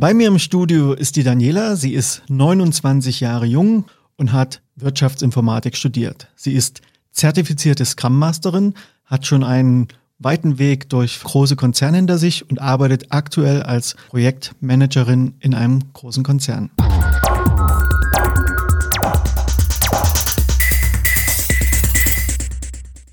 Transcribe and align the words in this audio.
Bei 0.00 0.14
mir 0.14 0.28
im 0.28 0.38
Studio 0.38 0.92
ist 0.92 1.16
die 1.16 1.24
Daniela. 1.24 1.74
Sie 1.74 1.92
ist 1.92 2.22
29 2.28 3.18
Jahre 3.18 3.46
jung 3.46 3.86
und 4.16 4.32
hat 4.32 4.62
Wirtschaftsinformatik 4.76 5.76
studiert. 5.76 6.28
Sie 6.36 6.52
ist 6.52 6.82
zertifizierte 7.10 7.84
Scrum 7.84 8.16
Masterin, 8.16 8.74
hat 9.06 9.26
schon 9.26 9.42
einen 9.42 9.88
weiten 10.20 10.60
Weg 10.60 10.88
durch 10.88 11.20
große 11.20 11.56
Konzerne 11.56 11.96
hinter 11.96 12.16
sich 12.16 12.48
und 12.48 12.60
arbeitet 12.60 13.06
aktuell 13.08 13.64
als 13.64 13.96
Projektmanagerin 14.10 15.34
in 15.40 15.52
einem 15.52 15.80
großen 15.94 16.22
Konzern. 16.22 16.70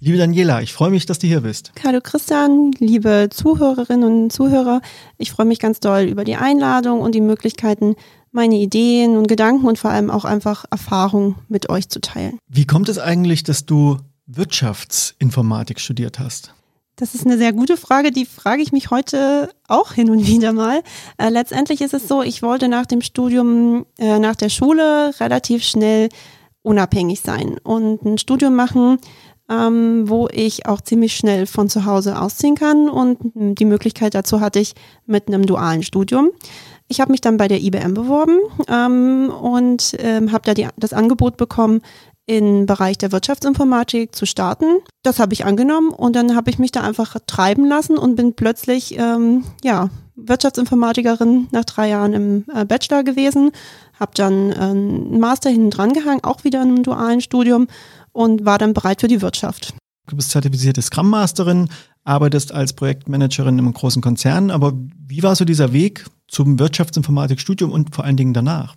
Liebe 0.05 0.20
Daniela, 0.20 0.62
ich 0.62 0.72
freue 0.72 0.91
mich, 0.91 1.08
dass 1.08 1.18
du 1.18 1.26
hier 1.26 1.41
bist. 1.41 1.72
Hallo 1.84 2.00
Christian, 2.00 2.73
liebe 2.77 3.30
Zuhörerinnen 3.32 4.04
und 4.26 4.30
Zuhörer. 4.32 4.82
Ich 5.18 5.32
freue 5.32 5.48
mich 5.48 5.58
ganz 5.58 5.80
doll 5.80 6.04
über 6.04 6.23
die 6.23 6.36
Einladung 6.36 7.02
und 7.02 7.16
die 7.16 7.22
Möglichkeiten, 7.22 7.96
meine 8.32 8.54
Ideen 8.54 9.18
und 9.18 9.27
Gedanken 9.27 9.66
und 9.66 9.80
vor 9.80 9.90
allem 9.90 10.12
auch 10.12 10.23
einfach 10.23 10.66
Erfahrungen 10.70 11.38
mit 11.48 11.72
euch 11.72 11.90
zu 11.90 12.02
teilen. 12.02 12.38
Wie 12.48 12.68
kommt 12.68 12.88
es 12.88 12.99
eigentlich, 12.99 13.41
dass 13.41 13.66
du 13.66 13.98
Wirtschaftsinformatik 14.27 15.80
studiert 15.80 16.20
hast? 16.20 16.54
Das 16.98 17.16
ist 17.16 17.26
eine 17.26 17.40
sehr 17.40 17.54
gute 17.54 17.76
Frage, 17.76 18.12
die 18.12 18.27
frage 18.27 18.62
ich 18.62 18.72
mich 18.72 18.91
heute 18.91 19.49
auch 19.68 19.94
hin 19.94 20.12
und 20.12 20.27
wieder 20.27 20.54
mal. 20.54 20.84
Äh, 21.18 21.30
letztendlich 21.30 21.82
ist 21.82 21.96
es 21.96 22.08
so, 22.08 22.22
ich 22.22 22.44
wollte 22.44 22.68
nach 22.68 22.85
dem 22.85 23.02
Studium, 23.02 23.88
äh, 23.98 24.20
nach 24.20 24.35
der 24.35 24.49
Schule 24.49 25.20
relativ 25.20 25.63
schnell 25.63 26.10
unabhängig 26.62 27.22
sein 27.22 27.58
und 27.63 28.04
ein 28.04 28.18
Studium 28.20 28.55
machen, 28.55 28.99
ähm, 29.49 30.09
wo 30.09 30.27
ich 30.31 30.65
auch 30.65 30.82
ziemlich 30.82 31.15
schnell 31.15 31.46
von 31.46 31.70
zu 31.70 31.85
Hause 31.85 32.20
ausziehen 32.20 32.55
kann 32.55 32.90
und 32.90 33.18
die 33.34 33.65
Möglichkeit 33.65 34.15
dazu 34.15 34.41
hatte 34.41 34.60
ich 34.60 34.74
mit 35.05 35.27
einem 35.27 35.46
dualen 35.46 35.84
Studium. 35.84 36.32
Ich 36.88 36.99
habe 37.01 37.12
mich 37.12 37.21
dann 37.21 37.38
bei 37.38 37.48
der 37.48 37.62
IBM 37.62 37.93
beworben 37.93 38.40
ähm, 38.68 39.29
und 39.29 39.96
ähm, 39.99 40.32
habe 40.32 40.43
da 40.46 40.54
die, 40.54 40.68
das 40.77 40.93
Angebot 40.93 41.38
bekommen, 41.38 41.82
im 42.27 42.66
Bereich 42.66 42.98
der 42.98 43.12
Wirtschaftsinformatik 43.12 44.16
zu 44.16 44.26
starten. 44.26 44.66
Das 45.04 45.20
habe 45.20 45.34
ich 45.34 45.46
angenommen 45.46 45.90
und 45.90 46.16
dann 46.16 46.35
habe 46.35 46.49
ich 46.49 46.57
mich 46.57 46.71
da 46.71 46.82
einfach 46.82 47.18
treiben 47.27 47.66
lassen 47.66 47.98
und 47.98 48.16
bin 48.16 48.34
plötzlich 48.34 48.98
ähm, 48.98 49.43
ja 49.63 49.90
Wirtschaftsinformatikerin 50.16 51.48
nach 51.51 51.66
drei 51.66 51.90
Jahren 51.90 52.13
im 52.13 52.46
äh, 52.54 52.66
Bachelor 52.66 53.04
gewesen, 53.04 53.51
habe 53.99 54.12
dann 54.16 54.51
äh, 54.51 54.55
einen 54.55 55.20
Master 55.20 55.49
hinten 55.49 55.70
dran 55.70 55.93
gehangen, 55.93 56.23
auch 56.23 56.43
wieder 56.43 56.62
in 56.63 56.70
einem 56.70 56.84
dualen 56.84 57.21
Studium 57.21 57.68
und 58.16 58.46
war 58.46 58.58
dann 58.58 58.74
bereit 58.74 59.02
für 59.02 59.08
die 59.08 59.21
Wirtschaft. 59.21 59.74
Du 60.08 60.16
bist 60.16 60.32
zertifizierte 60.32 60.82
Scrum 60.82 61.10
Masterin, 61.10 61.68
arbeitest 62.04 62.52
als 62.52 62.74
Projektmanagerin 62.74 63.60
im 63.60 63.74
großen 63.74 64.02
Konzern, 64.02 64.52
aber 64.52 64.74
wie 65.07 65.22
war 65.24 65.35
so 65.35 65.44
dieser 65.44 65.74
Weg 65.74 66.06
zum 66.28 66.57
Wirtschaftsinformatikstudium 66.57 67.72
und 67.72 67.94
vor 67.94 68.06
allen 68.06 68.16
Dingen 68.16 68.34
danach? 68.34 68.75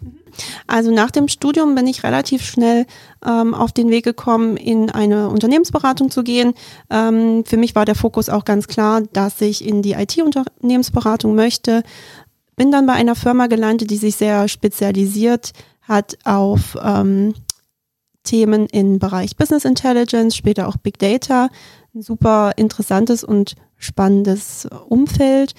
Also 0.67 0.93
nach 0.93 1.11
dem 1.11 1.29
Studium 1.29 1.75
bin 1.75 1.87
ich 1.87 2.03
relativ 2.03 2.45
schnell 2.45 2.87
ähm, 3.25 3.55
auf 3.55 3.73
den 3.73 3.91
Weg 3.91 4.05
gekommen, 4.05 4.57
in 4.57 4.91
eine 4.91 5.29
Unternehmensberatung 5.29 6.11
zu 6.11 6.25
gehen. 6.25 6.55
Ähm, 6.91 7.45
für 7.47 7.57
mich 7.57 7.75
war 7.75 7.85
der 7.85 7.95
Fokus 7.95 8.29
auch 8.29 8.45
ganz 8.45 8.67
klar, 8.67 9.03
dass 9.13 9.41
ich 9.41 9.65
in 9.65 9.83
die 9.83 9.93
IT-Unternehmensberatung 9.93 11.35
möchte. 11.35 11.83
Bin 12.57 12.73
dann 12.73 12.87
bei 12.87 12.95
einer 12.95 13.15
Firma 13.15 13.47
gelandet, 13.47 13.91
die 13.91 13.97
sich 13.99 14.17
sehr 14.17 14.49
spezialisiert 14.49 15.53
hat 15.83 16.19
auf 16.25 16.77
ähm, 16.83 17.35
Themen 18.25 18.67
im 18.67 18.99
Bereich 18.99 19.37
Business 19.37 19.65
Intelligence, 19.65 20.37
später 20.37 20.69
auch 20.69 20.77
Big 20.77 20.99
Data. 20.99 21.49
Ein 21.95 22.03
super 22.03 22.53
interessantes 22.57 23.25
und 23.25 23.55
spannendes 23.77 24.69
Umfeld, 24.89 25.55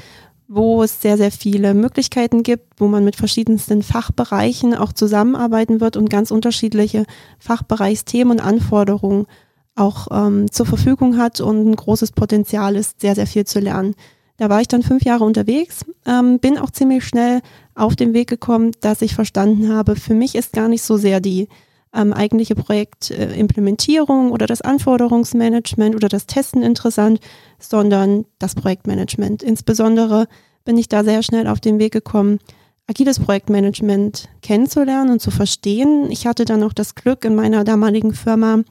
wo 0.48 0.84
es 0.84 1.02
sehr, 1.02 1.18
sehr 1.18 1.32
viele 1.32 1.74
Möglichkeiten 1.74 2.44
gibt, 2.44 2.80
wo 2.80 2.88
man 2.88 3.06
mit 3.06 3.16
verschiedensten 3.16 3.84
Fachbereichen 3.84 4.74
auch 4.74 4.94
zusammenarbeiten 4.94 5.80
wird 5.80 5.96
und 5.96 6.10
ganz 6.10 6.32
unterschiedliche 6.32 7.06
Fachbereichsthemen 7.38 8.40
und 8.40 8.46
Anforderungen 8.46 9.28
auch 9.76 10.08
ähm, 10.12 10.52
zur 10.52 10.66
Verfügung 10.66 11.18
hat 11.18 11.40
und 11.40 11.68
ein 11.68 11.76
großes 11.76 12.12
Potenzial 12.12 12.76
ist, 12.76 13.00
sehr, 13.00 13.16
sehr 13.16 13.28
viel 13.28 13.46
zu 13.46 13.60
lernen. 13.60 13.96
Da 14.38 14.50
war 14.50 14.62
ich 14.62 14.68
dann 14.68 14.84
fünf 14.84 15.04
Jahre 15.04 15.24
unterwegs, 15.24 15.86
ähm, 16.06 16.40
bin 16.40 16.58
auch 16.58 16.72
ziemlich 16.72 17.06
schnell 17.06 17.42
auf 17.76 17.96
den 17.96 18.14
Weg 18.14 18.30
gekommen, 18.30 18.72
dass 18.82 19.02
ich 19.02 19.14
verstanden 19.14 19.72
habe, 19.72 19.96
für 19.96 20.14
mich 20.14 20.36
ist 20.36 20.54
gar 20.54 20.68
nicht 20.68 20.82
so 20.82 20.98
sehr 20.98 21.20
die 21.20 21.48
ähm, 21.94 22.14
eigentliche 22.14 22.56
Projektimplementierung 22.56 24.32
oder 24.32 24.46
das 24.46 24.62
Anforderungsmanagement 24.62 25.96
oder 25.96 26.08
das 26.08 26.28
Testen 26.28 26.62
interessant, 26.62 27.20
sondern 27.60 28.26
das 28.38 28.56
Projektmanagement. 28.56 29.44
Insbesondere 29.44 30.28
bin 30.66 30.78
ich 30.78 30.88
da 30.88 31.04
sehr 31.04 31.24
schnell 31.24 31.48
auf 31.48 31.60
den 31.60 31.80
Weg 31.80 31.94
gekommen, 31.94 32.40
agiles 32.88 33.20
Projektmanagement 33.20 34.30
kennenzulernen 34.42 35.12
und 35.12 35.22
zu 35.22 35.32
verstehen. 35.32 36.12
Ich 36.12 36.28
hatte 36.28 36.46
dann 36.46 36.64
auch 36.64 36.74
das 36.74 36.96
Glück, 36.96 37.26
in 37.26 37.36
meiner 37.36 37.64
damaligen 37.64 38.14
Firma 38.14 38.64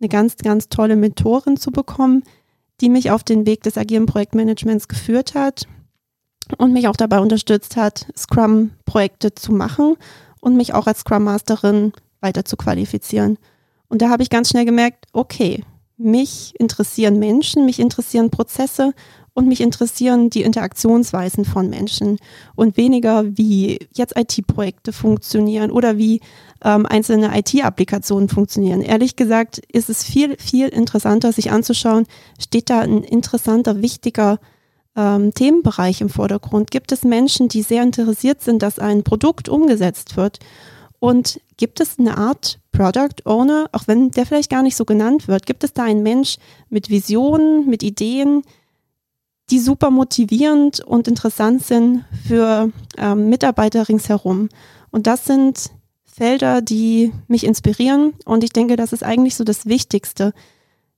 eine 0.00 0.08
ganz, 0.08 0.36
ganz 0.36 0.68
tolle 0.68 0.96
Mentorin 0.96 1.56
zu 1.56 1.70
bekommen, 1.70 2.24
die 2.80 2.88
mich 2.88 3.10
auf 3.10 3.24
den 3.24 3.46
Weg 3.46 3.62
des 3.62 3.78
agilen 3.78 4.06
Projektmanagements 4.06 4.88
geführt 4.88 5.34
hat 5.34 5.66
und 6.58 6.72
mich 6.72 6.88
auch 6.88 6.96
dabei 6.96 7.20
unterstützt 7.20 7.76
hat, 7.76 8.06
Scrum-Projekte 8.16 9.34
zu 9.34 9.52
machen 9.52 9.96
und 10.40 10.56
mich 10.56 10.74
auch 10.74 10.86
als 10.86 11.00
Scrum 11.00 11.24
Masterin 11.24 11.92
weiter 12.24 12.44
zu 12.44 12.56
qualifizieren. 12.56 13.38
Und 13.88 14.02
da 14.02 14.08
habe 14.08 14.24
ich 14.24 14.30
ganz 14.30 14.48
schnell 14.48 14.64
gemerkt, 14.64 15.06
okay, 15.12 15.62
mich 15.96 16.54
interessieren 16.58 17.20
Menschen, 17.20 17.66
mich 17.66 17.78
interessieren 17.78 18.30
Prozesse 18.30 18.92
und 19.34 19.46
mich 19.46 19.60
interessieren 19.60 20.30
die 20.30 20.42
Interaktionsweisen 20.42 21.44
von 21.44 21.68
Menschen 21.68 22.18
und 22.56 22.76
weniger, 22.76 23.24
wie 23.36 23.78
jetzt 23.92 24.16
IT-Projekte 24.16 24.92
funktionieren 24.92 25.70
oder 25.70 25.98
wie 25.98 26.20
ähm, 26.64 26.86
einzelne 26.86 27.36
IT-Applikationen 27.36 28.28
funktionieren. 28.28 28.80
Ehrlich 28.80 29.16
gesagt 29.16 29.60
ist 29.70 29.90
es 29.90 30.04
viel, 30.04 30.36
viel 30.38 30.68
interessanter, 30.68 31.32
sich 31.32 31.50
anzuschauen, 31.50 32.06
steht 32.40 32.70
da 32.70 32.80
ein 32.80 33.02
interessanter, 33.02 33.82
wichtiger 33.82 34.38
ähm, 34.96 35.34
Themenbereich 35.34 36.00
im 36.00 36.08
Vordergrund? 36.08 36.70
Gibt 36.70 36.92
es 36.92 37.04
Menschen, 37.04 37.48
die 37.48 37.62
sehr 37.62 37.82
interessiert 37.82 38.40
sind, 38.40 38.62
dass 38.62 38.78
ein 38.78 39.02
Produkt 39.02 39.48
umgesetzt 39.48 40.16
wird? 40.16 40.38
Und 41.04 41.38
gibt 41.58 41.80
es 41.80 41.98
eine 41.98 42.16
Art 42.16 42.60
Product 42.72 43.26
Owner, 43.26 43.68
auch 43.72 43.86
wenn 43.86 44.10
der 44.10 44.24
vielleicht 44.24 44.48
gar 44.48 44.62
nicht 44.62 44.74
so 44.74 44.86
genannt 44.86 45.28
wird, 45.28 45.44
gibt 45.44 45.62
es 45.62 45.74
da 45.74 45.84
einen 45.84 46.02
Mensch 46.02 46.38
mit 46.70 46.88
Visionen, 46.88 47.68
mit 47.68 47.82
Ideen, 47.82 48.40
die 49.50 49.58
super 49.58 49.90
motivierend 49.90 50.80
und 50.80 51.06
interessant 51.06 51.62
sind 51.62 52.06
für 52.26 52.70
ähm, 52.96 53.28
Mitarbeiter 53.28 53.86
ringsherum? 53.86 54.48
Und 54.90 55.06
das 55.06 55.26
sind 55.26 55.72
Felder, 56.06 56.62
die 56.62 57.12
mich 57.28 57.44
inspirieren. 57.44 58.14
Und 58.24 58.42
ich 58.42 58.54
denke, 58.54 58.76
das 58.76 58.94
ist 58.94 59.02
eigentlich 59.02 59.34
so 59.36 59.44
das 59.44 59.66
Wichtigste, 59.66 60.32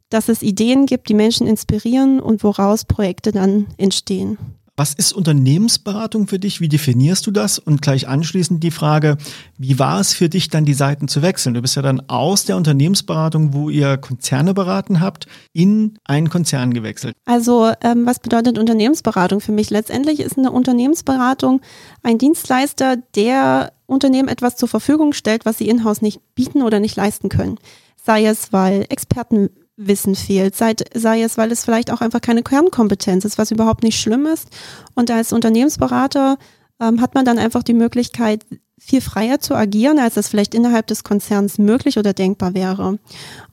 dass 0.08 0.28
es 0.28 0.40
Ideen 0.40 0.86
gibt, 0.86 1.08
die 1.08 1.14
Menschen 1.14 1.48
inspirieren 1.48 2.20
und 2.20 2.44
woraus 2.44 2.84
Projekte 2.84 3.32
dann 3.32 3.66
entstehen. 3.76 4.38
Was 4.78 4.92
ist 4.92 5.14
Unternehmensberatung 5.14 6.28
für 6.28 6.38
dich? 6.38 6.60
Wie 6.60 6.68
definierst 6.68 7.26
du 7.26 7.30
das? 7.30 7.58
Und 7.58 7.80
gleich 7.80 8.08
anschließend 8.08 8.62
die 8.62 8.70
Frage, 8.70 9.16
wie 9.56 9.78
war 9.78 10.00
es 10.00 10.12
für 10.12 10.28
dich 10.28 10.50
dann 10.50 10.66
die 10.66 10.74
Seiten 10.74 11.08
zu 11.08 11.22
wechseln? 11.22 11.54
Du 11.54 11.62
bist 11.62 11.76
ja 11.76 11.82
dann 11.82 12.02
aus 12.08 12.44
der 12.44 12.58
Unternehmensberatung, 12.58 13.54
wo 13.54 13.70
ihr 13.70 13.96
Konzerne 13.96 14.52
beraten 14.52 15.00
habt, 15.00 15.26
in 15.54 15.98
einen 16.04 16.28
Konzern 16.28 16.74
gewechselt. 16.74 17.16
Also 17.24 17.72
ähm, 17.80 18.04
was 18.04 18.18
bedeutet 18.18 18.58
Unternehmensberatung 18.58 19.40
für 19.40 19.52
mich? 19.52 19.70
Letztendlich 19.70 20.20
ist 20.20 20.36
eine 20.36 20.52
Unternehmensberatung 20.52 21.62
ein 22.02 22.18
Dienstleister, 22.18 22.96
der 23.14 23.72
Unternehmen 23.86 24.28
etwas 24.28 24.56
zur 24.56 24.68
Verfügung 24.68 25.14
stellt, 25.14 25.46
was 25.46 25.56
sie 25.56 25.68
in-house 25.70 26.02
nicht 26.02 26.20
bieten 26.34 26.62
oder 26.62 26.80
nicht 26.80 26.96
leisten 26.96 27.30
können. 27.30 27.56
Sei 28.04 28.26
es, 28.26 28.52
weil 28.52 28.84
Experten 28.90 29.48
Wissen 29.76 30.14
fehlt, 30.14 30.56
sei, 30.56 30.74
sei 30.94 31.22
es, 31.22 31.36
weil 31.36 31.52
es 31.52 31.64
vielleicht 31.64 31.90
auch 31.90 32.00
einfach 32.00 32.20
keine 32.20 32.42
Kernkompetenz 32.42 33.24
ist, 33.24 33.36
was 33.36 33.50
überhaupt 33.50 33.82
nicht 33.82 34.00
schlimm 34.00 34.26
ist. 34.26 34.48
Und 34.94 35.10
als 35.10 35.32
Unternehmensberater 35.32 36.38
ähm, 36.80 37.00
hat 37.00 37.14
man 37.14 37.24
dann 37.24 37.38
einfach 37.38 37.62
die 37.62 37.74
Möglichkeit, 37.74 38.46
viel 38.78 39.00
freier 39.00 39.38
zu 39.38 39.54
agieren, 39.54 39.98
als 39.98 40.14
das 40.14 40.28
vielleicht 40.28 40.54
innerhalb 40.54 40.86
des 40.86 41.04
Konzerns 41.04 41.58
möglich 41.58 41.98
oder 41.98 42.12
denkbar 42.12 42.54
wäre. 42.54 42.98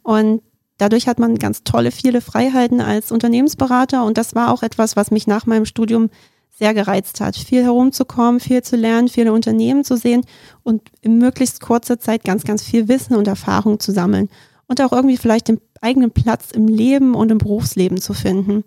Und 0.02 0.42
dadurch 0.78 1.08
hat 1.08 1.20
man 1.20 1.40
ganz 1.40 1.64
tolle, 1.64 1.92
viele 1.92 2.22
Freiheiten 2.22 2.82
als 2.82 3.12
Unternehmensberater. 3.12 4.04
Und 4.04 4.18
das 4.18 4.36
war 4.36 4.52
auch 4.52 4.64
etwas, 4.64 4.96
was 4.96 5.12
mich 5.12 5.28
nach 5.28 5.46
meinem 5.46 5.66
Studium 5.66 6.10
sehr 6.50 6.74
gereizt 6.74 7.20
hat, 7.20 7.36
viel 7.36 7.64
herumzukommen, 7.64 8.40
viel 8.40 8.62
zu 8.62 8.76
lernen, 8.76 9.08
viele 9.08 9.34
Unternehmen 9.34 9.84
zu 9.84 9.98
sehen 9.98 10.24
und 10.62 10.84
in 11.02 11.18
möglichst 11.18 11.62
kurzer 11.62 12.00
Zeit 12.00 12.24
ganz, 12.24 12.44
ganz 12.44 12.62
viel 12.64 12.88
Wissen 12.88 13.16
und 13.16 13.28
Erfahrung 13.28 13.80
zu 13.80 13.92
sammeln 13.92 14.30
und 14.68 14.82
auch 14.82 14.92
irgendwie 14.92 15.18
vielleicht 15.18 15.48
den 15.48 15.60
eigenen 15.82 16.12
Platz 16.12 16.52
im 16.52 16.68
Leben 16.68 17.16
und 17.16 17.32
im 17.32 17.38
Berufsleben 17.38 18.00
zu 18.00 18.14
finden. 18.14 18.64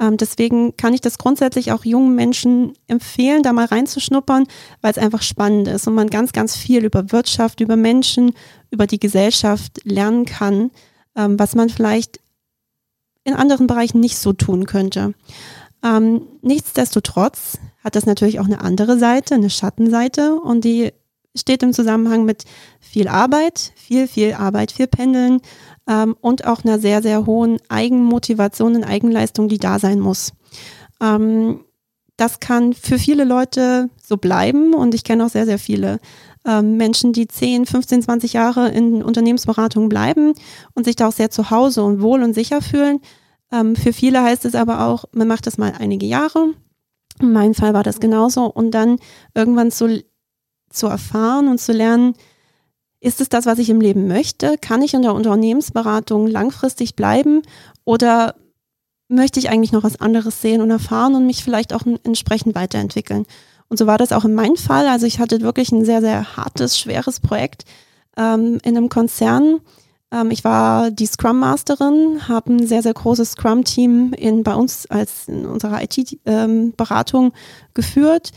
Ähm, 0.00 0.16
deswegen 0.16 0.76
kann 0.76 0.94
ich 0.94 1.00
das 1.00 1.18
grundsätzlich 1.18 1.72
auch 1.72 1.84
jungen 1.84 2.14
Menschen 2.14 2.74
empfehlen, 2.86 3.42
da 3.42 3.52
mal 3.52 3.66
reinzuschnuppern, 3.66 4.46
weil 4.80 4.90
es 4.90 4.98
einfach 4.98 5.22
spannend 5.22 5.68
ist 5.68 5.86
und 5.86 5.94
man 5.94 6.08
ganz, 6.08 6.32
ganz 6.32 6.56
viel 6.56 6.84
über 6.84 7.12
Wirtschaft, 7.12 7.60
über 7.60 7.76
Menschen, 7.76 8.32
über 8.70 8.86
die 8.86 9.00
Gesellschaft 9.00 9.80
lernen 9.84 10.24
kann, 10.24 10.70
ähm, 11.16 11.38
was 11.38 11.54
man 11.54 11.68
vielleicht 11.68 12.20
in 13.24 13.34
anderen 13.34 13.66
Bereichen 13.66 14.00
nicht 14.00 14.18
so 14.18 14.32
tun 14.32 14.66
könnte. 14.66 15.14
Ähm, 15.84 16.22
nichtsdestotrotz 16.42 17.58
hat 17.82 17.96
das 17.96 18.06
natürlich 18.06 18.40
auch 18.40 18.46
eine 18.46 18.60
andere 18.60 18.98
Seite, 18.98 19.34
eine 19.34 19.50
Schattenseite 19.50 20.36
und 20.36 20.64
die 20.64 20.92
steht 21.36 21.62
im 21.62 21.72
Zusammenhang 21.72 22.24
mit 22.24 22.44
viel 22.80 23.08
Arbeit, 23.08 23.72
viel, 23.76 24.06
viel 24.06 24.34
Arbeit, 24.34 24.72
viel 24.72 24.86
Pendeln 24.86 25.40
ähm, 25.88 26.16
und 26.20 26.46
auch 26.46 26.64
einer 26.64 26.78
sehr, 26.78 27.02
sehr 27.02 27.26
hohen 27.26 27.58
Eigenmotivation 27.68 28.76
und 28.76 28.84
Eigenleistung, 28.84 29.48
die 29.48 29.58
da 29.58 29.78
sein 29.78 30.00
muss. 30.00 30.32
Ähm, 31.00 31.64
das 32.16 32.40
kann 32.40 32.74
für 32.74 32.98
viele 32.98 33.24
Leute 33.24 33.88
so 34.02 34.16
bleiben 34.16 34.74
und 34.74 34.94
ich 34.94 35.04
kenne 35.04 35.24
auch 35.24 35.30
sehr, 35.30 35.46
sehr 35.46 35.58
viele 35.58 35.98
ähm, 36.46 36.76
Menschen, 36.76 37.12
die 37.12 37.26
10, 37.26 37.66
15, 37.66 38.02
20 38.02 38.32
Jahre 38.34 38.68
in 38.68 39.02
Unternehmensberatung 39.02 39.88
bleiben 39.88 40.34
und 40.74 40.84
sich 40.84 40.96
da 40.96 41.08
auch 41.08 41.12
sehr 41.12 41.30
zu 41.30 41.50
Hause 41.50 41.82
und 41.82 42.02
wohl 42.02 42.22
und 42.22 42.34
sicher 42.34 42.60
fühlen. 42.60 43.00
Ähm, 43.50 43.76
für 43.76 43.92
viele 43.92 44.22
heißt 44.22 44.44
es 44.44 44.54
aber 44.54 44.86
auch, 44.86 45.04
man 45.12 45.28
macht 45.28 45.46
das 45.46 45.58
mal 45.58 45.72
einige 45.78 46.06
Jahre. 46.06 46.52
In 47.20 47.32
meinem 47.32 47.54
Fall 47.54 47.74
war 47.74 47.82
das 47.82 48.00
genauso 48.00 48.46
und 48.46 48.72
dann 48.72 48.98
irgendwann 49.34 49.70
zu, 49.70 50.02
zu 50.72 50.86
erfahren 50.86 51.48
und 51.48 51.60
zu 51.60 51.72
lernen, 51.72 52.14
ist 53.00 53.20
es 53.20 53.28
das, 53.28 53.46
was 53.46 53.58
ich 53.58 53.68
im 53.68 53.80
Leben 53.80 54.06
möchte? 54.06 54.56
Kann 54.58 54.82
ich 54.82 54.94
in 54.94 55.02
der 55.02 55.14
Unternehmensberatung 55.14 56.26
langfristig 56.28 56.94
bleiben 56.94 57.42
oder 57.84 58.36
möchte 59.08 59.40
ich 59.40 59.50
eigentlich 59.50 59.72
noch 59.72 59.82
was 59.82 60.00
anderes 60.00 60.40
sehen 60.40 60.60
und 60.60 60.70
erfahren 60.70 61.14
und 61.14 61.26
mich 61.26 61.42
vielleicht 61.42 61.74
auch 61.74 61.82
entsprechend 62.04 62.54
weiterentwickeln? 62.54 63.26
Und 63.68 63.78
so 63.78 63.86
war 63.86 63.98
das 63.98 64.12
auch 64.12 64.24
in 64.24 64.34
meinem 64.34 64.56
Fall. 64.56 64.86
Also 64.86 65.06
ich 65.06 65.18
hatte 65.18 65.40
wirklich 65.40 65.72
ein 65.72 65.84
sehr, 65.84 66.00
sehr 66.00 66.36
hartes, 66.36 66.78
schweres 66.78 67.20
Projekt 67.20 67.64
ähm, 68.16 68.58
in 68.62 68.76
einem 68.76 68.88
Konzern. 68.88 69.60
Ähm, 70.12 70.30
ich 70.30 70.44
war 70.44 70.90
die 70.90 71.06
Scrum 71.06 71.40
Masterin, 71.40 72.28
habe 72.28 72.52
ein 72.52 72.66
sehr, 72.66 72.82
sehr 72.82 72.94
großes 72.94 73.32
Scrum-Team 73.32 74.14
bei 74.44 74.54
uns 74.54 74.86
als 74.86 75.26
in 75.26 75.46
unserer 75.46 75.82
IT-Beratung 75.82 77.24
ähm, 77.24 77.32
geführt. 77.74 78.32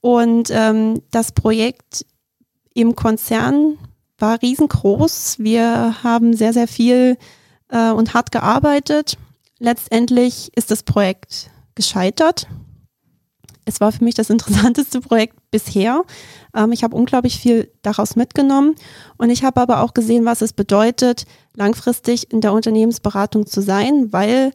Und 0.00 0.50
ähm, 0.50 1.02
das 1.10 1.32
Projekt 1.32 2.06
im 2.74 2.94
Konzern 2.94 3.78
war 4.18 4.40
riesengroß. 4.40 5.38
Wir 5.38 6.02
haben 6.02 6.34
sehr, 6.34 6.52
sehr 6.52 6.68
viel 6.68 7.16
äh, 7.68 7.90
und 7.90 8.14
hart 8.14 8.30
gearbeitet. 8.30 9.16
Letztendlich 9.58 10.52
ist 10.54 10.70
das 10.70 10.82
Projekt 10.82 11.50
gescheitert. 11.74 12.46
Es 13.64 13.80
war 13.80 13.92
für 13.92 14.02
mich 14.02 14.14
das 14.14 14.30
interessanteste 14.30 15.00
Projekt 15.00 15.36
bisher. 15.50 16.04
Ähm, 16.54 16.72
ich 16.72 16.82
habe 16.84 16.96
unglaublich 16.96 17.38
viel 17.38 17.70
daraus 17.82 18.16
mitgenommen 18.16 18.74
und 19.16 19.30
ich 19.30 19.44
habe 19.44 19.60
aber 19.60 19.82
auch 19.82 19.94
gesehen, 19.94 20.24
was 20.24 20.42
es 20.42 20.52
bedeutet, 20.52 21.24
langfristig 21.54 22.32
in 22.32 22.40
der 22.40 22.52
Unternehmensberatung 22.52 23.46
zu 23.46 23.60
sein, 23.60 24.12
weil 24.12 24.52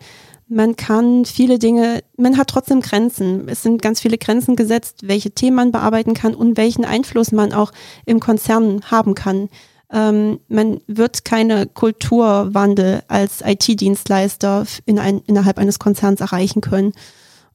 man 0.54 0.76
kann 0.76 1.26
viele 1.26 1.60
Dinge, 1.60 2.04
man 2.18 2.38
hat 2.38 2.50
trotzdem 2.50 2.82
Grenzen. 2.82 3.48
Es 3.48 3.64
sind 3.64 3.82
ganz 3.82 4.00
viele 4.02 4.18
Grenzen 4.18 4.56
gesetzt, 4.56 5.00
welche 5.04 5.32
Themen 5.32 5.56
man 5.56 5.72
bearbeiten 5.72 6.14
kann 6.14 6.36
und 6.36 6.58
welchen 6.58 6.86
Einfluss 6.86 7.32
man 7.32 7.54
auch 7.54 7.72
im 8.06 8.20
Konzern 8.20 8.82
haben 8.90 9.16
kann. 9.16 9.50
Ähm, 9.92 10.40
man 10.48 10.82
wird 10.88 11.26
keine 11.26 11.68
Kulturwandel 11.68 13.04
als 13.08 13.42
IT-Dienstleister 13.46 14.66
in 14.86 15.00
ein, 15.00 15.22
innerhalb 15.28 15.58
eines 15.58 15.80
Konzerns 15.80 16.22
erreichen 16.22 16.62
können. 16.62 16.94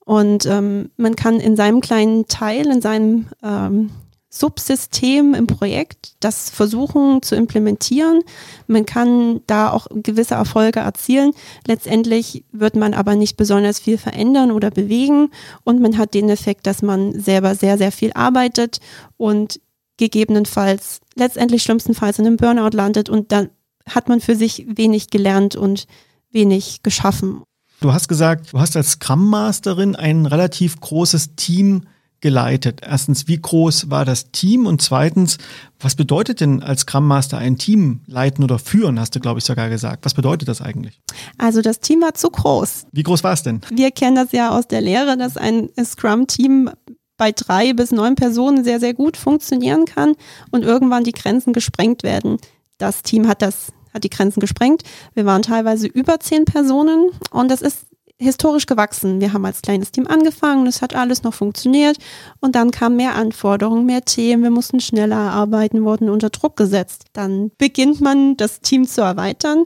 Und 0.04 0.46
ähm, 0.46 0.90
man 0.96 1.16
kann 1.16 1.40
in 1.40 1.56
seinem 1.56 1.80
kleinen 1.80 2.28
Teil, 2.28 2.66
in 2.66 2.80
seinem 2.80 3.26
ähm, 3.42 3.90
Subsystem 4.30 5.32
im 5.32 5.46
Projekt 5.46 6.12
das 6.20 6.50
versuchen 6.50 7.22
zu 7.22 7.34
implementieren. 7.34 8.20
Man 8.66 8.84
kann 8.84 9.40
da 9.46 9.70
auch 9.70 9.86
gewisse 9.90 10.34
Erfolge 10.34 10.80
erzielen. 10.80 11.32
Letztendlich 11.66 12.44
wird 12.52 12.76
man 12.76 12.92
aber 12.92 13.14
nicht 13.14 13.36
besonders 13.36 13.78
viel 13.78 13.96
verändern 13.96 14.50
oder 14.50 14.70
bewegen 14.70 15.30
und 15.64 15.80
man 15.80 15.96
hat 15.96 16.12
den 16.12 16.28
Effekt, 16.28 16.66
dass 16.66 16.82
man 16.82 17.18
selber 17.18 17.54
sehr, 17.54 17.78
sehr 17.78 17.92
viel 17.92 18.12
arbeitet 18.12 18.80
und 19.16 19.60
gegebenenfalls, 19.96 21.00
letztendlich 21.14 21.62
schlimmstenfalls 21.62 22.18
in 22.18 22.26
einem 22.26 22.36
Burnout 22.36 22.76
landet 22.76 23.08
und 23.08 23.32
dann 23.32 23.50
hat 23.88 24.08
man 24.08 24.20
für 24.20 24.36
sich 24.36 24.66
wenig 24.68 25.08
gelernt 25.08 25.56
und 25.56 25.86
wenig 26.30 26.82
geschaffen. 26.82 27.42
Du 27.80 27.92
hast 27.92 28.08
gesagt, 28.08 28.52
du 28.52 28.60
hast 28.60 28.76
als 28.76 28.92
Scrum 28.92 29.28
Masterin 29.28 29.96
ein 29.96 30.26
relativ 30.26 30.80
großes 30.80 31.36
Team 31.36 31.84
geleitet? 32.20 32.80
Erstens, 32.84 33.28
wie 33.28 33.40
groß 33.40 33.90
war 33.90 34.04
das 34.04 34.30
Team? 34.30 34.66
Und 34.66 34.82
zweitens, 34.82 35.38
was 35.80 35.94
bedeutet 35.94 36.40
denn 36.40 36.62
als 36.62 36.80
Scrum 36.80 37.06
Master 37.06 37.38
ein 37.38 37.58
Team 37.58 38.00
leiten 38.06 38.42
oder 38.44 38.58
führen, 38.58 38.98
hast 38.98 39.14
du, 39.14 39.20
glaube 39.20 39.38
ich, 39.38 39.44
sogar 39.44 39.68
gesagt. 39.68 40.04
Was 40.04 40.14
bedeutet 40.14 40.48
das 40.48 40.60
eigentlich? 40.60 41.00
Also 41.38 41.62
das 41.62 41.80
Team 41.80 42.00
war 42.00 42.14
zu 42.14 42.30
groß. 42.30 42.86
Wie 42.92 43.02
groß 43.02 43.22
war 43.24 43.32
es 43.32 43.42
denn? 43.42 43.60
Wir 43.70 43.90
kennen 43.90 44.16
das 44.16 44.32
ja 44.32 44.50
aus 44.50 44.66
der 44.66 44.80
Lehre, 44.80 45.16
dass 45.16 45.36
ein 45.36 45.70
Scrum-Team 45.82 46.70
bei 47.16 47.32
drei 47.32 47.72
bis 47.72 47.90
neun 47.90 48.14
Personen 48.14 48.64
sehr, 48.64 48.80
sehr 48.80 48.94
gut 48.94 49.16
funktionieren 49.16 49.84
kann 49.84 50.14
und 50.50 50.64
irgendwann 50.64 51.04
die 51.04 51.12
Grenzen 51.12 51.52
gesprengt 51.52 52.02
werden. 52.02 52.38
Das 52.78 53.02
Team 53.02 53.26
hat 53.28 53.42
das 53.42 53.72
hat 53.94 54.04
die 54.04 54.10
Grenzen 54.10 54.40
gesprengt. 54.40 54.82
Wir 55.14 55.24
waren 55.24 55.42
teilweise 55.42 55.86
über 55.86 56.20
zehn 56.20 56.44
Personen 56.44 57.10
und 57.30 57.50
das 57.50 57.62
ist 57.62 57.86
historisch 58.18 58.66
gewachsen. 58.66 59.20
Wir 59.20 59.32
haben 59.32 59.44
als 59.44 59.62
kleines 59.62 59.92
Team 59.92 60.06
angefangen, 60.06 60.66
es 60.66 60.82
hat 60.82 60.94
alles 60.94 61.22
noch 61.22 61.34
funktioniert 61.34 61.98
und 62.40 62.54
dann 62.56 62.70
kamen 62.70 62.96
mehr 62.96 63.14
Anforderungen, 63.14 63.86
mehr 63.86 64.04
Themen, 64.04 64.42
wir 64.42 64.50
mussten 64.50 64.80
schneller 64.80 65.16
arbeiten, 65.16 65.84
wurden 65.84 66.10
unter 66.10 66.30
Druck 66.30 66.56
gesetzt. 66.56 67.06
Dann 67.12 67.50
beginnt 67.58 68.00
man 68.00 68.36
das 68.36 68.60
Team 68.60 68.86
zu 68.86 69.02
erweitern, 69.02 69.64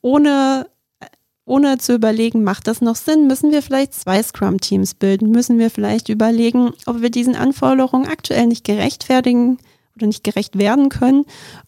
ohne 0.00 0.66
ohne 1.44 1.76
zu 1.78 1.94
überlegen, 1.94 2.44
macht 2.44 2.68
das 2.68 2.80
noch 2.80 2.94
Sinn? 2.94 3.26
Müssen 3.26 3.50
wir 3.50 3.62
vielleicht 3.62 3.94
zwei 3.94 4.22
Scrum-Teams 4.22 4.94
bilden? 4.94 5.30
Müssen 5.30 5.58
wir 5.58 5.70
vielleicht 5.70 6.08
überlegen, 6.08 6.72
ob 6.86 7.02
wir 7.02 7.10
diesen 7.10 7.34
Anforderungen 7.34 8.06
aktuell 8.06 8.46
nicht 8.46 8.64
gerechtfertigen 8.64 9.58
oder 9.96 10.06
nicht 10.06 10.24
gerecht 10.24 10.58
werden 10.58 10.88
können? 10.88 11.24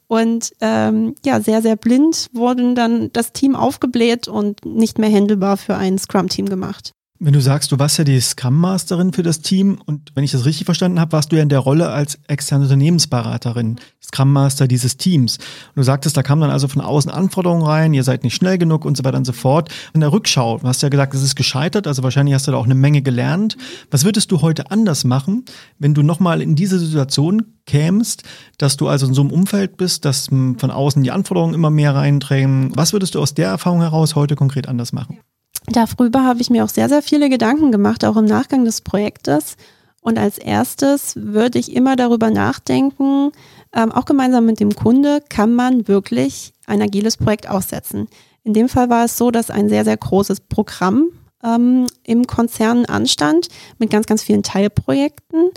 Und 0.06 0.52
ähm, 0.60 1.14
ja, 1.24 1.40
sehr, 1.40 1.62
sehr 1.62 1.76
blind 1.76 2.30
wurden 2.32 2.74
dann 2.74 3.12
das 3.12 3.32
Team 3.32 3.56
aufgebläht 3.56 4.28
und 4.28 4.64
nicht 4.64 4.98
mehr 4.98 5.10
händelbar 5.10 5.56
für 5.56 5.76
ein 5.76 5.98
Scrum-Team 5.98 6.48
gemacht. 6.48 6.92
Wenn 7.24 7.32
du 7.32 7.40
sagst, 7.40 7.72
du 7.72 7.78
warst 7.78 7.96
ja 7.96 8.04
die 8.04 8.20
Scrum 8.20 8.60
Masterin 8.60 9.14
für 9.14 9.22
das 9.22 9.40
Team 9.40 9.78
und 9.86 10.12
wenn 10.14 10.24
ich 10.24 10.32
das 10.32 10.44
richtig 10.44 10.66
verstanden 10.66 11.00
habe, 11.00 11.12
warst 11.12 11.32
du 11.32 11.36
ja 11.36 11.42
in 11.42 11.48
der 11.48 11.60
Rolle 11.60 11.88
als 11.88 12.18
externe 12.28 12.64
Unternehmensberaterin, 12.64 13.76
Scrum 14.02 14.30
Master 14.30 14.68
dieses 14.68 14.98
Teams. 14.98 15.38
Und 15.38 15.76
du 15.76 15.82
sagtest, 15.84 16.18
da 16.18 16.22
kamen 16.22 16.42
dann 16.42 16.50
also 16.50 16.68
von 16.68 16.82
außen 16.82 17.10
Anforderungen 17.10 17.62
rein, 17.62 17.94
ihr 17.94 18.04
seid 18.04 18.24
nicht 18.24 18.34
schnell 18.34 18.58
genug 18.58 18.84
und 18.84 18.98
so 18.98 19.04
weiter 19.04 19.16
und 19.16 19.24
so 19.24 19.32
fort. 19.32 19.70
In 19.94 20.00
der 20.00 20.12
Rückschau, 20.12 20.58
du 20.58 20.68
hast 20.68 20.82
ja 20.82 20.90
gesagt, 20.90 21.14
es 21.14 21.22
ist 21.22 21.34
gescheitert, 21.34 21.86
also 21.86 22.02
wahrscheinlich 22.02 22.34
hast 22.34 22.46
du 22.46 22.50
da 22.50 22.58
auch 22.58 22.66
eine 22.66 22.74
Menge 22.74 23.00
gelernt. 23.00 23.56
Was 23.90 24.04
würdest 24.04 24.30
du 24.30 24.42
heute 24.42 24.70
anders 24.70 25.04
machen, 25.04 25.46
wenn 25.78 25.94
du 25.94 26.02
nochmal 26.02 26.42
in 26.42 26.56
diese 26.56 26.78
Situation 26.78 27.54
kämst, 27.64 28.24
dass 28.58 28.76
du 28.76 28.86
also 28.86 29.06
in 29.06 29.14
so 29.14 29.22
einem 29.22 29.30
Umfeld 29.30 29.78
bist, 29.78 30.04
dass 30.04 30.26
von 30.26 30.58
außen 30.70 31.02
die 31.02 31.10
Anforderungen 31.10 31.54
immer 31.54 31.70
mehr 31.70 31.94
reindrängen? 31.94 32.76
Was 32.76 32.92
würdest 32.92 33.14
du 33.14 33.22
aus 33.22 33.32
der 33.32 33.48
Erfahrung 33.48 33.80
heraus 33.80 34.14
heute 34.14 34.36
konkret 34.36 34.68
anders 34.68 34.92
machen? 34.92 35.20
Darüber 35.66 36.24
habe 36.24 36.40
ich 36.42 36.50
mir 36.50 36.64
auch 36.64 36.68
sehr, 36.68 36.88
sehr 36.88 37.02
viele 37.02 37.30
Gedanken 37.30 37.72
gemacht, 37.72 38.04
auch 38.04 38.16
im 38.16 38.26
Nachgang 38.26 38.64
des 38.64 38.80
Projektes. 38.80 39.56
Und 40.00 40.18
als 40.18 40.36
erstes 40.36 41.14
würde 41.16 41.58
ich 41.58 41.74
immer 41.74 41.96
darüber 41.96 42.30
nachdenken, 42.30 43.32
ähm, 43.74 43.90
auch 43.90 44.04
gemeinsam 44.04 44.44
mit 44.44 44.60
dem 44.60 44.74
Kunde, 44.74 45.22
kann 45.28 45.54
man 45.54 45.88
wirklich 45.88 46.52
ein 46.66 46.82
agiles 46.82 47.16
Projekt 47.16 47.48
aussetzen. 47.48 48.08
In 48.42 48.52
dem 48.52 48.68
Fall 48.68 48.90
war 48.90 49.06
es 49.06 49.16
so, 49.16 49.30
dass 49.30 49.50
ein 49.50 49.70
sehr, 49.70 49.84
sehr 49.84 49.96
großes 49.96 50.40
Programm 50.40 51.08
ähm, 51.42 51.86
im 52.02 52.26
Konzern 52.26 52.84
anstand 52.84 53.48
mit 53.78 53.90
ganz, 53.90 54.06
ganz 54.06 54.22
vielen 54.22 54.42
Teilprojekten. 54.42 55.50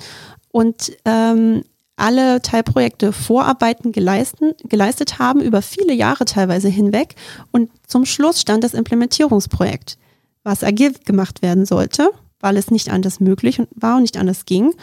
Und 0.51 0.93
ähm, 1.03 1.63
alle 1.97 2.41
Teilprojekte 2.41 3.11
Vorarbeiten 3.11 3.91
geleisten, 3.91 4.53
geleistet 4.63 5.19
haben, 5.19 5.41
über 5.41 5.61
viele 5.61 5.93
Jahre 5.93 6.25
teilweise 6.25 6.69
hinweg. 6.69 7.15
Und 7.51 7.69
zum 7.85 8.05
Schluss 8.05 8.39
stand 8.39 8.63
das 8.63 8.73
Implementierungsprojekt, 8.73 9.97
was 10.43 10.63
agil 10.63 10.93
gemacht 11.05 11.41
werden 11.41 11.65
sollte, 11.65 12.11
weil 12.39 12.55
es 12.55 12.71
nicht 12.71 12.89
anders 12.89 13.19
möglich 13.19 13.61
war 13.75 13.97
und 13.97 14.03
nicht 14.03 14.17
anders 14.17 14.45
ging, 14.45 14.73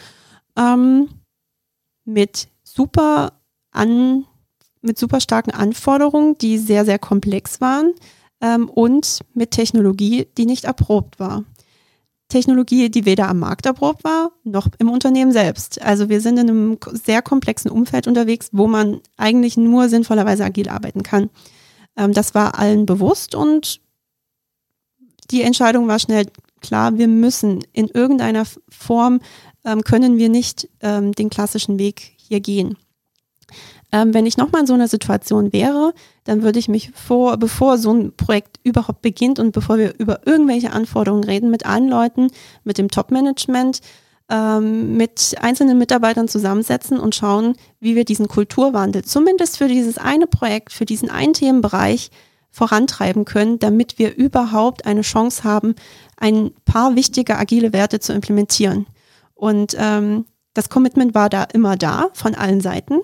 ähm, 0.57 1.09
mit 2.03 2.49
super 2.63 3.33
an, 3.71 4.25
mit 4.81 4.99
super 4.99 5.21
starken 5.21 5.51
Anforderungen, 5.51 6.37
die 6.37 6.57
sehr, 6.57 6.85
sehr 6.85 6.99
komplex 6.99 7.61
waren 7.61 7.93
ähm, 8.41 8.69
und 8.69 9.21
mit 9.33 9.51
Technologie, 9.51 10.27
die 10.37 10.45
nicht 10.45 10.65
erprobt 10.65 11.19
war. 11.19 11.45
Technologie, 12.35 12.89
die 12.89 13.05
weder 13.05 13.29
am 13.29 13.39
Markt 13.39 13.65
erprobt 13.65 14.03
war, 14.03 14.33
noch 14.43 14.67
im 14.77 14.89
Unternehmen 14.89 15.31
selbst. 15.31 15.81
Also 15.81 16.09
wir 16.09 16.19
sind 16.19 16.37
in 16.37 16.49
einem 16.49 16.77
sehr 16.91 17.21
komplexen 17.21 17.71
Umfeld 17.71 18.07
unterwegs, 18.07 18.49
wo 18.51 18.67
man 18.67 18.99
eigentlich 19.15 19.55
nur 19.55 19.87
sinnvollerweise 19.87 20.43
agil 20.43 20.67
arbeiten 20.67 21.01
kann. 21.01 21.29
Ähm, 21.95 22.11
das 22.11 22.35
war 22.35 22.59
allen 22.59 22.85
bewusst 22.85 23.35
und 23.35 23.79
die 25.31 25.43
Entscheidung 25.43 25.87
war 25.87 25.97
schnell 25.97 26.25
klar, 26.59 26.97
wir 26.97 27.07
müssen 27.07 27.63
in 27.71 27.87
irgendeiner 27.87 28.43
Form, 28.67 29.21
ähm, 29.63 29.81
können 29.83 30.17
wir 30.17 30.27
nicht 30.27 30.67
ähm, 30.81 31.13
den 31.13 31.29
klassischen 31.29 31.79
Weg 31.79 32.15
hier 32.17 32.41
gehen. 32.41 32.77
Ähm, 33.91 34.13
wenn 34.13 34.25
ich 34.25 34.37
nochmal 34.37 34.61
in 34.61 34.67
so 34.67 34.73
einer 34.73 34.87
Situation 34.87 35.53
wäre, 35.53 35.93
dann 36.23 36.41
würde 36.41 36.59
ich 36.59 36.67
mich 36.67 36.91
vor, 36.93 37.37
bevor 37.37 37.77
so 37.77 37.93
ein 37.93 38.15
Projekt 38.15 38.59
überhaupt 38.63 39.01
beginnt 39.01 39.39
und 39.39 39.51
bevor 39.51 39.77
wir 39.77 39.97
über 39.99 40.25
irgendwelche 40.25 40.71
Anforderungen 40.71 41.23
reden, 41.23 41.51
mit 41.51 41.65
allen 41.65 41.87
Leuten, 41.87 42.29
mit 42.63 42.77
dem 42.77 42.89
Top-Management, 42.89 43.81
ähm, 44.29 44.97
mit 44.97 45.35
einzelnen 45.39 45.77
Mitarbeitern 45.77 46.27
zusammensetzen 46.27 46.99
und 46.99 47.15
schauen, 47.15 47.55
wie 47.79 47.95
wir 47.95 48.05
diesen 48.05 48.27
Kulturwandel 48.27 49.03
zumindest 49.03 49.57
für 49.57 49.67
dieses 49.67 49.97
eine 49.97 50.27
Projekt, 50.27 50.73
für 50.73 50.85
diesen 50.85 51.09
einen 51.09 51.33
Themenbereich 51.33 52.09
vorantreiben 52.49 53.25
können, 53.25 53.59
damit 53.59 53.99
wir 53.99 54.15
überhaupt 54.15 54.85
eine 54.85 55.01
Chance 55.01 55.43
haben, 55.43 55.75
ein 56.17 56.51
paar 56.63 56.95
wichtige 56.95 57.37
agile 57.37 57.73
Werte 57.73 57.99
zu 57.99 58.13
implementieren. 58.13 58.87
Und 59.35 59.75
ähm, 59.77 60.25
das 60.53 60.69
Commitment 60.69 61.13
war 61.13 61.29
da 61.29 61.43
immer 61.43 61.75
da 61.75 62.07
von 62.13 62.33
allen 62.33 62.61
Seiten. 62.61 63.01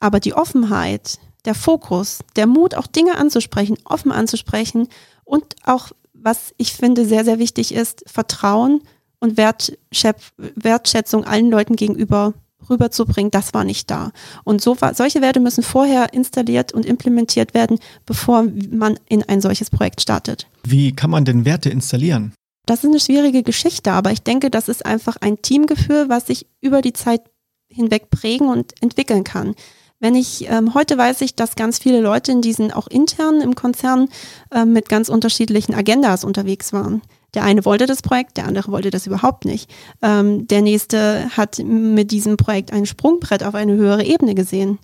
Aber 0.00 0.18
die 0.18 0.34
Offenheit, 0.34 1.18
der 1.44 1.54
Fokus, 1.54 2.18
der 2.36 2.46
Mut, 2.46 2.74
auch 2.74 2.86
Dinge 2.86 3.16
anzusprechen, 3.16 3.76
offen 3.84 4.10
anzusprechen 4.10 4.88
und 5.24 5.54
auch, 5.64 5.92
was 6.12 6.52
ich 6.56 6.72
finde 6.72 7.06
sehr, 7.06 7.24
sehr 7.24 7.38
wichtig 7.38 7.72
ist, 7.72 8.02
Vertrauen 8.06 8.82
und 9.20 9.36
Wertschätzung 9.36 11.24
allen 11.24 11.50
Leuten 11.50 11.76
gegenüber 11.76 12.34
rüberzubringen, 12.68 13.30
das 13.30 13.54
war 13.54 13.64
nicht 13.64 13.90
da. 13.90 14.12
Und 14.44 14.60
so, 14.60 14.76
solche 14.94 15.22
Werte 15.22 15.40
müssen 15.40 15.62
vorher 15.62 16.12
installiert 16.12 16.72
und 16.72 16.84
implementiert 16.84 17.54
werden, 17.54 17.78
bevor 18.04 18.44
man 18.70 18.98
in 19.08 19.22
ein 19.22 19.40
solches 19.40 19.70
Projekt 19.70 20.00
startet. 20.00 20.46
Wie 20.64 20.92
kann 20.92 21.10
man 21.10 21.24
denn 21.24 21.44
Werte 21.44 21.70
installieren? 21.70 22.34
Das 22.66 22.84
ist 22.84 22.90
eine 22.90 23.00
schwierige 23.00 23.42
Geschichte, 23.42 23.92
aber 23.92 24.12
ich 24.12 24.22
denke, 24.22 24.50
das 24.50 24.68
ist 24.68 24.84
einfach 24.84 25.16
ein 25.20 25.40
Teamgefühl, 25.42 26.08
was 26.08 26.26
sich 26.26 26.46
über 26.60 26.82
die 26.82 26.92
Zeit 26.92 27.22
hinweg 27.68 28.10
prägen 28.10 28.48
und 28.48 28.74
entwickeln 28.82 29.24
kann. 29.24 29.54
Wenn 30.00 30.14
ich 30.14 30.48
ähm, 30.48 30.72
heute 30.72 30.96
weiß 30.96 31.20
ich, 31.20 31.34
dass 31.36 31.56
ganz 31.56 31.78
viele 31.78 32.00
Leute 32.00 32.32
in 32.32 32.40
diesen 32.40 32.72
auch 32.72 32.86
intern 32.86 33.42
im 33.42 33.54
Konzern 33.54 34.08
äh, 34.50 34.64
mit 34.64 34.88
ganz 34.88 35.10
unterschiedlichen 35.10 35.74
Agendas 35.74 36.24
unterwegs 36.24 36.72
waren. 36.72 37.02
Der 37.34 37.44
eine 37.44 37.64
wollte 37.64 37.86
das 37.86 38.02
Projekt, 38.02 38.38
der 38.38 38.46
andere 38.46 38.72
wollte 38.72 38.90
das 38.90 39.06
überhaupt 39.06 39.44
nicht. 39.44 39.70
Ähm, 40.02 40.48
der 40.48 40.62
nächste 40.62 41.28
hat 41.36 41.58
mit 41.58 42.10
diesem 42.10 42.38
Projekt 42.38 42.72
ein 42.72 42.86
Sprungbrett 42.86 43.44
auf 43.44 43.54
eine 43.54 43.74
höhere 43.74 44.02
Ebene 44.02 44.34
gesehen. 44.34 44.78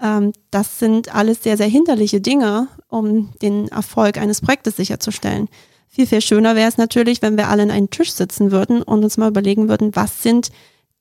Ähm, 0.00 0.32
das 0.50 0.78
sind 0.78 1.14
alles 1.14 1.42
sehr, 1.42 1.56
sehr 1.56 1.66
hinderliche 1.66 2.20
Dinge, 2.20 2.68
um 2.88 3.32
den 3.40 3.68
Erfolg 3.68 4.18
eines 4.18 4.42
Projektes 4.42 4.76
sicherzustellen. 4.76 5.48
Viel, 5.88 6.06
viel 6.06 6.20
schöner 6.20 6.54
wäre 6.54 6.68
es 6.68 6.76
natürlich, 6.76 7.22
wenn 7.22 7.36
wir 7.36 7.48
alle 7.48 7.62
an 7.62 7.70
einen 7.70 7.90
Tisch 7.90 8.12
sitzen 8.12 8.52
würden 8.52 8.82
und 8.82 9.02
uns 9.02 9.16
mal 9.16 9.30
überlegen 9.30 9.68
würden, 9.68 9.96
was 9.96 10.22
sind 10.22 10.50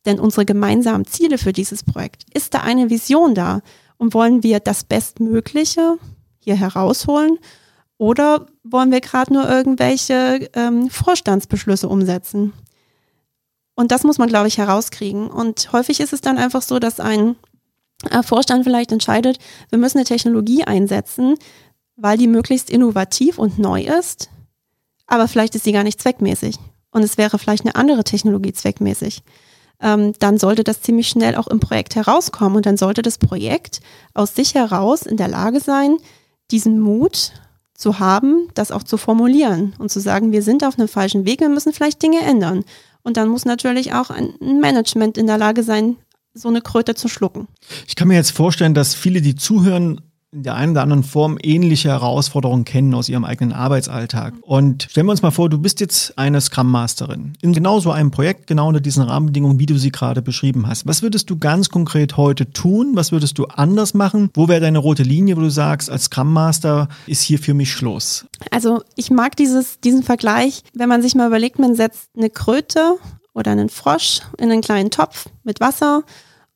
denn 0.06 0.20
unsere 0.20 0.46
gemeinsamen 0.46 1.06
Ziele 1.06 1.38
für 1.38 1.54
dieses 1.54 1.84
Projekt? 1.84 2.24
Ist 2.34 2.54
da 2.54 2.60
eine 2.60 2.90
Vision 2.90 3.36
da? 3.36 3.62
Und 3.98 4.14
wollen 4.14 4.44
wir 4.44 4.60
das 4.60 4.84
Bestmögliche 4.84 5.98
hier 6.40 6.56
herausholen? 6.56 7.38
Oder 7.98 8.46
wollen 8.64 8.92
wir 8.92 9.02
gerade 9.02 9.34
nur 9.34 9.50
irgendwelche 9.50 10.50
ähm, 10.54 10.90
Vorstandsbeschlüsse 10.90 11.90
umsetzen? 11.90 12.54
Und 13.76 13.92
das 13.92 14.04
muss 14.04 14.18
man, 14.18 14.30
glaube 14.30 14.48
ich, 14.48 14.58
herauskriegen. 14.58 15.30
Und 15.30 15.72
häufig 15.74 16.00
ist 16.00 16.14
es 16.14 16.22
dann 16.22 16.38
einfach 16.38 16.62
so, 16.62 16.80
dass 16.80 17.00
ein 17.00 17.36
äh, 18.10 18.24
Vorstand 18.24 18.64
vielleicht 18.64 18.92
entscheidet, 18.92 19.38
wir 19.70 19.80
müssen 19.80 19.98
eine 19.98 20.06
Technologie 20.06 20.64
einsetzen, 20.64 21.36
weil 21.96 22.18
die 22.18 22.28
möglichst 22.28 22.70
innovativ 22.70 23.38
und 23.38 23.60
neu 23.60 23.84
ist, 23.84 24.30
aber 25.08 25.28
vielleicht 25.28 25.56
ist 25.56 25.66
sie 25.66 25.74
gar 25.74 25.84
nicht 25.84 26.02
zweckmäßig. 26.02 26.56
Und 26.92 27.04
es 27.04 27.18
wäre 27.18 27.38
vielleicht 27.38 27.66
eine 27.66 27.76
andere 27.76 28.04
Technologie 28.04 28.54
zweckmäßig 28.54 29.24
ähm, 29.82 30.14
dann 30.20 30.38
sollte 30.38 30.64
das 30.64 30.82
ziemlich 30.82 31.08
schnell 31.08 31.36
auch 31.36 31.48
im 31.48 31.60
Projekt 31.60 31.96
herauskommen 31.96 32.58
und 32.58 32.66
dann 32.66 32.78
sollte 32.78 33.02
das 33.02 33.18
Projekt 33.18 33.80
aus 34.14 34.36
sich 34.36 34.56
heraus 34.56 35.04
in 35.04 35.18
der 35.18 35.28
Lage 35.28 35.60
sein, 35.60 35.98
diesen 36.52 36.80
Mut 36.80 37.32
zu 37.74 38.00
haben, 38.00 38.50
das 38.56 38.72
auch 38.72 38.84
zu 38.84 38.98
formulieren 38.98 39.74
und 39.80 39.90
zu 39.90 40.00
sagen, 40.02 40.32
wir 40.32 40.44
sind 40.44 40.66
auf 40.66 40.78
einem 40.78 40.90
falschen 40.90 41.26
Weg, 41.26 41.40
wir 41.40 41.50
müssen 41.50 41.72
vielleicht 41.72 42.02
Dinge 42.02 42.20
ändern. 42.22 42.66
Und 43.04 43.16
dann 43.16 43.30
muss 43.30 43.46
natürlich 43.46 43.94
auch 43.94 44.10
ein 44.10 44.34
Management 44.40 45.18
in 45.18 45.28
der 45.28 45.38
Lage 45.38 45.64
sein, 45.64 45.96
so 46.34 46.50
eine 46.50 46.62
Kröte 46.62 46.96
zu 46.96 47.08
schlucken. 47.08 47.48
Ich 47.88 47.96
kann 47.96 48.10
mir 48.10 48.16
jetzt 48.16 48.32
vorstellen, 48.32 48.74
dass 48.74 48.94
viele, 48.94 49.22
die 49.22 49.36
zuhören, 49.36 50.02
in 50.32 50.44
der 50.44 50.56
einen 50.56 50.74
oder 50.74 50.84
anderen 50.84 51.04
Form 51.04 51.38
ähnliche 51.42 51.90
Herausforderungen 51.90 52.64
kennen 52.64 52.94
aus 52.94 53.10
ihrem 53.10 53.26
eigenen 53.26 53.52
Arbeitsalltag. 53.52 54.36
Und 54.42 54.84
stellen 54.84 55.08
wir 55.08 55.12
uns 55.12 55.24
mal 55.24 55.32
vor, 55.32 55.50
du 55.50 55.58
bist 55.58 55.80
jetzt 55.80 56.18
eine 56.20 56.40
Scrum 56.40 56.70
Masterin 56.70 57.34
in 57.42 57.54
genau 57.54 57.80
so 57.80 57.92
einem 57.92 58.12
Projekt, 58.12 58.46
genau 58.46 58.68
unter 58.68 58.80
diesen 58.80 59.04
Rahmenbedingungen, 59.04 59.58
wie 59.58 59.66
du 59.66 59.78
sie 59.78 59.92
gerade 59.92 60.22
beschrieben 60.22 60.68
hast. 60.68 60.86
Was 60.86 61.02
würdest 61.02 61.30
du 61.30 61.38
ganz 61.38 61.70
konkret 61.70 62.16
heute 62.18 62.52
tun? 62.52 62.92
Was 62.94 63.12
würdest 63.12 63.40
du 63.40 63.46
anders 63.46 63.96
machen? 63.96 64.30
Wo 64.36 64.48
wäre 64.48 64.62
deine 64.62 64.78
rote 64.78 65.04
Linie, 65.04 65.36
wo 65.36 65.42
du 65.42 65.50
sagst, 65.50 65.90
als 65.90 66.06
Scrum 66.06 66.32
Master 66.32 66.90
ist 67.08 67.24
hier 67.24 67.40
für 67.40 67.56
mich 67.56 67.72
Schluss? 67.72 68.26
Also 68.52 68.84
ich 68.96 69.10
mag 69.10 69.36
dieses, 69.36 69.80
diesen 69.80 70.04
Vergleich, 70.04 70.64
wenn 70.76 70.90
man 70.90 71.02
sich 71.02 71.16
mal 71.16 71.28
überlegt, 71.28 71.58
man 71.58 71.74
setzt 71.74 72.10
eine 72.16 72.30
Kröte 72.30 72.98
oder 73.34 73.52
einen 73.52 73.70
Frosch 73.70 74.22
in 74.38 74.52
einen 74.52 74.62
kleinen 74.62 74.92
Topf 74.92 75.28
mit 75.44 75.60
Wasser 75.60 76.04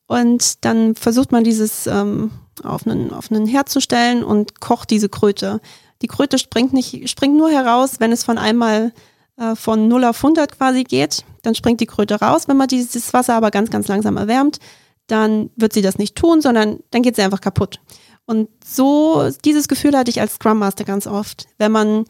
und 0.08 0.66
dann 0.66 0.96
versucht 0.96 1.32
man 1.32 1.44
dieses 1.44 1.88
ähm, 1.88 2.32
auf 2.64 2.86
einen, 2.86 3.12
auf 3.12 3.32
einen 3.32 3.48
Herd 3.48 3.70
zu 3.70 3.82
stellen 3.82 4.24
und 4.24 4.60
kocht 4.60 4.90
diese 4.90 5.10
Kröte. 5.10 5.60
Die 6.02 6.08
Kröte 6.08 6.38
springt, 6.38 6.74
nicht, 6.74 7.10
springt 7.10 7.36
nur 7.36 7.50
heraus, 7.50 8.00
wenn 8.00 8.12
es 8.12 8.24
von 8.24 8.38
einmal 8.38 8.92
äh, 9.38 9.56
von 9.56 9.88
0 9.88 10.04
auf 10.06 10.18
100 10.18 10.58
quasi 10.58 10.84
geht. 10.84 11.24
Dann 11.42 11.56
springt 11.56 11.80
die 11.80 11.88
Kröte 11.88 12.16
raus. 12.16 12.48
Wenn 12.48 12.58
man 12.58 12.68
dieses 12.68 13.14
Wasser 13.14 13.36
aber 13.36 13.52
ganz, 13.52 13.70
ganz 13.70 13.88
langsam 13.88 14.18
erwärmt, 14.18 14.60
dann 15.08 15.50
wird 15.56 15.74
sie 15.74 15.82
das 15.82 15.98
nicht 15.98 16.16
tun, 16.16 16.42
sondern 16.42 16.80
dann 16.92 17.02
geht 17.02 17.16
sie 17.16 17.22
einfach 17.22 17.42
kaputt. 17.42 17.80
Und 18.26 18.50
so, 18.64 19.30
dieses 19.44 19.68
Gefühl 19.68 19.98
hatte 19.98 20.12
ich 20.12 20.22
als 20.22 20.36
Scrum 20.36 20.60
Master 20.60 20.86
ganz 20.86 21.08
oft. 21.08 21.48
Wenn 21.58 21.72
man 21.72 22.06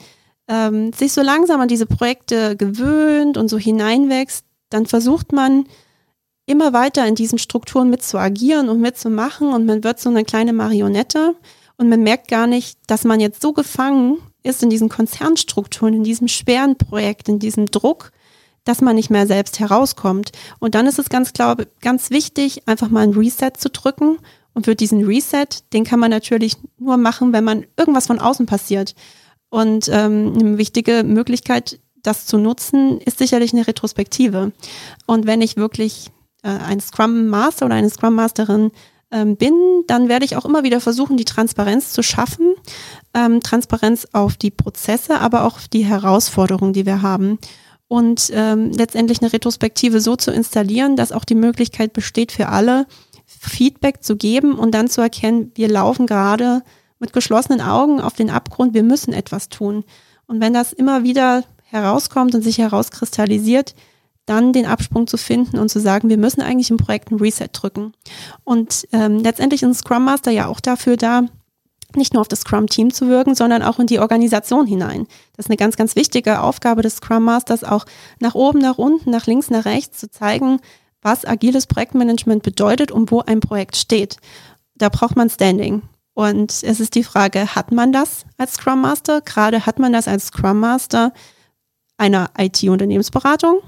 ähm, 0.48 0.94
sich 0.94 1.14
so 1.14 1.22
langsam 1.22 1.62
an 1.62 1.68
diese 1.68 1.86
Projekte 1.86 2.56
gewöhnt 2.56 3.38
und 3.38 3.48
so 3.48 3.58
hineinwächst, 3.58 4.46
dann 4.70 4.86
versucht 4.86 5.32
man, 5.32 5.66
immer 6.46 6.74
weiter 6.74 7.08
in 7.08 7.16
diesen 7.16 7.40
Strukturen 7.40 7.90
mit 7.90 8.04
zu 8.04 8.18
agieren 8.18 8.70
und 8.70 8.82
mitzumachen 8.82 9.54
und 9.54 9.66
man 9.66 9.84
wird 9.84 10.00
so 10.00 10.10
eine 10.10 10.26
kleine 10.26 10.54
Marionette 10.54 11.36
und 11.78 11.90
man 11.90 12.02
merkt 12.02 12.28
gar 12.28 12.48
nicht, 12.48 12.78
dass 12.88 13.04
man 13.04 13.20
jetzt 13.20 13.42
so 13.42 13.54
gefangen 13.54 14.18
ist 14.44 14.62
in 14.62 14.70
diesen 14.70 14.90
Konzernstrukturen, 14.90 15.94
in 15.94 16.04
diesem 16.04 16.28
schweren 16.28 16.78
Projekt, 16.78 17.30
in 17.30 17.40
diesem 17.40 17.68
Druck, 17.68 18.12
dass 18.66 18.82
man 18.82 18.96
nicht 18.96 19.10
mehr 19.10 19.28
selbst 19.28 19.60
herauskommt. 19.60 20.32
Und 20.60 20.76
dann 20.76 20.88
ist 20.88 21.00
es 21.00 21.10
ganz, 21.10 21.34
glaube 21.34 21.68
ganz 21.82 22.10
wichtig, 22.10 22.68
einfach 22.68 22.90
mal 22.90 23.04
ein 23.04 23.14
Reset 23.14 23.52
zu 23.58 23.70
drücken. 23.70 24.18
Und 24.54 24.66
für 24.66 24.76
diesen 24.76 25.04
Reset, 25.06 25.48
den 25.74 25.84
kann 25.84 26.00
man 26.00 26.12
natürlich 26.12 26.58
nur 26.78 26.98
machen, 26.98 27.34
wenn 27.34 27.44
man 27.44 27.66
irgendwas 27.78 28.08
von 28.08 28.20
außen 28.20 28.46
passiert. 28.46 28.96
Und 29.50 29.90
ähm, 29.92 30.34
eine 30.40 30.58
wichtige 30.58 31.04
Möglichkeit, 31.04 31.80
das 32.04 32.26
zu 32.26 32.38
nutzen, 32.38 33.00
ist 33.00 33.18
sicherlich 33.18 33.54
eine 33.54 33.66
Retrospektive. 33.66 34.52
Und 35.08 35.26
wenn 35.26 35.42
ich 35.42 35.58
wirklich 35.58 36.12
äh, 36.44 36.50
ein 36.50 36.80
Scrum 36.80 37.28
Master 37.28 37.66
oder 37.66 37.76
eine 37.76 37.90
Scrum 37.90 38.16
Masterin 38.16 38.72
ähm, 39.12 39.38
bin, 39.38 39.54
dann 39.88 40.10
werde 40.10 40.26
ich 40.26 40.36
auch 40.36 40.46
immer 40.46 40.64
wieder 40.64 40.80
versuchen, 40.80 41.18
die 41.18 41.26
Transparenz 41.26 41.94
zu 41.94 42.04
schaffen. 42.04 42.54
Ähm, 43.14 43.42
Transparenz 43.42 44.08
auf 44.12 44.38
die 44.38 44.52
Prozesse, 44.52 45.20
aber 45.20 45.46
auch 45.46 45.60
die 45.72 45.86
Herausforderungen, 45.86 46.74
die 46.74 46.86
wir 46.86 47.02
haben. 47.02 47.40
Und 47.88 48.32
ähm, 48.34 48.72
letztendlich 48.72 49.22
eine 49.22 49.32
Retrospektive 49.32 50.02
so 50.02 50.16
zu 50.16 50.32
installieren, 50.32 50.96
dass 50.96 51.12
auch 51.12 51.26
die 51.26 51.36
Möglichkeit 51.36 51.94
besteht 51.94 52.32
für 52.32 52.50
alle, 52.50 52.88
Feedback 53.26 54.04
zu 54.04 54.16
geben 54.16 54.58
und 54.58 54.72
dann 54.72 54.90
zu 54.90 55.02
erkennen, 55.02 55.52
wir 55.56 55.68
laufen 55.68 56.08
gerade 56.08 56.64
mit 57.00 57.14
geschlossenen 57.14 57.62
Augen 57.62 58.02
auf 58.02 58.14
den 58.14 58.30
Abgrund, 58.30 58.74
wir 58.74 58.84
müssen 58.84 59.14
etwas 59.14 59.50
tun. 59.50 59.84
Und 60.26 60.42
wenn 60.42 60.54
das 60.54 60.74
immer 60.74 61.04
wieder 61.04 61.44
herauskommt 61.66 62.34
und 62.34 62.42
sich 62.42 62.58
herauskristallisiert, 62.58 63.76
dann 64.26 64.54
den 64.54 64.66
Absprung 64.66 65.08
zu 65.08 65.18
finden 65.18 65.60
und 65.60 65.70
zu 65.70 65.80
sagen, 65.80 66.10
wir 66.10 66.18
müssen 66.18 66.42
eigentlich 66.42 66.70
im 66.70 66.78
Projekt 66.78 67.12
ein 67.12 67.20
Reset 67.20 67.50
drücken. 67.52 67.94
Und 68.44 68.88
ähm, 68.94 69.20
letztendlich 69.20 69.64
ist 69.64 69.70
ein 69.70 69.74
Scrum 69.74 70.06
Master 70.06 70.32
ja 70.32 70.48
auch 70.48 70.60
dafür 70.60 70.98
da, 70.98 71.24
nicht 71.96 72.14
nur 72.14 72.22
auf 72.22 72.28
das 72.28 72.42
Scrum-Team 72.42 72.92
zu 72.92 73.08
wirken, 73.08 73.36
sondern 73.36 73.62
auch 73.62 73.80
in 73.80 73.88
die 73.88 74.00
Organisation 74.00 74.66
hinein. 74.66 75.06
Das 75.36 75.46
ist 75.46 75.50
eine 75.50 75.58
ganz, 75.58 75.76
ganz 75.76 75.96
wichtige 75.96 76.42
Aufgabe 76.42 76.82
des 76.82 76.96
Scrum 76.96 77.24
Masters, 77.24 77.64
auch 77.64 77.86
nach 78.20 78.36
oben, 78.36 78.60
nach 78.60 78.78
unten, 78.78 79.12
nach 79.12 79.28
links, 79.28 79.50
nach 79.50 79.66
rechts 79.66 80.00
zu 80.00 80.10
zeigen, 80.10 80.60
was 81.02 81.26
agiles 81.26 81.68
Projektmanagement 81.68 82.44
bedeutet 82.44 82.92
und 82.92 83.12
wo 83.12 83.20
ein 83.22 83.42
Projekt 83.42 83.76
steht. 83.76 84.18
Da 84.76 84.90
braucht 84.90 85.16
man 85.16 85.30
Standing. 85.30 85.84
Und 86.16 86.64
es 86.64 86.80
ist 86.80 86.96
die 86.96 87.04
Frage, 87.04 87.56
hat 87.56 87.72
man 87.72 87.92
das 87.92 88.26
als 88.38 88.54
Scrum 88.54 88.82
Master? 88.82 89.22
Gerade 89.22 89.66
hat 89.66 89.80
man 89.80 89.94
das 89.94 90.08
als 90.08 90.28
Scrum 90.28 90.60
Master 90.60 91.12
einer 91.98 92.30
IT-Unternehmensberatung 92.38 93.60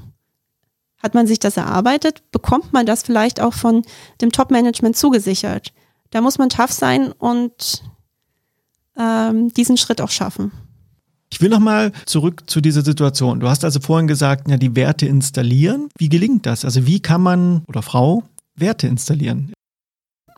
hat 1.05 1.13
man 1.13 1.27
sich 1.27 1.39
das 1.39 1.55
erarbeitet? 1.55 2.23
Bekommt 2.31 2.73
man 2.73 2.85
das 2.85 3.03
vielleicht 3.03 3.39
auch 3.39 3.53
von 3.53 3.83
dem 4.21 4.31
Top-Management 4.31 4.97
zugesichert? 4.97 5.71
Da 6.09 6.19
muss 6.21 6.39
man 6.39 6.49
tough 6.49 6.71
sein 6.71 7.11
und 7.11 7.83
ähm, 8.97 9.53
diesen 9.53 9.77
Schritt 9.77 10.01
auch 10.01 10.09
schaffen. 10.09 10.51
Ich 11.31 11.41
will 11.41 11.49
nochmal 11.49 11.91
zurück 12.05 12.43
zu 12.47 12.59
dieser 12.59 12.81
Situation. 12.81 13.39
Du 13.39 13.47
hast 13.47 13.63
also 13.63 13.79
vorhin 13.79 14.07
gesagt, 14.07 14.49
ja, 14.49 14.57
die 14.57 14.75
Werte 14.75 15.05
installieren. 15.05 15.89
Wie 15.97 16.09
gelingt 16.09 16.45
das? 16.45 16.65
Also 16.65 16.87
wie 16.87 16.99
kann 16.99 17.21
man 17.21 17.63
oder 17.67 17.83
Frau 17.83 18.23
Werte 18.55 18.87
installieren? 18.87 19.53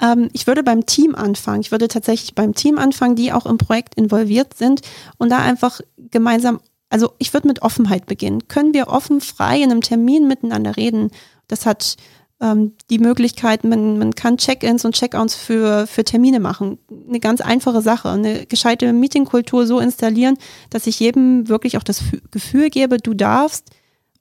Ähm, 0.02 0.30
ich 0.34 0.48
würde 0.48 0.64
beim 0.64 0.86
Team 0.86 1.16
anfangen. 1.16 1.62
Ich 1.62 1.72
würde 1.72 1.88
tatsächlich 1.88 2.36
beim 2.36 2.56
Team 2.56 2.78
anfangen, 2.78 3.16
die 3.16 3.32
auch 3.32 3.46
im 3.46 3.58
Projekt 3.58 3.96
involviert 3.96 4.54
sind 4.54 4.82
und 5.18 5.30
da 5.30 5.38
einfach 5.38 5.80
gemeinsam, 6.12 6.60
also 6.90 7.12
ich 7.18 7.34
würde 7.34 7.48
mit 7.48 7.62
Offenheit 7.62 8.06
beginnen. 8.06 8.48
Können 8.48 8.74
wir 8.74 8.88
offen, 8.88 9.22
frei 9.22 9.58
in 9.58 9.72
einem 9.72 9.82
Termin 9.82 10.28
miteinander 10.28 10.78
reden? 10.78 11.12
Das 11.48 11.66
hat 11.66 11.98
ähm, 12.40 12.74
die 12.90 13.00
Möglichkeit, 13.00 13.64
man, 13.64 13.98
man 13.98 14.14
kann 14.16 14.38
Check-ins 14.38 14.86
und 14.86 14.96
Check-outs 14.96 15.36
für, 15.36 15.88
für 15.88 16.04
Termine 16.04 16.40
machen. 16.40 16.78
Eine 17.08 17.20
ganz 17.20 17.42
einfache 17.42 17.82
Sache. 17.82 18.10
Eine 18.10 18.46
gescheite 18.46 18.94
Meetingkultur 18.94 19.66
so 19.66 19.80
installieren, 19.80 20.38
dass 20.70 20.88
ich 20.88 21.00
jedem 21.00 21.50
wirklich 21.50 21.78
auch 21.78 21.84
das 21.84 22.04
Gefühl 22.32 22.70
gebe, 22.70 22.98
du 22.98 23.14
darfst 23.14 23.72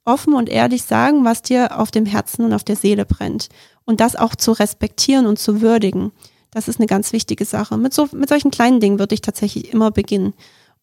offen 0.03 0.33
und 0.33 0.49
ehrlich 0.49 0.83
sagen, 0.83 1.25
was 1.25 1.41
dir 1.41 1.77
auf 1.79 1.91
dem 1.91 2.05
Herzen 2.05 2.45
und 2.45 2.53
auf 2.53 2.63
der 2.63 2.77
Seele 2.77 3.05
brennt. 3.05 3.49
Und 3.85 3.99
das 3.99 4.15
auch 4.15 4.35
zu 4.35 4.51
respektieren 4.53 5.27
und 5.27 5.37
zu 5.37 5.61
würdigen. 5.61 6.11
Das 6.51 6.67
ist 6.67 6.79
eine 6.79 6.87
ganz 6.87 7.13
wichtige 7.13 7.45
Sache. 7.45 7.77
Mit, 7.77 7.93
so, 7.93 8.07
mit 8.13 8.29
solchen 8.29 8.51
kleinen 8.51 8.79
Dingen 8.79 8.99
würde 8.99 9.13
ich 9.13 9.21
tatsächlich 9.21 9.73
immer 9.73 9.91
beginnen. 9.91 10.33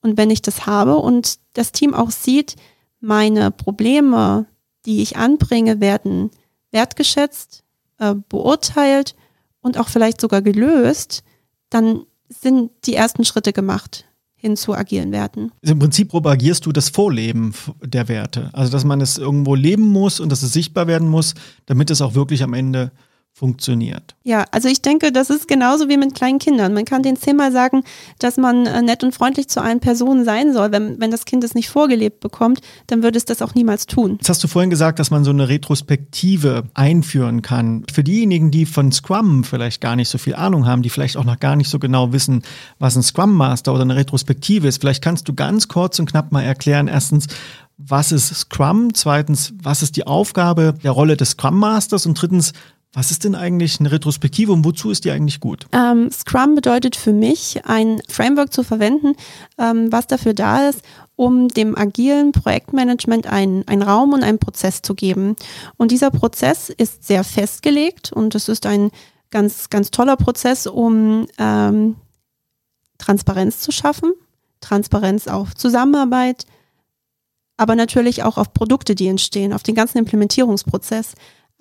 Und 0.04 0.18
wenn 0.18 0.28
ich 0.28 0.42
das 0.42 0.66
habe 0.66 0.96
und 0.96 1.38
das 1.54 1.72
Team 1.72 1.94
auch 1.94 2.10
sieht, 2.10 2.56
meine 3.00 3.50
Probleme, 3.50 4.44
die 4.84 5.00
ich 5.00 5.16
anbringe, 5.16 5.80
werden 5.80 6.30
wertgeschätzt, 6.72 7.64
äh, 7.98 8.14
beurteilt 8.28 9.16
und 9.62 9.78
auch 9.78 9.88
vielleicht 9.88 10.20
sogar 10.20 10.42
gelöst, 10.42 11.24
dann 11.70 12.04
sind 12.28 12.70
die 12.84 12.94
ersten 12.94 13.24
Schritte 13.24 13.54
gemacht 13.54 14.04
hin 14.36 14.58
zu 14.58 14.74
agilen 14.74 15.10
Werten. 15.10 15.52
Also 15.62 15.72
Im 15.72 15.78
Prinzip 15.78 16.10
propagierst 16.10 16.66
du 16.66 16.72
das 16.72 16.90
Vorleben 16.90 17.54
der 17.82 18.06
Werte. 18.06 18.50
Also 18.52 18.70
dass 18.70 18.84
man 18.84 19.00
es 19.00 19.16
irgendwo 19.16 19.54
leben 19.54 19.88
muss 19.88 20.20
und 20.20 20.28
dass 20.30 20.42
es 20.42 20.52
sichtbar 20.52 20.86
werden 20.86 21.08
muss, 21.08 21.32
damit 21.64 21.90
es 21.90 22.02
auch 22.02 22.14
wirklich 22.14 22.42
am 22.42 22.52
Ende 22.52 22.92
funktioniert. 23.36 24.14
Ja, 24.22 24.44
also 24.52 24.68
ich 24.68 24.80
denke, 24.80 25.10
das 25.10 25.28
ist 25.28 25.48
genauso 25.48 25.88
wie 25.88 25.96
mit 25.96 26.14
kleinen 26.14 26.38
Kindern. 26.38 26.72
Man 26.72 26.84
kann 26.84 27.02
den 27.02 27.16
zehnmal 27.16 27.50
sagen, 27.50 27.82
dass 28.20 28.36
man 28.36 28.64
äh, 28.66 28.80
nett 28.80 29.02
und 29.02 29.12
freundlich 29.12 29.48
zu 29.48 29.60
allen 29.60 29.80
Personen 29.80 30.24
sein 30.24 30.52
soll. 30.52 30.70
Wenn, 30.70 31.00
wenn 31.00 31.10
das 31.10 31.24
Kind 31.24 31.42
es 31.42 31.52
nicht 31.52 31.68
vorgelebt 31.68 32.20
bekommt, 32.20 32.60
dann 32.86 33.02
würde 33.02 33.18
es 33.18 33.24
das 33.24 33.42
auch 33.42 33.56
niemals 33.56 33.86
tun. 33.86 34.18
Jetzt 34.20 34.28
hast 34.28 34.44
du 34.44 34.46
vorhin 34.46 34.70
gesagt, 34.70 35.00
dass 35.00 35.10
man 35.10 35.24
so 35.24 35.30
eine 35.30 35.48
Retrospektive 35.48 36.62
einführen 36.74 37.42
kann. 37.42 37.84
Für 37.92 38.04
diejenigen, 38.04 38.52
die 38.52 38.66
von 38.66 38.92
Scrum 38.92 39.42
vielleicht 39.42 39.80
gar 39.80 39.96
nicht 39.96 40.10
so 40.10 40.18
viel 40.18 40.36
Ahnung 40.36 40.64
haben, 40.64 40.82
die 40.82 40.90
vielleicht 40.90 41.16
auch 41.16 41.24
noch 41.24 41.40
gar 41.40 41.56
nicht 41.56 41.68
so 41.68 41.80
genau 41.80 42.12
wissen, 42.12 42.42
was 42.78 42.94
ein 42.94 43.02
Scrum 43.02 43.34
Master 43.34 43.72
oder 43.72 43.82
eine 43.82 43.96
Retrospektive 43.96 44.68
ist, 44.68 44.80
vielleicht 44.80 45.02
kannst 45.02 45.26
du 45.26 45.34
ganz 45.34 45.66
kurz 45.66 45.98
und 45.98 46.08
knapp 46.08 46.30
mal 46.30 46.42
erklären, 46.42 46.86
erstens, 46.86 47.26
was 47.76 48.12
ist 48.12 48.32
Scrum? 48.32 48.94
Zweitens, 48.94 49.52
was 49.60 49.82
ist 49.82 49.96
die 49.96 50.06
Aufgabe 50.06 50.74
der 50.82 50.92
Rolle 50.92 51.16
des 51.16 51.30
Scrum 51.30 51.58
Masters? 51.58 52.06
Und 52.06 52.20
drittens, 52.20 52.52
was 52.94 53.10
ist 53.10 53.24
denn 53.24 53.34
eigentlich 53.34 53.80
eine 53.80 53.90
Retrospektive 53.90 54.52
und 54.52 54.64
wozu 54.64 54.90
ist 54.90 55.04
die 55.04 55.10
eigentlich 55.10 55.40
gut? 55.40 55.66
Ähm, 55.72 56.10
Scrum 56.12 56.54
bedeutet 56.54 56.94
für 56.94 57.12
mich, 57.12 57.60
ein 57.66 58.00
Framework 58.08 58.52
zu 58.52 58.62
verwenden, 58.62 59.14
ähm, 59.58 59.90
was 59.90 60.06
dafür 60.06 60.32
da 60.32 60.68
ist, 60.68 60.82
um 61.16 61.48
dem 61.48 61.76
agilen 61.76 62.32
Projektmanagement 62.32 63.26
einen, 63.26 63.66
einen 63.66 63.82
Raum 63.82 64.12
und 64.12 64.22
einen 64.22 64.38
Prozess 64.38 64.80
zu 64.80 64.94
geben. 64.94 65.36
Und 65.76 65.90
dieser 65.90 66.10
Prozess 66.10 66.70
ist 66.70 67.04
sehr 67.04 67.24
festgelegt 67.24 68.12
und 68.12 68.34
es 68.34 68.48
ist 68.48 68.64
ein 68.64 68.90
ganz, 69.30 69.70
ganz 69.70 69.90
toller 69.90 70.16
Prozess, 70.16 70.68
um 70.68 71.26
ähm, 71.38 71.96
Transparenz 72.98 73.60
zu 73.60 73.72
schaffen, 73.72 74.12
Transparenz 74.60 75.26
auf 75.26 75.54
Zusammenarbeit, 75.54 76.46
aber 77.56 77.74
natürlich 77.74 78.22
auch 78.22 78.38
auf 78.38 78.54
Produkte, 78.54 78.94
die 78.94 79.08
entstehen, 79.08 79.52
auf 79.52 79.64
den 79.64 79.74
ganzen 79.74 79.98
Implementierungsprozess. 79.98 81.14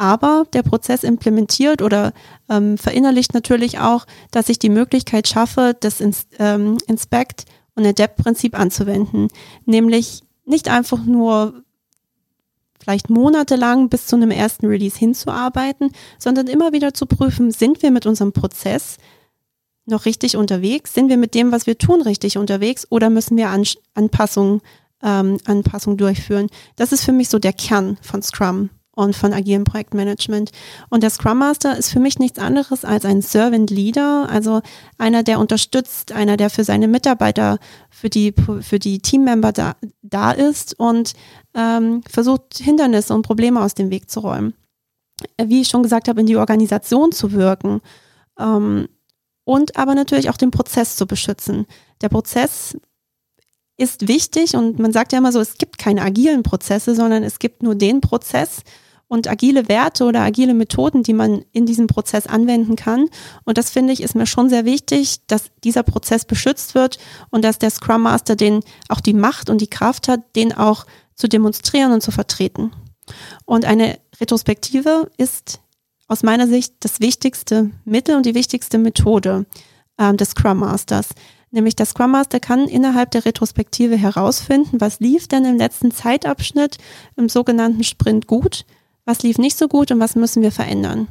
Aber 0.04 0.46
der 0.52 0.64
Prozess 0.64 1.06
implementiert 1.06 1.82
oder 1.82 2.12
ähm, 2.50 2.78
verinnerlicht 2.78 3.34
natürlich 3.34 3.80
auch, 3.80 4.06
dass 4.32 4.50
ich 4.50 4.60
die 4.60 4.70
Möglichkeit 4.70 5.30
schaffe, 5.30 5.78
das 5.80 6.02
Ins 6.02 6.28
ähm, 6.40 6.78
Inspect- 6.88 7.46
und 7.76 7.86
Adapt-Prinzip 7.86 8.60
anzuwenden. 8.60 9.30
Nämlich 9.66 10.24
nicht 10.44 10.68
einfach 10.68 11.06
nur 11.06 11.64
vielleicht 12.82 13.10
monatelang 13.10 13.88
bis 13.88 14.06
zu 14.06 14.18
einem 14.18 14.32
ersten 14.32 14.66
Release 14.66 15.00
hinzuarbeiten, 15.00 15.94
sondern 16.20 16.48
immer 16.48 16.74
wieder 16.74 16.94
zu 16.94 17.06
prüfen, 17.06 17.52
sind 17.52 17.82
wir 17.82 17.90
mit 17.90 18.06
unserem 18.06 18.34
Prozess 18.34 18.98
noch 19.86 20.04
richtig 20.04 20.36
unterwegs? 20.36 20.94
Sind 20.94 21.08
wir 21.08 21.18
mit 21.18 21.34
dem, 21.34 21.54
was 21.54 21.66
wir 21.66 21.78
tun, 21.78 22.02
richtig 22.02 22.38
unterwegs 22.38 22.86
oder 22.90 23.10
müssen 23.10 23.38
wir 23.38 23.48
An 23.48 23.64
Anpassungen, 23.94 24.60
ähm, 25.02 25.38
Anpassungen 25.46 25.98
durchführen? 25.98 26.50
Das 26.76 26.92
ist 26.92 27.06
für 27.06 27.14
mich 27.14 27.30
so 27.30 27.40
der 27.40 27.54
Kern 27.54 27.98
von 28.02 28.22
Scrum 28.22 28.70
und 28.96 29.16
von 29.16 29.34
agilem 29.34 29.64
Projektmanagement. 29.64 30.52
Und 30.90 31.04
der 31.04 31.10
Scrum 31.10 31.40
Master 31.40 31.78
ist 31.78 31.92
für 31.92 32.00
mich 32.00 32.20
nichts 32.20 32.40
anderes 32.40 32.86
als 32.86 33.06
ein 33.06 33.22
Servant 33.22 33.70
Leader, 33.70 34.28
also 34.30 34.62
einer, 34.98 35.24
der 35.24 35.40
unterstützt, 35.40 36.12
einer, 36.12 36.38
der 36.38 36.50
für 36.50 36.64
seine 36.64 36.88
Mitarbeiter, 36.88 37.60
für 37.90 38.10
die, 38.10 38.34
für 38.62 38.80
die 38.80 39.00
Teammember 39.00 39.52
da, 39.52 39.76
da 40.02 40.32
ist 40.32 40.80
und 40.80 41.14
ähm, 41.56 42.02
versucht, 42.10 42.58
Hindernisse 42.58 43.14
und 43.14 43.24
Probleme 43.24 43.62
aus 43.62 43.74
dem 43.74 43.90
Weg 43.90 44.10
zu 44.10 44.20
räumen. 44.20 44.54
Wie 45.42 45.62
ich 45.62 45.70
schon 45.70 45.84
gesagt 45.84 46.08
habe, 46.08 46.22
in 46.22 46.28
die 46.28 46.38
Organisation 46.38 47.12
zu 47.12 47.32
wirken. 47.32 47.82
Ähm, 48.40 48.88
und 49.46 49.76
aber 49.76 49.96
natürlich 49.96 50.30
auch 50.30 50.38
den 50.38 50.52
Prozess 50.52 50.96
zu 50.96 51.06
beschützen. 51.06 51.66
Der 52.02 52.10
Prozess 52.10 52.78
ist 53.78 54.08
wichtig 54.08 54.56
und 54.56 54.80
man 54.80 54.94
sagt 54.94 55.12
ja 55.12 55.18
immer 55.18 55.32
so, 55.32 55.40
es 55.40 55.58
gibt 55.58 55.78
keine 55.78 56.02
agilen 56.02 56.44
Prozesse, 56.44 56.96
sondern 56.96 57.24
es 57.24 57.40
gibt 57.40 57.64
nur 57.64 57.76
den 57.76 58.02
Prozess 58.02 58.62
und 59.14 59.28
agile 59.28 59.70
Werte 59.70 60.06
oder 60.06 60.22
agile 60.22 60.56
Methoden, 60.56 61.04
die 61.04 61.14
man 61.14 61.46
in 61.52 61.68
diesem 61.68 61.86
Prozess 61.86 62.26
anwenden 62.26 62.76
kann. 62.76 63.10
Und 63.46 63.60
das 63.60 63.70
finde 63.70 63.94
ich 63.94 64.02
ist 64.02 64.16
mir 64.16 64.26
schon 64.26 64.50
sehr 64.50 64.66
wichtig, 64.66 65.20
dass 65.28 65.52
dieser 65.64 65.84
Prozess 65.84 66.26
beschützt 66.26 66.74
wird 66.74 66.98
und 67.30 67.46
dass 67.46 67.60
der 67.60 67.70
Scrum 67.70 68.02
Master 68.02 68.36
den 68.36 68.62
auch 68.90 69.02
die 69.02 69.14
Macht 69.14 69.52
und 69.52 69.62
die 69.62 69.70
Kraft 69.70 70.08
hat, 70.08 70.36
den 70.36 70.52
auch 70.52 70.88
zu 71.14 71.30
demonstrieren 71.30 71.92
und 71.92 72.02
zu 72.02 72.10
vertreten. 72.10 72.72
Und 73.46 73.66
eine 73.66 74.00
Retrospektive 74.20 75.12
ist 75.18 75.60
aus 76.08 76.24
meiner 76.24 76.48
Sicht 76.48 76.74
das 76.80 77.00
wichtigste 77.00 77.70
Mittel 77.86 78.16
und 78.16 78.26
die 78.26 78.34
wichtigste 78.34 78.80
Methode 78.80 79.46
äh, 79.98 80.12
des 80.16 80.32
Scrum 80.32 80.58
Masters. 80.58 81.10
Nämlich 81.52 81.76
der 81.76 81.86
Scrum 81.86 82.10
Master 82.10 82.40
kann 82.40 82.68
innerhalb 82.68 83.12
der 83.12 83.26
Retrospektive 83.26 83.96
herausfinden, 83.96 84.82
was 84.82 85.00
lief 85.00 85.28
denn 85.28 85.46
im 85.46 85.58
letzten 85.58 85.92
Zeitabschnitt 85.92 86.80
im 87.16 87.30
sogenannten 87.30 87.84
Sprint 87.84 88.26
gut, 88.26 88.66
was 89.06 89.24
lief 89.24 89.38
nicht 89.38 89.58
so 89.58 89.68
gut 89.68 89.92
und 89.92 90.00
was 90.00 90.16
müssen 90.16 90.42
wir 90.42 90.52
verändern. 90.52 91.08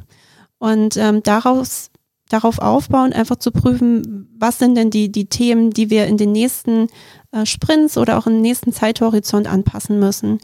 Und 0.57 0.97
ähm, 0.97 1.21
daraus, 1.23 1.91
darauf 2.29 2.59
aufbauen, 2.59 3.13
einfach 3.13 3.35
zu 3.35 3.51
prüfen, 3.51 4.29
was 4.37 4.59
sind 4.59 4.75
denn 4.75 4.89
die, 4.89 5.11
die 5.11 5.25
Themen, 5.25 5.71
die 5.71 5.89
wir 5.89 6.07
in 6.07 6.17
den 6.17 6.31
nächsten 6.31 6.87
äh, 7.31 7.45
Sprints 7.45 7.97
oder 7.97 8.17
auch 8.17 8.27
im 8.27 8.41
nächsten 8.41 8.73
Zeithorizont 8.73 9.47
anpassen 9.47 9.99
müssen. 9.99 10.39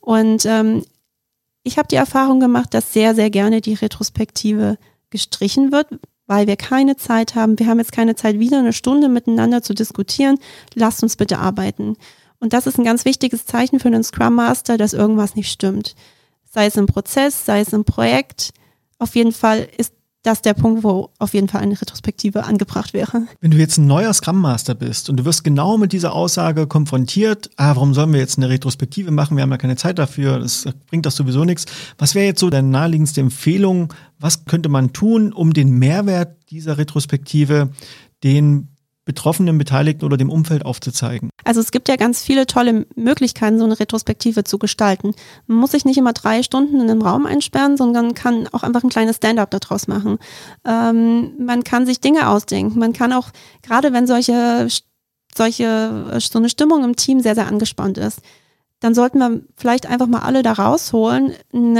Und 0.00 0.46
ähm, 0.46 0.84
ich 1.62 1.78
habe 1.78 1.88
die 1.88 1.96
Erfahrung 1.96 2.40
gemacht, 2.40 2.72
dass 2.72 2.92
sehr, 2.92 3.14
sehr 3.14 3.30
gerne 3.30 3.60
die 3.60 3.74
Retrospektive 3.74 4.78
gestrichen 5.10 5.72
wird, 5.72 5.88
weil 6.26 6.46
wir 6.46 6.56
keine 6.56 6.96
Zeit 6.96 7.34
haben. 7.34 7.58
Wir 7.58 7.66
haben 7.66 7.78
jetzt 7.78 7.92
keine 7.92 8.14
Zeit, 8.14 8.38
wieder 8.38 8.58
eine 8.58 8.72
Stunde 8.72 9.08
miteinander 9.08 9.62
zu 9.62 9.74
diskutieren. 9.74 10.38
Lasst 10.74 11.02
uns 11.02 11.16
bitte 11.16 11.38
arbeiten. 11.38 11.96
Und 12.38 12.52
das 12.52 12.66
ist 12.66 12.78
ein 12.78 12.84
ganz 12.84 13.04
wichtiges 13.04 13.46
Zeichen 13.46 13.80
für 13.80 13.88
einen 13.88 14.04
Scrum 14.04 14.34
Master, 14.34 14.76
dass 14.76 14.92
irgendwas 14.92 15.36
nicht 15.36 15.50
stimmt 15.50 15.94
sei 16.54 16.66
es 16.66 16.76
im 16.76 16.86
Prozess, 16.86 17.44
sei 17.44 17.60
es 17.60 17.72
im 17.72 17.84
Projekt. 17.84 18.50
Auf 18.98 19.16
jeden 19.16 19.32
Fall 19.32 19.68
ist 19.76 19.92
das 20.22 20.40
der 20.40 20.54
Punkt, 20.54 20.84
wo 20.84 21.10
auf 21.18 21.34
jeden 21.34 21.48
Fall 21.48 21.60
eine 21.60 21.78
Retrospektive 21.78 22.44
angebracht 22.44 22.94
wäre. 22.94 23.26
Wenn 23.40 23.50
du 23.50 23.58
jetzt 23.58 23.76
ein 23.76 23.86
neuer 23.86 24.12
Scrum 24.14 24.40
Master 24.40 24.74
bist 24.74 25.10
und 25.10 25.18
du 25.18 25.26
wirst 25.26 25.44
genau 25.44 25.76
mit 25.76 25.92
dieser 25.92 26.14
Aussage 26.14 26.66
konfrontiert, 26.66 27.50
ah, 27.56 27.76
warum 27.76 27.92
sollen 27.92 28.12
wir 28.12 28.20
jetzt 28.20 28.38
eine 28.38 28.48
Retrospektive 28.48 29.10
machen? 29.10 29.36
Wir 29.36 29.42
haben 29.42 29.50
ja 29.50 29.58
keine 29.58 29.76
Zeit 29.76 29.98
dafür, 29.98 30.38
das 30.38 30.66
bringt 30.86 31.04
das 31.04 31.16
sowieso 31.16 31.44
nichts. 31.44 31.66
Was 31.98 32.14
wäre 32.14 32.24
jetzt 32.24 32.40
so 32.40 32.48
deine 32.48 32.68
naheliegendste 32.68 33.20
Empfehlung? 33.20 33.92
Was 34.18 34.46
könnte 34.46 34.70
man 34.70 34.94
tun, 34.94 35.32
um 35.32 35.52
den 35.52 35.70
Mehrwert 35.70 36.36
dieser 36.48 36.78
Retrospektive 36.78 37.68
den 38.22 38.73
betroffenen 39.04 39.58
Beteiligten 39.58 40.04
oder 40.04 40.16
dem 40.16 40.30
Umfeld 40.30 40.64
aufzuzeigen? 40.64 41.30
Also 41.44 41.60
es 41.60 41.70
gibt 41.70 41.88
ja 41.88 41.96
ganz 41.96 42.22
viele 42.22 42.46
tolle 42.46 42.86
Möglichkeiten, 42.96 43.58
so 43.58 43.64
eine 43.64 43.78
Retrospektive 43.78 44.44
zu 44.44 44.58
gestalten. 44.58 45.12
Man 45.46 45.58
muss 45.58 45.72
sich 45.72 45.84
nicht 45.84 45.98
immer 45.98 46.12
drei 46.12 46.42
Stunden 46.42 46.80
in 46.80 46.90
einem 46.90 47.02
Raum 47.02 47.26
einsperren, 47.26 47.76
sondern 47.76 48.14
kann 48.14 48.48
auch 48.52 48.62
einfach 48.62 48.82
ein 48.82 48.90
kleines 48.90 49.16
Stand-up 49.16 49.50
daraus 49.50 49.86
machen. 49.86 50.18
Ähm, 50.66 51.32
man 51.38 51.64
kann 51.64 51.86
sich 51.86 52.00
Dinge 52.00 52.28
ausdenken. 52.28 52.78
Man 52.78 52.92
kann 52.92 53.12
auch, 53.12 53.28
gerade 53.62 53.92
wenn 53.92 54.06
solche, 54.06 54.68
solche, 55.34 56.20
so 56.20 56.38
eine 56.38 56.48
Stimmung 56.48 56.84
im 56.84 56.96
Team 56.96 57.20
sehr, 57.20 57.34
sehr 57.34 57.46
angespannt 57.46 57.98
ist, 57.98 58.20
dann 58.84 58.94
sollten 58.94 59.18
wir 59.18 59.40
vielleicht 59.56 59.86
einfach 59.86 60.06
mal 60.06 60.18
alle 60.18 60.42
da 60.42 60.52
rausholen, 60.52 61.32
ein, 61.54 61.74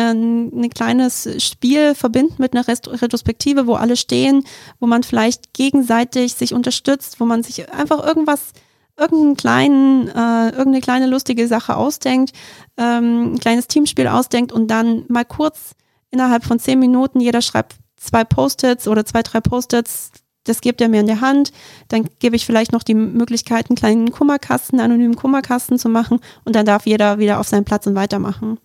ein 0.59 0.71
kleines 0.71 1.29
Spiel 1.45 1.95
verbinden 1.95 2.37
mit 2.39 2.55
einer 2.55 2.67
Retrospektive, 2.67 3.67
wo 3.67 3.75
alle 3.75 3.99
stehen, 3.99 4.43
wo 4.81 4.87
man 4.87 5.03
vielleicht 5.03 5.53
gegenseitig 5.53 6.33
sich 6.33 6.55
unterstützt, 6.55 7.21
wo 7.21 7.27
man 7.27 7.43
sich 7.43 7.71
einfach 7.71 8.03
irgendwas, 8.03 8.53
irgendeinen 8.99 9.37
kleinen, 9.37 10.09
äh, 10.09 10.49
irgendeine 10.49 10.81
kleine 10.81 11.07
lustige 11.07 11.47
Sache 11.47 11.77
ausdenkt, 11.77 12.33
ähm, 12.79 13.35
ein 13.35 13.39
kleines 13.39 13.69
Teamspiel 13.69 14.07
ausdenkt 14.07 14.51
und 14.51 14.69
dann 14.69 15.05
mal 15.09 15.27
kurz 15.27 15.73
innerhalb 16.11 16.43
von 16.43 16.59
zehn 16.59 16.79
Minuten, 16.79 17.21
jeder 17.21 17.43
schreibt 17.43 17.75
zwei 17.97 18.25
Post-its 18.25 18.89
oder 18.89 19.05
zwei, 19.05 19.23
drei 19.23 19.43
Post-its, 19.43 20.11
das 20.45 20.61
gibt 20.61 20.81
er 20.81 20.89
mir 20.89 21.01
in 21.01 21.07
der 21.07 21.21
Hand. 21.21 21.53
Dann 21.89 22.09
gebe 22.19 22.37
ich 22.37 22.47
vielleicht 22.47 22.73
noch 22.73 22.83
die 22.83 22.95
Möglichkeit, 22.95 23.69
einen 23.69 23.77
kleinen 23.77 24.13
Kummerkasten, 24.13 24.79
einen 24.79 24.93
anonymen 24.93 25.17
Kummerkasten 25.17 25.79
zu 25.79 25.89
machen 25.89 26.21
und 26.45 26.55
dann 26.55 26.67
darf 26.67 26.87
jeder 26.87 27.19
wieder 27.19 27.41
auf 27.41 27.49
seinen 27.49 27.65
Platz 27.65 27.87
und 27.87 27.95
weitermachen. 27.95 28.59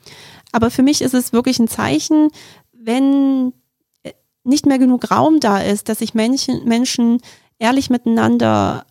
Aber 0.51 0.71
für 0.71 0.83
mich 0.83 1.01
ist 1.01 1.13
es 1.13 1.33
wirklich 1.33 1.59
ein 1.59 1.67
Zeichen, 1.67 2.29
wenn 2.73 3.53
nicht 4.43 4.65
mehr 4.65 4.79
genug 4.79 5.11
Raum 5.11 5.39
da 5.39 5.59
ist, 5.59 5.89
dass 5.89 5.99
sich 5.99 6.13
Menschen, 6.13 6.65
Menschen 6.65 7.21
ehrlich 7.59 7.89
miteinander 7.89 8.85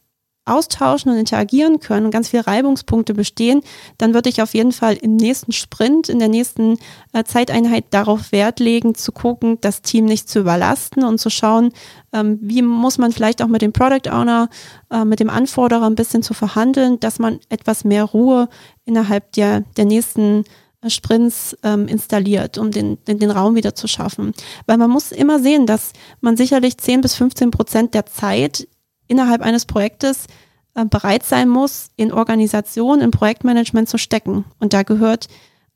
austauschen 0.49 1.11
und 1.11 1.19
interagieren 1.19 1.81
können 1.81 2.07
und 2.07 2.13
ganz 2.13 2.29
viele 2.29 2.47
Reibungspunkte 2.47 3.15
bestehen, 3.15 3.61
dann 3.99 4.15
würde 4.15 4.29
ich 4.29 4.43
auf 4.43 4.55
jeden 4.55 4.73
Fall 4.73 4.95
im 4.95 5.17
nächsten 5.17 5.53
Sprint, 5.53 6.09
in 6.09 6.19
der 6.19 6.29
nächsten 6.29 6.79
äh, 7.13 7.25
Zeiteinheit 7.25 7.87
darauf 7.91 8.33
Wert 8.33 8.61
legen, 8.61 8.95
zu 8.95 9.13
gucken, 9.13 9.59
das 9.61 9.83
Team 9.83 10.05
nicht 10.05 10.29
zu 10.29 10.41
überlasten 10.41 11.05
und 11.05 11.19
zu 11.19 11.31
schauen, 11.31 11.73
ähm, 12.13 12.39
wie 12.41 12.63
muss 12.63 12.99
man 12.99 13.13
vielleicht 13.13 13.43
auch 13.43 13.49
mit 13.49 13.63
dem 13.63 13.73
Product 13.73 14.11
Owner, 14.11 14.49
äh, 14.91 15.05
mit 15.05 15.21
dem 15.21 15.31
Anforderer 15.31 15.87
ein 15.87 15.95
bisschen 15.95 16.23
zu 16.23 16.35
verhandeln, 16.35 17.01
dass 17.01 17.19
man 17.19 17.41
etwas 17.49 17.85
mehr 17.85 18.05
Ruhe 18.05 18.49
innerhalb 18.85 19.33
der, 19.33 19.61
der 19.77 19.85
nächsten 19.85 20.45
äh, 20.81 20.91
Sprints 20.91 21.57
ähm, 21.63 21.89
installiert, 21.89 22.59
um 22.59 22.71
den, 22.71 23.03
den, 23.05 23.19
den 23.19 23.31
Raum 23.31 23.55
wieder 23.55 23.75
zu 23.75 23.89
schaffen. 23.89 24.33
Weil 24.67 24.79
man 24.79 24.91
muss 24.91 25.13
immer 25.13 25.41
sehen, 25.41 25.67
dass 25.67 25.93
man 26.21 26.37
sicherlich 26.37 26.79
10 26.79 27.01
bis 27.01 27.15
15 27.15 27.51
Prozent 27.51 27.95
der 27.95 28.07
Zeit 28.07 28.69
innerhalb 29.09 29.43
eines 29.43 29.67
Projektes 29.67 30.27
äh, 30.75 30.85
bereit 30.85 31.25
sein 31.25 31.49
muss, 31.49 31.91
in 31.97 32.13
Organisation, 32.13 33.01
in 33.01 33.11
Projektmanagement 33.11 33.89
zu 33.89 33.99
stecken. 33.99 34.45
Und 34.61 34.73
da 34.73 34.85
gehört 34.85 35.29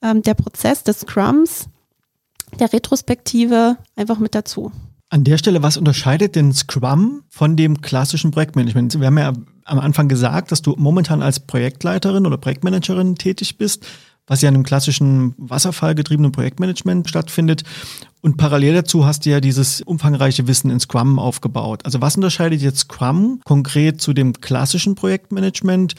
ähm, 0.03 0.23
der 0.23 0.35
Prozess 0.35 0.85
des 0.85 1.01
Scrums, 1.01 1.69
der 2.61 2.73
Retrospektive 2.73 3.79
einfach 3.97 4.19
mit 4.19 4.35
dazu. 4.35 4.71
An 5.09 5.25
der 5.25 5.37
Stelle, 5.37 5.63
was 5.63 5.77
unterscheidet 5.77 6.37
denn 6.37 6.53
Scrum 6.53 7.25
von 7.29 7.57
dem 7.57 7.83
klassischen 7.83 8.31
Projektmanagement? 8.31 8.99
Wir 8.99 9.07
haben 9.07 9.19
ja 9.19 9.33
am 9.65 9.79
Anfang 9.79 10.09
gesagt, 10.09 10.53
dass 10.53 10.63
du 10.63 10.75
momentan 10.79 11.23
als 11.23 11.41
Projektleiterin 11.41 12.27
oder 12.27 12.39
Projektmanagerin 12.39 13.17
tätig 13.17 13.59
bist 13.59 13.87
was 14.27 14.41
ja 14.41 14.49
in 14.49 14.55
einem 14.55 14.65
klassischen 14.65 15.35
wasserfallgetriebenen 15.37 16.33
Projektmanagement 16.33 17.09
stattfindet. 17.09 17.65
Und 18.21 18.37
parallel 18.37 18.75
dazu 18.75 19.05
hast 19.05 19.27
du 19.27 19.31
ja 19.31 19.41
dieses 19.41 19.83
umfangreiche 19.83 20.47
Wissen 20.47 20.71
in 20.71 20.79
Scrum 20.81 21.19
aufgebaut. 21.19 21.85
Also 21.85 22.01
was 22.01 22.17
unterscheidet 22.17 22.63
jetzt 22.63 22.81
Scrum 22.81 23.41
konkret 23.45 24.01
zu 24.01 24.13
dem 24.13 24.35
klassischen 24.41 24.95
Projektmanagement? 24.95 25.95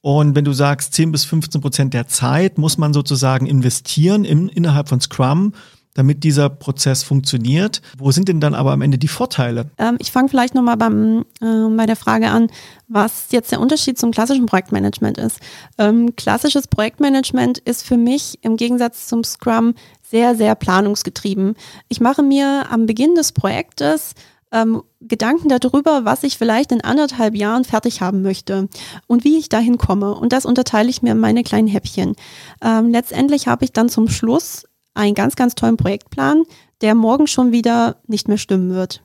Und 0.00 0.34
wenn 0.34 0.44
du 0.44 0.52
sagst, 0.52 0.94
10 0.94 1.12
bis 1.12 1.24
15 1.24 1.60
Prozent 1.60 1.92
der 1.92 2.06
Zeit 2.06 2.58
muss 2.58 2.78
man 2.78 2.94
sozusagen 2.94 3.46
investieren 3.46 4.24
im, 4.24 4.48
innerhalb 4.48 4.88
von 4.88 5.00
Scrum, 5.00 5.52
damit 5.96 6.24
dieser 6.24 6.50
Prozess 6.50 7.02
funktioniert. 7.02 7.80
Wo 7.98 8.10
sind 8.12 8.28
denn 8.28 8.40
dann 8.40 8.54
aber 8.54 8.72
am 8.72 8.82
Ende 8.82 8.98
die 8.98 9.08
Vorteile? 9.08 9.70
Ähm, 9.78 9.96
ich 9.98 10.12
fange 10.12 10.28
vielleicht 10.28 10.54
nochmal 10.54 10.76
äh, 10.76 11.76
bei 11.76 11.86
der 11.86 11.96
Frage 11.96 12.28
an, 12.28 12.48
was 12.86 13.28
jetzt 13.30 13.50
der 13.50 13.60
Unterschied 13.60 13.98
zum 13.98 14.10
klassischen 14.10 14.46
Projektmanagement 14.46 15.18
ist. 15.18 15.40
Ähm, 15.78 16.14
klassisches 16.14 16.68
Projektmanagement 16.68 17.58
ist 17.58 17.82
für 17.82 17.96
mich 17.96 18.38
im 18.42 18.56
Gegensatz 18.56 19.06
zum 19.06 19.24
Scrum 19.24 19.74
sehr, 20.02 20.36
sehr 20.36 20.54
planungsgetrieben. 20.54 21.54
Ich 21.88 22.00
mache 22.00 22.22
mir 22.22 22.66
am 22.70 22.86
Beginn 22.86 23.14
des 23.14 23.32
Projektes 23.32 24.14
ähm, 24.52 24.82
Gedanken 25.00 25.48
darüber, 25.48 26.04
was 26.04 26.22
ich 26.22 26.38
vielleicht 26.38 26.72
in 26.72 26.82
anderthalb 26.82 27.34
Jahren 27.34 27.64
fertig 27.64 28.00
haben 28.00 28.22
möchte 28.22 28.68
und 29.06 29.24
wie 29.24 29.38
ich 29.38 29.48
dahin 29.48 29.78
komme. 29.78 30.14
Und 30.14 30.32
das 30.32 30.46
unterteile 30.46 30.88
ich 30.88 31.02
mir 31.02 31.12
in 31.12 31.18
meine 31.18 31.42
kleinen 31.42 31.68
Häppchen. 31.68 32.14
Ähm, 32.62 32.90
letztendlich 32.90 33.48
habe 33.48 33.64
ich 33.64 33.72
dann 33.72 33.88
zum 33.88 34.08
Schluss 34.08 34.64
einen 34.96 35.14
ganz, 35.14 35.36
ganz 35.36 35.54
tollen 35.54 35.76
Projektplan, 35.76 36.42
der 36.80 36.94
morgen 36.94 37.26
schon 37.26 37.52
wieder 37.52 37.96
nicht 38.06 38.28
mehr 38.28 38.38
stimmen 38.38 38.70
wird. 38.70 39.02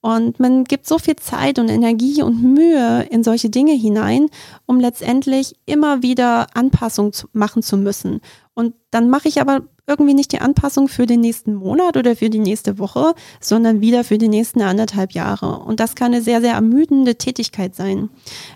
Und 0.00 0.38
man 0.38 0.64
gibt 0.64 0.86
so 0.86 0.98
viel 0.98 1.16
Zeit 1.16 1.58
und 1.58 1.70
Energie 1.70 2.22
und 2.22 2.42
Mühe 2.42 3.06
in 3.10 3.24
solche 3.24 3.48
Dinge 3.48 3.72
hinein, 3.72 4.28
um 4.66 4.78
letztendlich 4.78 5.56
immer 5.64 6.02
wieder 6.02 6.48
Anpassungen 6.52 7.12
machen 7.32 7.62
zu 7.62 7.78
müssen. 7.78 8.20
Und 8.52 8.74
dann 8.90 9.08
mache 9.08 9.28
ich 9.28 9.40
aber 9.40 9.62
irgendwie 9.86 10.12
nicht 10.12 10.32
die 10.32 10.40
Anpassung 10.40 10.88
für 10.88 11.06
den 11.06 11.20
nächsten 11.20 11.54
Monat 11.54 11.96
oder 11.96 12.16
für 12.16 12.28
die 12.28 12.38
nächste 12.38 12.78
Woche, 12.78 13.14
sondern 13.40 13.80
wieder 13.80 14.04
für 14.04 14.18
die 14.18 14.28
nächsten 14.28 14.60
anderthalb 14.60 15.12
Jahre. 15.12 15.60
Und 15.60 15.80
das 15.80 15.94
kann 15.94 16.12
eine 16.12 16.20
sehr, 16.20 16.42
sehr 16.42 16.52
ermüdende 16.52 17.16
Tätigkeit 17.16 17.74
sein. 17.74 18.10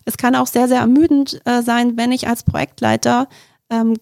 Es 0.05 0.19
kann 0.19 0.37
auch 0.37 0.47
sehr, 0.47 0.69
sehr 0.69 0.81
ermüdend 0.81 1.41
äh, 1.47 1.63
sein, 1.63 1.97
wenn 1.97 2.13
ich 2.13 2.29
als 2.29 2.43
Projektleiter 2.43 3.27
ähm, 3.71 3.95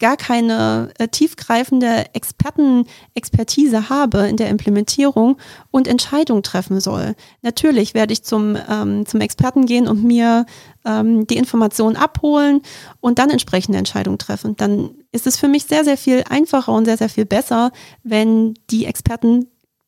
gar 0.00 0.16
keine 0.16 0.90
äh, 0.98 1.06
tiefgreifende 1.06 2.06
Expertenexpertise 2.14 3.88
habe 3.88 4.26
in 4.26 4.36
der 4.36 4.48
Implementierung 4.48 5.36
und 5.70 5.86
Entscheidungen 5.86 6.42
treffen 6.42 6.80
soll. 6.80 7.14
Natürlich 7.42 7.94
werde 7.94 8.12
ich 8.12 8.24
zum, 8.24 8.56
ähm, 8.68 9.06
zum 9.06 9.20
Experten 9.20 9.66
gehen 9.66 9.86
und 9.86 10.02
mir 10.02 10.46
ähm, 10.84 11.26
die 11.26 11.36
Informationen 11.36 11.96
abholen 11.96 12.62
und 13.00 13.18
dann 13.18 13.30
entsprechende 13.30 13.78
Entscheidungen 13.78 14.18
treffen. 14.18 14.56
Dann 14.56 14.90
ist 15.12 15.26
es 15.26 15.36
für 15.36 15.48
mich 15.48 15.64
sehr, 15.66 15.84
sehr 15.84 15.98
viel 15.98 16.24
einfacher 16.28 16.72
und 16.72 16.86
sehr, 16.86 16.96
sehr 16.96 17.10
viel 17.10 17.26
besser, 17.26 17.70
wenn 18.02 18.54
die 18.70 18.86
Experten 18.86 19.46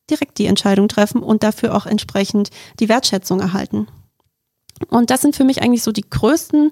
direkt 0.09 0.37
die 0.37 0.45
Entscheidung 0.45 0.87
treffen 0.87 1.23
und 1.23 1.43
dafür 1.43 1.75
auch 1.75 1.85
entsprechend 1.85 2.51
die 2.79 2.89
Wertschätzung 2.89 3.39
erhalten. 3.39 3.87
Und 4.89 5.09
das 5.09 5.21
sind 5.21 5.35
für 5.35 5.43
mich 5.43 5.61
eigentlich 5.61 5.83
so 5.83 5.91
die 5.91 6.07
größten 6.07 6.71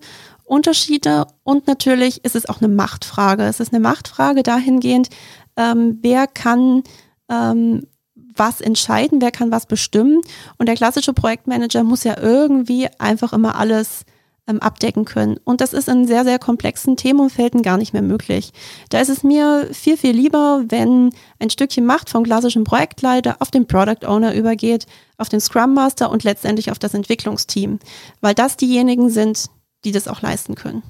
Unterschiede 0.52 1.28
und 1.44 1.68
natürlich 1.68 2.26
ist 2.26 2.36
es 2.36 2.48
auch 2.50 2.60
eine 2.60 2.68
Machtfrage. 2.68 3.44
Es 3.44 3.62
ist 3.62 3.74
eine 3.74 3.80
Machtfrage 3.80 4.44
dahingehend, 4.44 5.08
ähm, 5.56 6.00
wer 6.02 6.28
kann 6.28 6.84
ähm, 7.30 7.88
was 8.14 8.60
entscheiden, 8.60 9.22
wer 9.22 9.32
kann 9.32 9.52
was 9.52 9.66
bestimmen. 9.66 10.20
Und 10.58 10.66
der 10.66 10.76
klassische 10.76 11.14
Projektmanager 11.14 11.84
muss 11.84 12.04
ja 12.04 12.18
irgendwie 12.22 12.90
einfach 13.00 13.32
immer 13.32 13.56
alles 13.56 14.04
ähm, 14.46 14.60
abdecken 14.60 15.06
können. 15.06 15.38
Und 15.46 15.62
das 15.62 15.72
ist 15.72 15.88
in 15.88 16.06
sehr, 16.06 16.26
sehr 16.26 16.38
komplexen 16.38 16.98
Themenumfelden 16.98 17.62
gar 17.62 17.78
nicht 17.78 17.94
mehr 17.94 18.02
möglich. 18.02 18.52
Da 18.90 19.00
ist 19.00 19.10
es 19.10 19.24
mir 19.24 19.70
viel, 19.72 19.96
viel 19.96 20.12
lieber, 20.14 20.66
wenn 20.68 21.12
ein 21.40 21.50
Stückchen 21.50 21.86
Macht 21.86 22.10
vom 22.10 22.26
klassischen 22.26 22.66
Projektleiter 22.66 23.38
auf 23.40 23.52
den 23.52 23.68
Product 23.68 24.06
Owner 24.06 24.34
übergeht, 24.36 24.86
auf 25.18 25.30
den 25.30 25.40
Scrum 25.40 25.74
Master 25.74 26.12
und 26.12 26.26
letztendlich 26.26 26.72
auf 26.72 26.80
das 26.80 26.94
Entwicklungsteam. 26.94 27.80
Weil 28.20 28.34
das 28.34 28.58
diejenigen 28.58 29.10
sind, 29.10 29.50
die 29.84 29.92
das 29.92 30.08
auch 30.08 30.22
leisten 30.22 30.56
können. 30.56 30.84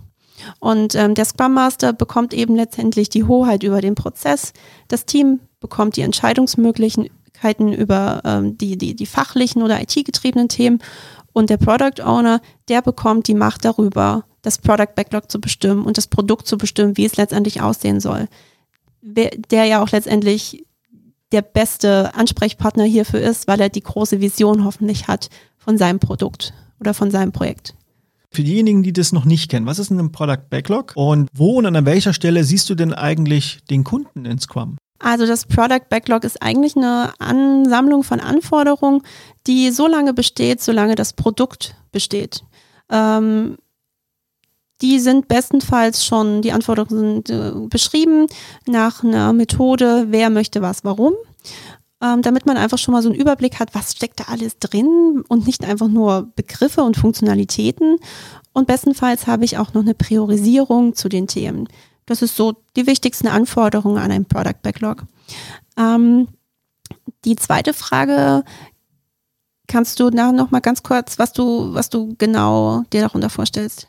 Und 0.59 0.95
ähm, 0.95 1.15
der 1.15 1.25
Scrum 1.25 1.53
Master 1.53 1.93
bekommt 1.93 2.33
eben 2.33 2.55
letztendlich 2.55 3.09
die 3.09 3.23
Hoheit 3.23 3.63
über 3.63 3.81
den 3.81 3.95
Prozess. 3.95 4.53
Das 4.87 5.05
Team 5.05 5.39
bekommt 5.59 5.95
die 5.95 6.01
Entscheidungsmöglichkeiten 6.01 7.73
über 7.73 8.21
ähm, 8.25 8.57
die, 8.57 8.77
die, 8.77 8.95
die 8.95 9.05
fachlichen 9.05 9.61
oder 9.61 9.81
IT-getriebenen 9.81 10.49
Themen. 10.49 10.79
Und 11.33 11.49
der 11.49 11.57
Product 11.57 12.03
Owner, 12.03 12.41
der 12.67 12.81
bekommt 12.81 13.27
die 13.27 13.35
Macht 13.35 13.63
darüber, 13.65 14.25
das 14.41 14.57
Product 14.57 14.95
Backlog 14.95 15.31
zu 15.31 15.39
bestimmen 15.39 15.85
und 15.85 15.97
das 15.97 16.07
Produkt 16.07 16.47
zu 16.47 16.57
bestimmen, 16.57 16.97
wie 16.97 17.05
es 17.05 17.17
letztendlich 17.17 17.61
aussehen 17.61 17.99
soll. 17.99 18.27
Der 19.01 19.65
ja 19.65 19.81
auch 19.81 19.91
letztendlich 19.91 20.65
der 21.31 21.41
beste 21.41 22.13
Ansprechpartner 22.13 22.83
hierfür 22.83 23.21
ist, 23.21 23.47
weil 23.47 23.61
er 23.61 23.69
die 23.69 23.81
große 23.81 24.19
Vision 24.19 24.65
hoffentlich 24.65 25.07
hat 25.07 25.29
von 25.57 25.77
seinem 25.77 25.99
Produkt 25.99 26.53
oder 26.79 26.93
von 26.93 27.09
seinem 27.11 27.31
Projekt. 27.31 27.73
Für 28.33 28.43
diejenigen, 28.43 28.81
die 28.81 28.93
das 28.93 29.11
noch 29.11 29.25
nicht 29.25 29.51
kennen, 29.51 29.65
was 29.65 29.77
ist 29.77 29.89
denn 29.89 29.99
ein 29.99 30.13
Product 30.13 30.49
Backlog 30.49 30.93
und 30.95 31.27
wo 31.33 31.57
und 31.57 31.65
an 31.65 31.85
welcher 31.85 32.13
Stelle 32.13 32.45
siehst 32.45 32.69
du 32.69 32.75
denn 32.75 32.93
eigentlich 32.93 33.59
den 33.69 33.83
Kunden 33.83 34.23
in 34.25 34.39
Scrum? 34.39 34.77
Also 34.99 35.25
das 35.25 35.45
Product 35.45 35.89
Backlog 35.89 36.23
ist 36.23 36.41
eigentlich 36.41 36.77
eine 36.77 37.11
Ansammlung 37.19 38.03
von 38.03 38.19
Anforderungen, 38.19 39.01
die 39.47 39.71
so 39.71 39.87
lange 39.87 40.13
besteht, 40.13 40.61
solange 40.61 40.95
das 40.95 41.13
Produkt 41.13 41.75
besteht. 41.91 42.43
Ähm, 42.89 43.57
die 44.81 44.99
sind 44.99 45.27
bestenfalls 45.27 46.05
schon, 46.05 46.41
die 46.41 46.51
Anforderungen 46.51 47.23
sind 47.25 47.29
äh, 47.29 47.51
beschrieben 47.67 48.27
nach 48.65 49.03
einer 49.03 49.33
Methode, 49.33 50.07
wer 50.09 50.29
möchte 50.29 50.61
was, 50.61 50.83
warum 50.83 51.13
ähm, 52.01 52.21
damit 52.21 52.45
man 52.45 52.57
einfach 52.57 52.77
schon 52.77 52.93
mal 52.93 53.01
so 53.01 53.09
einen 53.09 53.19
Überblick 53.19 53.59
hat, 53.59 53.75
was 53.75 53.91
steckt 53.91 54.19
da 54.19 54.25
alles 54.25 54.57
drin 54.59 55.23
und 55.27 55.45
nicht 55.45 55.63
einfach 55.63 55.87
nur 55.87 56.31
Begriffe 56.35 56.83
und 56.83 56.97
Funktionalitäten. 56.97 57.97
Und 58.53 58.67
bestenfalls 58.67 59.27
habe 59.27 59.45
ich 59.45 59.57
auch 59.57 59.73
noch 59.73 59.81
eine 59.81 59.93
Priorisierung 59.93 60.95
zu 60.95 61.09
den 61.09 61.27
Themen. 61.27 61.67
Das 62.05 62.21
ist 62.21 62.35
so 62.35 62.55
die 62.75 62.87
wichtigsten 62.87 63.27
Anforderungen 63.27 63.97
an 63.97 64.11
ein 64.11 64.25
Product 64.25 64.61
Backlog. 64.63 65.05
Ähm, 65.77 66.27
die 67.23 67.35
zweite 67.35 67.73
Frage 67.73 68.43
kannst 69.67 69.99
du 69.99 70.09
da 70.09 70.31
noch 70.31 70.51
mal 70.51 70.59
ganz 70.59 70.83
kurz, 70.83 71.19
was 71.19 71.33
du, 71.33 71.73
was 71.73 71.89
du 71.89 72.15
genau 72.17 72.83
dir 72.91 73.01
darunter 73.01 73.29
vorstellst? 73.29 73.87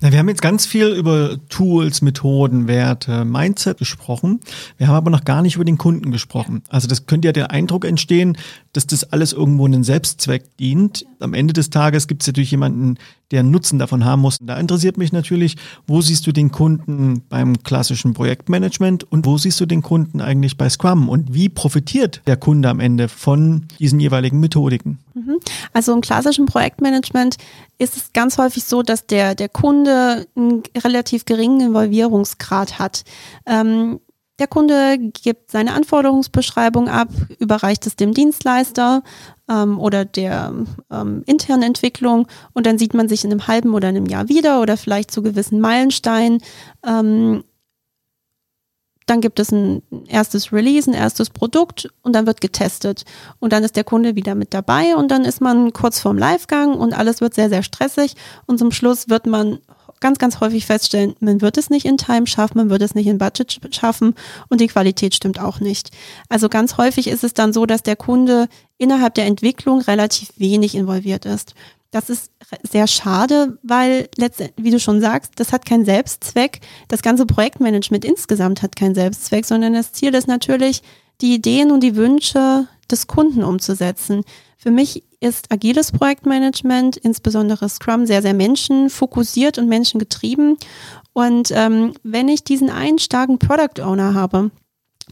Na, 0.00 0.12
wir 0.12 0.18
haben 0.18 0.28
jetzt 0.28 0.42
ganz 0.42 0.66
viel 0.66 0.88
über 0.88 1.36
Tools, 1.48 2.02
Methoden, 2.02 2.66
Werte, 2.68 3.24
Mindset 3.24 3.78
gesprochen. 3.78 4.40
Wir 4.78 4.88
haben 4.88 4.96
aber 4.96 5.10
noch 5.10 5.24
gar 5.24 5.42
nicht 5.42 5.56
über 5.56 5.64
den 5.64 5.78
Kunden 5.78 6.10
gesprochen. 6.10 6.62
Also 6.68 6.88
das 6.88 7.06
könnte 7.06 7.28
ja 7.28 7.32
der 7.32 7.50
Eindruck 7.50 7.84
entstehen, 7.84 8.36
dass 8.72 8.86
das 8.86 9.04
alles 9.12 9.32
irgendwo 9.32 9.66
einen 9.66 9.84
Selbstzweck 9.84 10.56
dient. 10.56 11.04
Am 11.20 11.34
Ende 11.34 11.52
des 11.52 11.70
Tages 11.70 12.08
gibt 12.08 12.22
es 12.22 12.26
natürlich 12.26 12.50
jemanden, 12.50 12.96
der 13.30 13.40
einen 13.40 13.50
Nutzen 13.50 13.78
davon 13.78 14.04
haben 14.04 14.22
muss. 14.22 14.38
Da 14.40 14.58
interessiert 14.58 14.98
mich 14.98 15.12
natürlich, 15.12 15.56
wo 15.86 16.00
siehst 16.00 16.26
du 16.26 16.32
den 16.32 16.52
Kunden 16.52 17.22
beim 17.28 17.62
klassischen 17.62 18.12
Projektmanagement 18.12 19.10
und 19.10 19.26
wo 19.26 19.38
siehst 19.38 19.60
du 19.60 19.66
den 19.66 19.82
Kunden 19.82 20.20
eigentlich 20.20 20.56
bei 20.56 20.68
Scrum 20.68 21.08
und 21.08 21.34
wie 21.34 21.48
profitiert 21.48 22.22
der 22.26 22.36
Kunde 22.36 22.68
am 22.68 22.80
Ende 22.80 23.08
von 23.08 23.66
diesen 23.78 24.00
jeweiligen 24.00 24.38
Methodiken? 24.40 24.98
Mhm. 25.14 25.38
Also 25.72 25.92
im 25.92 26.00
klassischen 26.00 26.46
Projektmanagement 26.46 27.36
ist 27.78 27.96
es 27.96 28.12
ganz 28.12 28.38
häufig 28.38 28.64
so, 28.64 28.82
dass 28.82 29.06
der, 29.06 29.34
der 29.34 29.48
Kunde 29.48 30.26
einen 30.36 30.62
relativ 30.76 31.24
geringen 31.24 31.60
Involvierungsgrad 31.60 32.78
hat. 32.78 33.04
Ähm, 33.46 34.00
der 34.38 34.46
Kunde 34.48 34.98
gibt 34.98 35.50
seine 35.50 35.74
Anforderungsbeschreibung 35.74 36.88
ab, 36.88 37.08
überreicht 37.38 37.86
es 37.86 37.96
dem 37.96 38.14
Dienstleister 38.14 39.02
ähm, 39.48 39.78
oder 39.78 40.04
der 40.04 40.52
ähm, 40.90 41.22
internen 41.26 41.62
Entwicklung 41.62 42.26
und 42.52 42.66
dann 42.66 42.78
sieht 42.78 42.94
man 42.94 43.08
sich 43.08 43.24
in 43.24 43.30
einem 43.30 43.46
halben 43.46 43.74
oder 43.74 43.88
einem 43.88 44.06
Jahr 44.06 44.28
wieder 44.28 44.60
oder 44.60 44.76
vielleicht 44.76 45.10
zu 45.10 45.22
gewissen 45.22 45.60
Meilensteinen. 45.60 46.42
Ähm, 46.84 47.44
dann 49.06 49.20
gibt 49.20 49.40
es 49.40 49.50
ein 49.50 49.82
erstes 50.06 50.52
Release, 50.52 50.90
ein 50.90 50.94
erstes 50.94 51.30
Produkt 51.30 51.88
und 52.02 52.14
dann 52.14 52.26
wird 52.26 52.40
getestet. 52.40 53.04
Und 53.38 53.52
dann 53.52 53.64
ist 53.64 53.76
der 53.76 53.84
Kunde 53.84 54.16
wieder 54.16 54.34
mit 54.34 54.54
dabei 54.54 54.96
und 54.96 55.10
dann 55.10 55.24
ist 55.24 55.40
man 55.40 55.72
kurz 55.72 56.00
vorm 56.00 56.18
Livegang 56.18 56.74
und 56.74 56.92
alles 56.92 57.20
wird 57.20 57.34
sehr, 57.34 57.48
sehr 57.48 57.62
stressig. 57.62 58.14
Und 58.46 58.58
zum 58.58 58.70
Schluss 58.70 59.08
wird 59.08 59.26
man 59.26 59.58
ganz, 60.00 60.18
ganz 60.18 60.40
häufig 60.40 60.66
feststellen, 60.66 61.14
man 61.20 61.40
wird 61.40 61.56
es 61.56 61.70
nicht 61.70 61.86
in 61.86 61.96
Time 61.96 62.26
schaffen, 62.26 62.58
man 62.58 62.70
wird 62.70 62.82
es 62.82 62.94
nicht 62.94 63.06
in 63.06 63.18
Budget 63.18 63.58
schaffen 63.74 64.14
und 64.48 64.60
die 64.60 64.66
Qualität 64.66 65.14
stimmt 65.14 65.38
auch 65.38 65.60
nicht. 65.60 65.90
Also 66.28 66.48
ganz 66.48 66.76
häufig 66.76 67.06
ist 67.06 67.24
es 67.24 67.32
dann 67.32 67.52
so, 67.52 67.64
dass 67.64 67.82
der 67.82 67.96
Kunde 67.96 68.48
innerhalb 68.78 69.14
der 69.14 69.26
Entwicklung 69.26 69.80
relativ 69.80 70.30
wenig 70.36 70.74
involviert 70.74 71.24
ist. 71.24 71.54
Das 71.92 72.08
ist 72.08 72.32
sehr 72.62 72.86
schade, 72.86 73.58
weil 73.62 74.08
letztendlich, 74.16 74.64
wie 74.64 74.70
du 74.70 74.80
schon 74.80 75.02
sagst, 75.02 75.32
das 75.36 75.52
hat 75.52 75.66
keinen 75.66 75.84
Selbstzweck. 75.84 76.60
Das 76.88 77.02
ganze 77.02 77.26
Projektmanagement 77.26 78.06
insgesamt 78.06 78.62
hat 78.62 78.76
keinen 78.76 78.94
Selbstzweck, 78.94 79.44
sondern 79.44 79.74
das 79.74 79.92
Ziel 79.92 80.14
ist 80.14 80.26
natürlich, 80.26 80.82
die 81.20 81.34
Ideen 81.34 81.70
und 81.70 81.82
die 81.82 81.94
Wünsche 81.94 82.66
des 82.90 83.06
Kunden 83.06 83.44
umzusetzen. 83.44 84.24
Für 84.56 84.70
mich 84.70 85.04
ist 85.20 85.52
agiles 85.52 85.92
Projektmanagement, 85.92 86.96
insbesondere 86.96 87.68
Scrum, 87.68 88.06
sehr, 88.06 88.22
sehr 88.22 88.34
menschenfokussiert 88.34 89.58
und 89.58 89.68
menschengetrieben. 89.68 90.56
Und 91.12 91.50
ähm, 91.52 91.92
wenn 92.02 92.28
ich 92.28 92.42
diesen 92.42 92.70
einen 92.70 92.98
starken 92.98 93.38
Product 93.38 93.82
Owner 93.82 94.14
habe, 94.14 94.50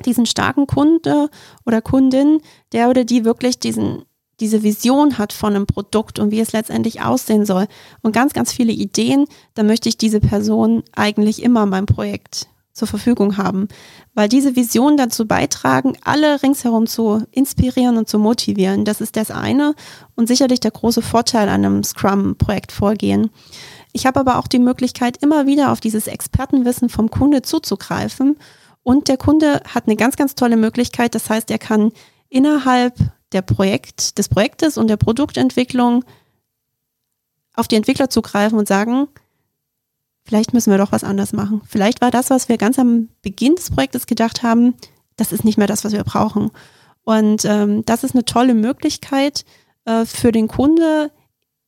diesen 0.07 0.25
starken 0.25 0.67
Kunde 0.67 1.29
oder 1.67 1.83
Kundin, 1.83 2.41
der 2.73 2.89
oder 2.89 3.05
die 3.05 3.27
wirklich 3.27 3.61
diesen 3.61 4.03
diese 4.41 4.63
Vision 4.63 5.19
hat 5.19 5.33
von 5.33 5.55
einem 5.55 5.67
Produkt 5.67 6.19
und 6.19 6.31
wie 6.31 6.41
es 6.41 6.53
letztendlich 6.53 7.03
aussehen 7.03 7.47
soll 7.47 7.67
und 8.03 8.13
ganz, 8.13 8.33
ganz 8.33 8.53
viele 8.53 8.73
Ideen, 8.73 9.27
dann 9.55 9.67
möchte 9.67 9.89
ich 9.89 9.99
diese 9.99 10.21
Person 10.21 10.83
eigentlich 10.93 11.43
immer 11.43 11.65
in 11.65 11.69
meinem 11.69 11.87
Projekt 11.87 12.49
zur 12.73 12.89
Verfügung 12.89 13.37
haben, 13.37 13.69
weil 14.15 14.29
diese 14.29 14.57
Vision 14.57 14.97
dazu 14.97 15.27
beitragen, 15.27 15.95
alle 16.03 16.43
ringsherum 16.43 16.87
zu 16.87 17.23
inspirieren 17.31 17.99
und 17.99 18.09
zu 18.09 18.19
motivieren. 18.19 18.85
Das 18.85 19.01
ist 19.01 19.17
das 19.17 19.31
eine 19.31 19.75
und 20.17 20.29
sicherlich 20.29 20.61
der 20.61 20.71
große 20.71 21.03
Vorteil 21.03 21.49
an 21.49 21.65
einem 21.65 21.85
Scrum-Projekt 21.85 22.73
vorgehen. 22.73 23.31
Ich 23.93 24.07
habe 24.07 24.21
aber 24.21 24.39
auch 24.39 24.47
die 24.47 24.61
Möglichkeit, 24.61 25.19
immer 25.23 25.47
wieder 25.47 25.73
auf 25.73 25.81
dieses 25.81 26.07
Expertenwissen 26.07 26.89
vom 26.89 27.11
Kunde 27.11 27.43
zuzugreifen 27.43 28.37
und 28.83 29.09
der 29.09 29.17
Kunde 29.17 29.63
hat 29.75 29.87
eine 29.87 29.97
ganz, 29.97 30.17
ganz 30.17 30.35
tolle 30.35 30.57
Möglichkeit. 30.57 31.15
Das 31.15 31.29
heißt, 31.29 31.51
er 31.51 31.59
kann 31.59 31.93
innerhalb 32.29 32.95
der 33.33 33.43
Projekt, 33.43 34.19
des 34.19 34.29
Projektes 34.29 34.77
und 34.77 34.89
der 34.89 34.97
Produktentwicklung 34.97 36.05
auf 37.55 37.69
die 37.69 37.77
Entwickler 37.77 38.11
zugreifen 38.11 38.59
und 38.59 38.69
sagen, 38.69 39.09
vielleicht 40.25 40.53
müssen 40.53 40.71
wir 40.71 40.79
doch 40.79 40.93
was 40.93 41.05
anders 41.05 41.33
machen. 41.33 41.63
Vielleicht 41.69 42.01
war 42.01 42.11
das, 42.11 42.31
was 42.31 42.49
wir 42.49 42.59
ganz 42.59 42.79
am 42.79 43.09
Beginn 43.23 43.55
des 43.55 43.71
Projektes 43.71 44.07
gedacht 44.07 44.43
haben, 44.43 44.75
das 45.17 45.33
ist 45.33 45.45
nicht 45.45 45.59
mehr 45.59 45.67
das, 45.67 45.85
was 45.85 45.93
wir 45.93 46.05
brauchen. 46.05 46.51
Und 47.05 47.45
ähm, 47.45 47.85
das 47.85 48.05
ist 48.05 48.15
eine 48.15 48.25
tolle 48.25 48.55
Möglichkeit 48.55 49.45
äh, 49.85 50.05
für 50.05 50.33
den 50.33 50.49
Kunde, 50.49 51.11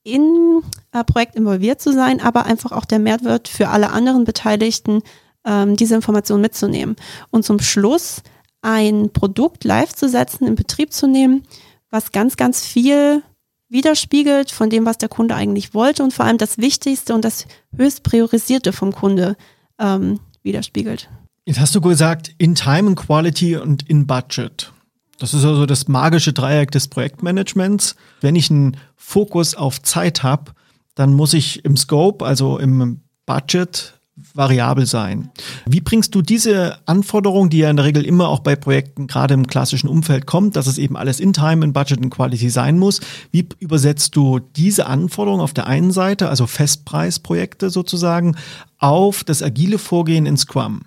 in 0.05 0.63
äh, 0.93 1.05
Projekt 1.05 1.37
involviert 1.37 1.81
zu 1.81 1.93
sein, 1.93 2.21
aber 2.21 2.45
einfach 2.45 2.73
auch 2.73 2.85
der 2.85 2.99
Mehrwert 2.99 3.49
für 3.49 3.69
alle 3.69 3.91
anderen 3.91 4.25
Beteiligten, 4.25 5.03
ähm, 5.45 5.77
diese 5.77 5.95
Information 5.95 6.41
mitzunehmen. 6.41 6.97
Und 7.31 7.45
zum 7.45 7.61
Schluss 7.61 8.23
ein 8.63 9.11
Produkt 9.13 9.65
live 9.65 9.93
zu 9.93 10.09
setzen, 10.09 10.47
in 10.47 10.55
Betrieb 10.55 10.93
zu 10.93 11.07
nehmen, 11.07 11.43
was 11.91 12.13
ganz, 12.13 12.37
ganz 12.37 12.65
viel 12.65 13.23
widerspiegelt 13.69 14.51
von 14.51 14.71
dem, 14.71 14.87
was 14.87 14.99
der 14.99 15.09
Kunde 15.09 15.35
eigentlich 15.35 15.75
wollte 15.75 16.03
und 16.03 16.13
vor 16.13 16.25
allem 16.25 16.39
das 16.39 16.59
Wichtigste 16.59 17.15
und 17.15 17.25
das 17.25 17.47
höchst 17.77 18.03
priorisierte 18.03 18.73
vom 18.73 18.93
Kunde 18.93 19.37
ähm, 19.79 20.21
widerspiegelt. 20.43 21.09
Jetzt 21.45 21.59
hast 21.59 21.75
du 21.75 21.81
gesagt, 21.81 22.35
in 22.39 22.55
Time, 22.55 22.91
in 22.91 22.95
Quality 22.95 23.57
und 23.57 23.89
in 23.89 24.07
Budget. 24.07 24.73
Das 25.19 25.35
ist 25.35 25.45
also 25.45 25.67
das 25.67 25.89
magische 25.89 26.33
Dreieck 26.33 26.71
des 26.71 26.89
Projektmanagements. 26.89 27.97
Wenn 28.21 28.37
ich 28.37 28.51
einen 28.51 28.77
Fokus 28.97 29.55
auf 29.55 29.83
Zeit 29.83 30.23
habe, 30.23 30.53
dann 30.95 31.15
muss 31.15 31.33
ich 31.33 31.65
im 31.65 31.77
Scope, 31.77 32.25
also 32.25 32.59
im 32.59 33.01
Budget, 33.27 33.95
variabel 34.35 34.87
sein. 34.87 35.31
Wie 35.67 35.81
bringst 35.81 36.15
du 36.15 36.23
diese 36.23 36.79
Anforderung, 36.87 37.51
die 37.51 37.59
ja 37.59 37.71
in 37.71 37.77
der 37.77 37.85
Regel 37.85 38.05
immer 38.05 38.29
auch 38.29 38.41
bei 38.41 38.57
Projekten 38.57 39.07
gerade 39.07 39.35
im 39.35 39.47
klassischen 39.47 39.89
Umfeld 39.89 40.27
kommt, 40.27 40.57
dass 40.57 40.67
es 40.67 40.79
eben 40.79 40.97
alles 40.97 41.21
in 41.21 41.33
Time, 41.33 41.65
in 41.65 41.73
Budget 41.73 41.99
und 41.99 42.11
Quality 42.11 42.51
sein 42.51 42.79
muss, 42.79 43.01
wie 43.31 43.49
übersetzt 43.59 44.17
du 44.17 44.39
diese 44.39 44.87
Anforderung 44.87 45.41
auf 45.41 45.55
der 45.55 45.67
einen 45.67 45.93
Seite, 45.93 46.29
also 46.29 46.47
Festpreisprojekte 46.47 47.71
sozusagen, 47.71 48.37
auf 48.79 49.25
das 49.25 49.43
agile 49.43 49.79
Vorgehen 49.79 50.27
in 50.27 50.37
Scrum? 50.37 50.83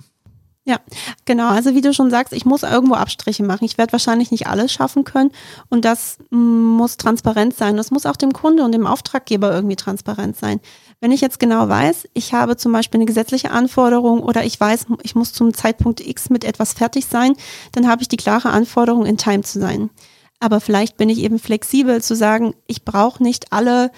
Ja, 0.67 0.79
genau. 1.25 1.49
Also 1.49 1.75
wie 1.75 1.81
du 1.81 1.93
schon 1.93 2.09
sagst, 2.09 2.33
ich 2.33 2.43
muss 2.43 2.63
irgendwo 2.63 2.95
Abstriche 2.95 3.43
machen. 3.43 3.65
Ich 3.65 3.77
werde 3.77 3.91
wahrscheinlich 3.91 4.31
nicht 4.31 4.47
alles 4.47 4.73
schaffen 4.73 5.03
können 5.03 5.29
und 5.69 5.85
das 5.85 6.17
muss 6.31 6.97
transparent 6.97 7.55
sein. 7.55 7.77
Das 7.77 7.91
muss 7.91 8.07
auch 8.07 8.15
dem 8.15 8.33
Kunde 8.33 8.63
und 8.63 8.71
dem 8.71 8.87
Auftraggeber 8.87 9.53
irgendwie 9.53 9.75
transparent 9.75 10.35
sein. 10.35 10.59
Wenn 11.01 11.11
ich 11.11 11.21
jetzt 11.21 11.39
genau 11.39 11.67
weiß, 11.69 12.07
ich 12.13 12.33
habe 12.33 12.57
zum 12.57 12.71
Beispiel 12.71 12.99
eine 12.99 13.05
gesetzliche 13.05 13.51
Anforderung 13.51 14.21
oder 14.21 14.43
ich 14.43 14.59
weiß, 14.59 14.87
ich 15.03 15.15
muss 15.15 15.33
zum 15.33 15.53
Zeitpunkt 15.53 16.05
X 16.05 16.29
mit 16.29 16.43
etwas 16.43 16.73
fertig 16.73 17.05
sein, 17.05 17.33
dann 17.73 17.87
habe 17.87 18.01
ich 18.01 18.07
die 18.07 18.17
klare 18.17 18.49
Anforderung, 18.49 19.05
in 19.05 19.17
Time 19.17 19.43
zu 19.43 19.59
sein. 19.59 19.89
Aber 20.39 20.59
vielleicht 20.59 20.97
bin 20.97 21.09
ich 21.09 21.19
eben 21.19 21.39
flexibel 21.39 22.01
zu 22.01 22.15
sagen, 22.15 22.53
ich 22.67 22.83
brauche 22.83 23.21
nicht 23.21 23.51
alle 23.51 23.91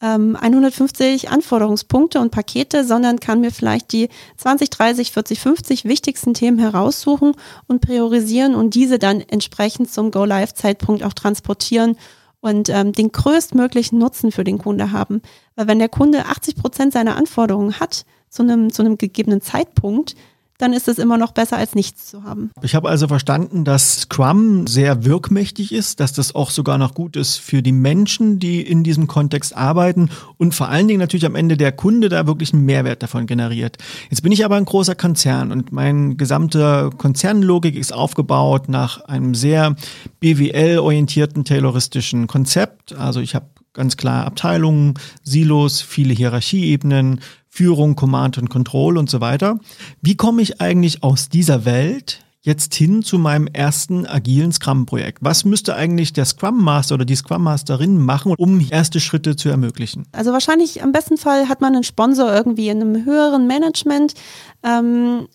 150 0.00 1.24
ähm, 1.24 1.32
Anforderungspunkte 1.32 2.20
und 2.20 2.30
Pakete, 2.30 2.84
sondern 2.84 3.20
kann 3.20 3.40
mir 3.40 3.50
vielleicht 3.50 3.92
die 3.92 4.08
20, 4.36 4.68
30, 4.68 5.12
40, 5.12 5.40
50 5.40 5.84
wichtigsten 5.84 6.34
Themen 6.34 6.58
heraussuchen 6.58 7.32
und 7.68 7.80
priorisieren 7.80 8.54
und 8.54 8.74
diese 8.74 8.98
dann 8.98 9.20
entsprechend 9.20 9.90
zum 9.90 10.10
Go-Live-Zeitpunkt 10.10 11.04
auch 11.04 11.14
transportieren 11.14 11.96
und 12.44 12.68
ähm, 12.68 12.92
den 12.92 13.10
größtmöglichen 13.10 13.98
Nutzen 13.98 14.30
für 14.30 14.44
den 14.44 14.58
Kunde 14.58 14.92
haben. 14.92 15.22
Weil 15.56 15.66
wenn 15.66 15.78
der 15.78 15.88
Kunde 15.88 16.26
80 16.26 16.56
Prozent 16.56 16.92
seiner 16.92 17.16
Anforderungen 17.16 17.80
hat 17.80 18.04
zu 18.28 18.42
einem, 18.42 18.70
zu 18.70 18.82
einem 18.82 18.98
gegebenen 18.98 19.40
Zeitpunkt, 19.40 20.14
dann 20.58 20.72
ist 20.72 20.88
es 20.88 20.98
immer 20.98 21.18
noch 21.18 21.32
besser, 21.32 21.56
als 21.56 21.74
nichts 21.74 22.06
zu 22.08 22.22
haben. 22.22 22.50
Ich 22.62 22.74
habe 22.74 22.88
also 22.88 23.08
verstanden, 23.08 23.64
dass 23.64 24.02
Scrum 24.02 24.66
sehr 24.66 25.04
wirkmächtig 25.04 25.72
ist, 25.72 26.00
dass 26.00 26.12
das 26.12 26.34
auch 26.34 26.50
sogar 26.50 26.78
noch 26.78 26.94
gut 26.94 27.16
ist 27.16 27.36
für 27.36 27.62
die 27.62 27.72
Menschen, 27.72 28.38
die 28.38 28.62
in 28.62 28.84
diesem 28.84 29.06
Kontext 29.06 29.56
arbeiten 29.56 30.10
und 30.38 30.54
vor 30.54 30.68
allen 30.68 30.86
Dingen 30.86 31.00
natürlich 31.00 31.26
am 31.26 31.34
Ende 31.34 31.56
der 31.56 31.72
Kunde 31.72 32.08
da 32.08 32.26
wirklich 32.26 32.52
einen 32.52 32.64
Mehrwert 32.64 33.02
davon 33.02 33.26
generiert. 33.26 33.78
Jetzt 34.10 34.22
bin 34.22 34.32
ich 34.32 34.44
aber 34.44 34.56
ein 34.56 34.64
großer 34.64 34.94
Konzern 34.94 35.50
und 35.50 35.72
meine 35.72 36.14
gesamte 36.16 36.90
Konzernlogik 36.96 37.74
ist 37.74 37.92
aufgebaut 37.92 38.68
nach 38.68 39.00
einem 39.04 39.34
sehr 39.34 39.74
BWL-orientierten 40.20 41.44
tayloristischen 41.44 42.26
Konzept. 42.26 42.94
Also 42.96 43.20
ich 43.20 43.34
habe 43.34 43.46
ganz 43.74 43.96
klar 43.96 44.24
Abteilungen, 44.24 44.94
Silos, 45.22 45.82
viele 45.82 46.14
Hierarchieebenen, 46.14 47.20
Führung, 47.48 47.94
Command 47.94 48.38
und 48.38 48.48
Control 48.48 48.96
und 48.96 49.10
so 49.10 49.20
weiter. 49.20 49.58
Wie 50.00 50.16
komme 50.16 50.42
ich 50.42 50.60
eigentlich 50.60 51.02
aus 51.02 51.28
dieser 51.28 51.64
Welt 51.64 52.24
jetzt 52.40 52.74
hin 52.74 53.02
zu 53.02 53.18
meinem 53.18 53.46
ersten 53.46 54.06
agilen 54.06 54.52
Scrum-Projekt? 54.52 55.18
Was 55.22 55.44
müsste 55.44 55.74
eigentlich 55.74 56.12
der 56.12 56.24
Scrum 56.24 56.62
Master 56.62 56.96
oder 56.96 57.04
die 57.04 57.16
Scrum 57.16 57.42
Masterin 57.42 57.98
machen, 57.98 58.34
um 58.36 58.66
erste 58.70 59.00
Schritte 59.00 59.34
zu 59.34 59.48
ermöglichen? 59.48 60.06
Also 60.12 60.32
wahrscheinlich 60.32 60.82
am 60.82 60.92
besten 60.92 61.16
Fall 61.16 61.48
hat 61.48 61.60
man 61.60 61.74
einen 61.74 61.84
Sponsor 61.84 62.32
irgendwie 62.32 62.68
in 62.68 62.80
einem 62.80 63.04
höheren 63.04 63.46
Management. 63.46 64.14
Ähm, 64.62 65.26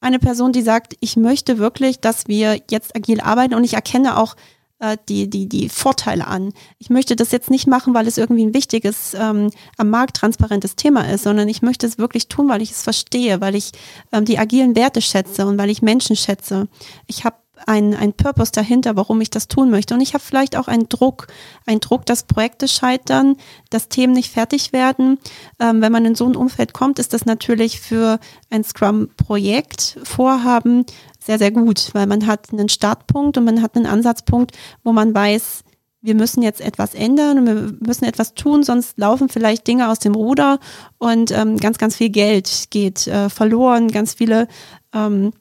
eine 0.00 0.18
Person, 0.18 0.52
die 0.52 0.62
sagt, 0.62 0.96
ich 1.00 1.16
möchte 1.16 1.58
wirklich, 1.58 2.00
dass 2.00 2.26
wir 2.26 2.60
jetzt 2.70 2.94
agil 2.96 3.20
arbeiten 3.20 3.54
und 3.54 3.64
ich 3.64 3.74
erkenne 3.74 4.18
auch 4.18 4.34
äh, 4.78 4.96
die, 5.08 5.28
die, 5.28 5.48
die 5.48 5.68
Vorteile 5.68 6.26
an. 6.26 6.52
Ich 6.78 6.90
möchte 6.90 7.16
das 7.16 7.32
jetzt 7.32 7.50
nicht 7.50 7.66
machen, 7.66 7.94
weil 7.94 8.06
es 8.06 8.18
irgendwie 8.18 8.44
ein 8.44 8.54
wichtiges, 8.54 9.14
ähm, 9.14 9.50
am 9.76 9.90
Markt 9.90 10.16
transparentes 10.16 10.76
Thema 10.76 11.10
ist, 11.10 11.24
sondern 11.24 11.48
ich 11.48 11.62
möchte 11.62 11.86
es 11.86 11.98
wirklich 11.98 12.28
tun, 12.28 12.48
weil 12.48 12.62
ich 12.62 12.72
es 12.72 12.82
verstehe, 12.82 13.40
weil 13.40 13.54
ich 13.54 13.72
ähm, 14.12 14.24
die 14.24 14.38
agilen 14.38 14.76
Werte 14.76 15.00
schätze 15.00 15.46
und 15.46 15.58
weil 15.58 15.70
ich 15.70 15.82
Menschen 15.82 16.16
schätze. 16.16 16.68
Ich 17.06 17.24
habe 17.24 17.36
ein, 17.64 17.94
ein 17.94 18.12
Purpose 18.12 18.52
dahinter, 18.52 18.96
warum 18.96 19.20
ich 19.20 19.30
das 19.30 19.48
tun 19.48 19.70
möchte. 19.70 19.94
Und 19.94 20.00
ich 20.00 20.14
habe 20.14 20.22
vielleicht 20.22 20.56
auch 20.56 20.68
einen 20.68 20.88
Druck, 20.88 21.28
einen 21.64 21.80
Druck, 21.80 22.04
dass 22.06 22.24
Projekte 22.24 22.68
scheitern, 22.68 23.36
dass 23.70 23.88
Themen 23.88 24.12
nicht 24.12 24.30
fertig 24.30 24.72
werden. 24.72 25.18
Ähm, 25.58 25.80
wenn 25.80 25.92
man 25.92 26.04
in 26.04 26.14
so 26.14 26.26
ein 26.26 26.36
Umfeld 26.36 26.72
kommt, 26.72 26.98
ist 26.98 27.12
das 27.12 27.24
natürlich 27.24 27.80
für 27.80 28.18
ein 28.50 28.64
Scrum-Projekt, 28.64 29.98
Vorhaben 30.02 30.84
sehr, 31.26 31.38
sehr 31.38 31.50
gut, 31.50 31.90
weil 31.92 32.06
man 32.06 32.26
hat 32.26 32.52
einen 32.52 32.68
Startpunkt 32.68 33.36
und 33.36 33.44
man 33.44 33.62
hat 33.62 33.76
einen 33.76 33.86
Ansatzpunkt, 33.86 34.56
wo 34.84 34.92
man 34.92 35.14
weiß, 35.14 35.64
wir 36.00 36.14
müssen 36.14 36.42
jetzt 36.42 36.60
etwas 36.60 36.94
ändern 36.94 37.38
und 37.38 37.46
wir 37.46 37.74
müssen 37.86 38.04
etwas 38.04 38.34
tun, 38.34 38.62
sonst 38.62 38.96
laufen 38.96 39.28
vielleicht 39.28 39.66
Dinge 39.66 39.90
aus 39.90 39.98
dem 39.98 40.14
Ruder 40.14 40.60
und 40.98 41.32
ähm, 41.32 41.56
ganz, 41.56 41.78
ganz 41.78 41.96
viel 41.96 42.10
Geld 42.10 42.66
geht 42.70 43.08
äh, 43.08 43.28
verloren, 43.28 43.88
ganz 43.88 44.14
viele 44.14 44.46
ähm, 44.94 45.32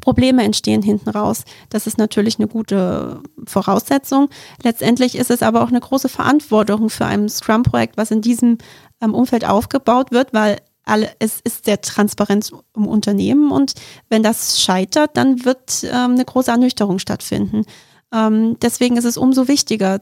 Probleme 0.00 0.42
entstehen 0.42 0.82
hinten 0.82 1.10
raus. 1.10 1.44
Das 1.70 1.86
ist 1.86 1.98
natürlich 1.98 2.38
eine 2.38 2.48
gute 2.48 3.20
Voraussetzung. 3.46 4.28
Letztendlich 4.62 5.16
ist 5.16 5.30
es 5.30 5.42
aber 5.42 5.62
auch 5.62 5.68
eine 5.68 5.80
große 5.80 6.08
Verantwortung 6.08 6.90
für 6.90 7.06
ein 7.06 7.28
Scrum-Projekt, 7.28 7.96
was 7.96 8.10
in 8.10 8.22
diesem 8.22 8.58
ähm, 9.00 9.14
Umfeld 9.14 9.46
aufgebaut 9.46 10.10
wird, 10.10 10.32
weil 10.32 10.58
alle, 10.84 11.10
es 11.18 11.40
ist 11.40 11.64
sehr 11.64 11.80
transparent 11.80 12.52
im 12.76 12.86
Unternehmen 12.86 13.50
und 13.50 13.74
wenn 14.08 14.22
das 14.22 14.60
scheitert, 14.60 15.16
dann 15.16 15.44
wird 15.44 15.84
ähm, 15.84 16.12
eine 16.12 16.24
große 16.24 16.50
Ernüchterung 16.50 16.98
stattfinden. 16.98 17.64
Ähm, 18.12 18.56
deswegen 18.60 18.96
ist 18.96 19.04
es 19.04 19.16
umso 19.16 19.48
wichtiger, 19.48 20.00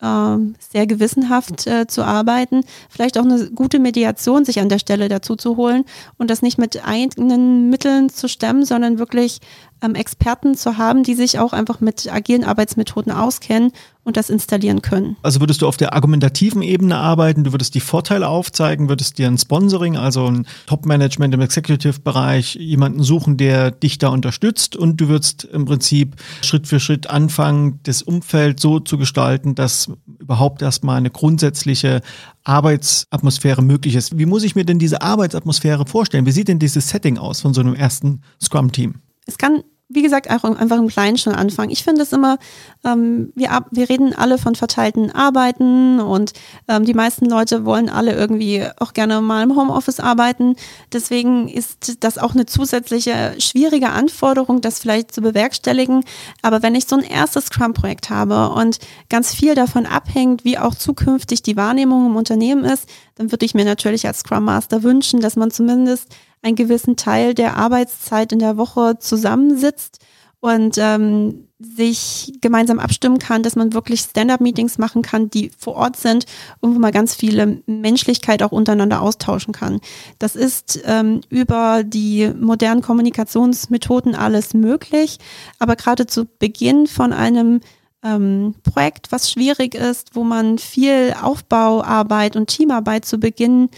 ähm, 0.00 0.54
sehr 0.60 0.86
gewissenhaft 0.86 1.66
äh, 1.66 1.86
zu 1.88 2.04
arbeiten, 2.04 2.62
vielleicht 2.88 3.18
auch 3.18 3.24
eine 3.24 3.50
gute 3.50 3.80
Mediation 3.80 4.44
sich 4.44 4.60
an 4.60 4.68
der 4.68 4.78
Stelle 4.78 5.08
dazu 5.08 5.34
zu 5.34 5.56
holen 5.56 5.84
und 6.18 6.30
das 6.30 6.40
nicht 6.40 6.56
mit 6.56 6.86
eigenen 6.86 7.68
Mitteln 7.68 8.08
zu 8.08 8.28
stemmen, 8.28 8.64
sondern 8.64 8.98
wirklich 9.00 9.40
ähm, 9.82 9.94
Experten 9.94 10.54
zu 10.54 10.78
haben, 10.78 11.02
die 11.02 11.14
sich 11.14 11.38
auch 11.38 11.52
einfach 11.52 11.80
mit 11.80 12.12
agilen 12.12 12.44
Arbeitsmethoden 12.44 13.12
auskennen 13.12 13.72
und 14.08 14.16
das 14.16 14.30
installieren 14.30 14.82
können. 14.82 15.16
Also 15.22 15.40
würdest 15.40 15.62
du 15.62 15.68
auf 15.68 15.76
der 15.76 15.92
argumentativen 15.92 16.62
Ebene 16.62 16.96
arbeiten, 16.96 17.44
du 17.44 17.52
würdest 17.52 17.74
die 17.74 17.80
Vorteile 17.80 18.26
aufzeigen, 18.26 18.88
würdest 18.88 19.18
dir 19.18 19.28
ein 19.28 19.38
Sponsoring, 19.38 19.96
also 19.96 20.26
ein 20.26 20.46
Top-Management 20.66 21.34
im 21.34 21.40
Executive-Bereich, 21.42 22.54
jemanden 22.54 23.02
suchen, 23.02 23.36
der 23.36 23.70
dich 23.70 23.98
da 23.98 24.08
unterstützt 24.08 24.76
und 24.76 24.96
du 25.00 25.08
würdest 25.08 25.44
im 25.44 25.66
Prinzip 25.66 26.16
Schritt 26.42 26.66
für 26.66 26.80
Schritt 26.80 27.08
anfangen, 27.08 27.80
das 27.82 28.02
Umfeld 28.02 28.60
so 28.60 28.80
zu 28.80 28.96
gestalten, 28.96 29.54
dass 29.54 29.90
überhaupt 30.18 30.62
erstmal 30.62 30.96
eine 30.96 31.10
grundsätzliche 31.10 32.00
Arbeitsatmosphäre 32.44 33.62
möglich 33.62 33.94
ist. 33.94 34.18
Wie 34.18 34.26
muss 34.26 34.42
ich 34.42 34.56
mir 34.56 34.64
denn 34.64 34.78
diese 34.78 35.02
Arbeitsatmosphäre 35.02 35.84
vorstellen? 35.84 36.24
Wie 36.24 36.32
sieht 36.32 36.48
denn 36.48 36.58
dieses 36.58 36.88
Setting 36.88 37.18
aus 37.18 37.42
von 37.42 37.52
so 37.52 37.60
einem 37.60 37.74
ersten 37.74 38.22
Scrum-Team? 38.42 38.94
Es 39.28 39.38
kann 39.38 39.62
wie 39.90 40.02
gesagt, 40.02 40.30
auch 40.30 40.44
einfach 40.44 40.76
im 40.76 40.88
Kleinen 40.88 41.16
schon 41.16 41.34
anfangen. 41.34 41.70
Ich 41.70 41.82
finde 41.82 42.02
es 42.02 42.12
immer, 42.12 42.38
ähm, 42.84 43.32
wir, 43.34 43.64
wir 43.70 43.88
reden 43.88 44.14
alle 44.14 44.36
von 44.36 44.54
verteilten 44.54 45.10
Arbeiten 45.10 45.98
und 45.98 46.34
ähm, 46.68 46.84
die 46.84 46.92
meisten 46.92 47.24
Leute 47.24 47.64
wollen 47.64 47.88
alle 47.88 48.12
irgendwie 48.12 48.66
auch 48.78 48.92
gerne 48.92 49.22
mal 49.22 49.42
im 49.42 49.56
Homeoffice 49.56 49.98
arbeiten. 49.98 50.56
Deswegen 50.92 51.48
ist 51.48 52.04
das 52.04 52.18
auch 52.18 52.34
eine 52.34 52.44
zusätzliche 52.44 53.34
schwierige 53.38 53.88
Anforderung, 53.88 54.60
das 54.60 54.78
vielleicht 54.78 55.12
zu 55.12 55.22
bewerkstelligen. 55.22 56.04
Aber 56.42 56.62
wenn 56.62 56.74
ich 56.74 56.86
so 56.86 56.96
ein 56.96 57.02
erstes 57.02 57.46
Scrum-Projekt 57.46 58.10
habe 58.10 58.50
und 58.50 58.78
ganz 59.08 59.34
viel 59.34 59.54
davon 59.54 59.86
abhängt, 59.86 60.44
wie 60.44 60.58
auch 60.58 60.74
zukünftig 60.74 61.42
die 61.42 61.56
Wahrnehmung 61.56 62.06
im 62.06 62.16
Unternehmen 62.16 62.64
ist, 62.64 62.86
dann 63.14 63.32
würde 63.32 63.46
ich 63.46 63.54
mir 63.54 63.64
natürlich 63.64 64.06
als 64.06 64.20
Scrum 64.20 64.44
Master 64.44 64.82
wünschen, 64.82 65.20
dass 65.20 65.34
man 65.36 65.50
zumindest 65.50 66.08
einen 66.42 66.56
gewissen 66.56 66.96
Teil 66.96 67.34
der 67.34 67.56
Arbeitszeit 67.56 68.32
in 68.32 68.38
der 68.38 68.56
Woche 68.56 68.98
zusammensitzt 68.98 69.98
und 70.40 70.76
ähm, 70.78 71.48
sich 71.58 72.34
gemeinsam 72.40 72.78
abstimmen 72.78 73.18
kann, 73.18 73.42
dass 73.42 73.56
man 73.56 73.72
wirklich 73.72 74.00
Stand-up-Meetings 74.00 74.78
machen 74.78 75.02
kann, 75.02 75.28
die 75.28 75.50
vor 75.58 75.74
Ort 75.74 75.96
sind 75.96 76.26
und 76.60 76.74
wo 76.74 76.78
man 76.78 76.92
ganz 76.92 77.14
viele 77.14 77.60
Menschlichkeit 77.66 78.44
auch 78.44 78.52
untereinander 78.52 79.02
austauschen 79.02 79.52
kann. 79.52 79.80
Das 80.20 80.36
ist 80.36 80.80
ähm, 80.84 81.22
über 81.28 81.82
die 81.82 82.30
modernen 82.38 82.82
Kommunikationsmethoden 82.82 84.14
alles 84.14 84.54
möglich, 84.54 85.18
aber 85.58 85.74
gerade 85.74 86.06
zu 86.06 86.26
Beginn 86.26 86.86
von 86.86 87.12
einem 87.12 87.60
ähm, 88.04 88.54
Projekt, 88.62 89.10
was 89.10 89.32
schwierig 89.32 89.74
ist, 89.74 90.14
wo 90.14 90.22
man 90.22 90.58
viel 90.58 91.14
Aufbauarbeit 91.20 92.36
und 92.36 92.46
Teamarbeit 92.46 93.04
zu 93.04 93.18
Beginn 93.18 93.70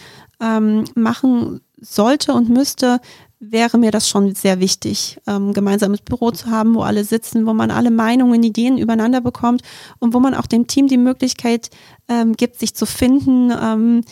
ähm, 0.42 0.85
machen 0.94 1.62
sollte 1.80 2.32
und 2.32 2.48
müsste, 2.48 3.00
wäre 3.40 3.78
mir 3.78 3.90
das 3.90 4.08
schon 4.08 4.34
sehr 4.34 4.60
wichtig, 4.60 5.18
ähm, 5.26 5.54
gemeinsames 5.54 6.02
Büro 6.02 6.30
zu 6.30 6.50
haben, 6.50 6.74
wo 6.74 6.82
alle 6.82 7.04
sitzen, 7.04 7.46
wo 7.46 7.54
man 7.54 7.70
alle 7.70 7.90
Meinungen, 7.90 8.42
Ideen 8.42 8.76
übereinander 8.76 9.22
bekommt 9.22 9.62
und 9.98 10.12
wo 10.12 10.20
man 10.20 10.34
auch 10.34 10.46
dem 10.46 10.66
Team 10.66 10.88
die 10.88 10.98
Möglichkeit 10.98 11.70
ähm, 12.08 12.34
gibt, 12.34 12.58
sich 12.58 12.74
zu 12.74 12.84
finden 12.84 13.50
ähm, 13.50 14.02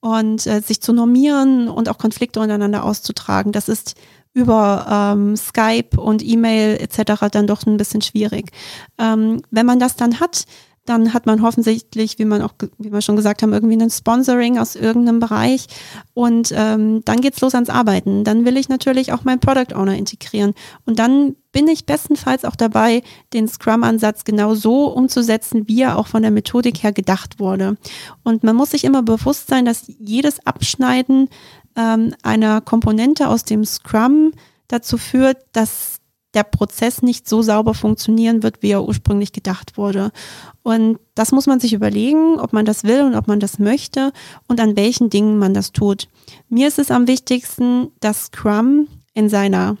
und 0.00 0.46
äh, 0.46 0.60
sich 0.60 0.80
zu 0.80 0.92
normieren 0.92 1.68
und 1.68 1.88
auch 1.88 1.98
Konflikte 1.98 2.40
untereinander 2.40 2.84
auszutragen. 2.84 3.50
Das 3.50 3.68
ist 3.68 3.96
über 4.34 5.14
ähm, 5.16 5.36
Skype 5.36 6.00
und 6.00 6.22
E-Mail 6.24 6.76
etc. 6.80 7.28
dann 7.32 7.46
doch 7.46 7.66
ein 7.66 7.76
bisschen 7.76 8.02
schwierig. 8.02 8.50
Ähm, 8.98 9.42
wenn 9.50 9.66
man 9.66 9.80
das 9.80 9.96
dann 9.96 10.20
hat, 10.20 10.44
dann 10.84 11.14
hat 11.14 11.26
man 11.26 11.42
hoffentlich, 11.42 12.18
wie 12.18 12.24
man 12.24 12.42
auch, 12.42 12.52
wie 12.78 12.92
wir 12.92 13.00
schon 13.00 13.16
gesagt 13.16 13.42
haben, 13.42 13.52
irgendwie 13.52 13.80
ein 13.80 13.90
Sponsoring 13.90 14.58
aus 14.58 14.76
irgendeinem 14.76 15.18
Bereich 15.18 15.66
und 16.12 16.52
ähm, 16.54 17.02
dann 17.04 17.20
geht's 17.20 17.40
los 17.40 17.54
ans 17.54 17.70
Arbeiten. 17.70 18.24
Dann 18.24 18.44
will 18.44 18.56
ich 18.56 18.68
natürlich 18.68 19.12
auch 19.12 19.24
meinen 19.24 19.40
Product 19.40 19.74
Owner 19.74 19.96
integrieren 19.96 20.54
und 20.84 20.98
dann 20.98 21.36
bin 21.52 21.68
ich 21.68 21.86
bestenfalls 21.86 22.44
auch 22.44 22.56
dabei, 22.56 23.02
den 23.32 23.48
Scrum-Ansatz 23.48 24.24
genau 24.24 24.54
so 24.54 24.88
umzusetzen, 24.88 25.68
wie 25.68 25.82
er 25.82 25.96
auch 25.98 26.08
von 26.08 26.22
der 26.22 26.32
Methodik 26.32 26.82
her 26.82 26.92
gedacht 26.92 27.38
wurde. 27.38 27.76
Und 28.24 28.42
man 28.42 28.56
muss 28.56 28.72
sich 28.72 28.84
immer 28.84 29.02
bewusst 29.02 29.48
sein, 29.48 29.64
dass 29.64 29.84
jedes 29.86 30.44
Abschneiden 30.46 31.28
ähm, 31.76 32.14
einer 32.22 32.60
Komponente 32.60 33.28
aus 33.28 33.44
dem 33.44 33.64
Scrum 33.64 34.32
dazu 34.68 34.98
führt, 34.98 35.38
dass 35.52 36.00
der 36.34 36.44
Prozess 36.44 37.02
nicht 37.02 37.28
so 37.28 37.42
sauber 37.42 37.74
funktionieren 37.74 38.42
wird, 38.42 38.62
wie 38.62 38.70
er 38.70 38.86
ursprünglich 38.86 39.32
gedacht 39.32 39.76
wurde. 39.76 40.10
Und 40.62 40.98
das 41.14 41.32
muss 41.32 41.46
man 41.46 41.60
sich 41.60 41.72
überlegen, 41.72 42.40
ob 42.40 42.52
man 42.52 42.64
das 42.64 42.84
will 42.84 43.02
und 43.02 43.14
ob 43.14 43.28
man 43.28 43.40
das 43.40 43.58
möchte 43.58 44.12
und 44.48 44.60
an 44.60 44.76
welchen 44.76 45.10
Dingen 45.10 45.38
man 45.38 45.54
das 45.54 45.72
tut. 45.72 46.08
Mir 46.48 46.68
ist 46.68 46.78
es 46.78 46.90
am 46.90 47.06
wichtigsten, 47.06 47.92
dass 48.00 48.26
Scrum 48.26 48.88
in 49.12 49.28
seiner 49.28 49.76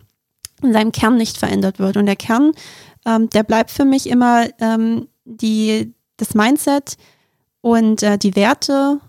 in 0.62 0.72
seinem 0.72 0.92
Kern 0.92 1.16
nicht 1.16 1.36
verändert 1.36 1.78
wird. 1.78 1.96
Und 1.96 2.06
der 2.06 2.16
Kern, 2.16 2.52
ähm, 3.04 3.28
der 3.30 3.42
bleibt 3.42 3.70
für 3.70 3.84
mich 3.84 4.08
immer 4.08 4.46
ähm, 4.60 5.08
die, 5.24 5.92
das 6.16 6.34
Mindset 6.34 6.96
und 7.60 8.02
äh, 8.02 8.18
die 8.18 8.34
Werte 8.34 9.00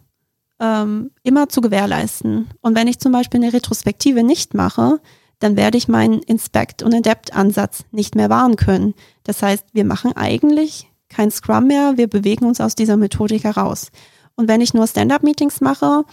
ähm, 0.60 1.12
immer 1.24 1.50
zu 1.50 1.62
gewährleisten. 1.62 2.50
Und 2.62 2.76
wenn 2.76 2.88
ich 2.88 3.00
zum 3.00 3.12
Beispiel 3.12 3.42
eine 3.42 3.54
Retrospektive 3.54 4.24
nicht 4.24 4.54
mache, 4.54 5.00
dann 5.40 5.56
werde 5.56 5.78
ich 5.78 5.88
meinen 5.88 6.22
Inspect- 6.22 6.84
und 6.84 6.94
Adapt-Ansatz 6.94 7.86
nicht 7.92 8.16
mehr 8.16 8.30
wahren 8.30 8.56
können. 8.56 8.94
Das 9.24 9.42
heißt, 9.42 9.66
wir 9.74 9.86
machen 9.86 10.16
eigentlich 10.16 10.90
kein 11.10 11.32
Scrum 11.32 11.68
mehr, 11.68 11.98
wir 11.98 12.08
bewegen 12.08 12.46
uns 12.46 12.62
aus 12.62 12.76
dieser 12.76 12.98
Methodik 12.98 13.44
heraus. 13.44 13.92
Und 14.38 14.50
wenn 14.50 14.60
ich 14.60 14.74
nur 14.74 14.86
Stand-up-Meetings 14.86 15.62
mache 15.62 16.04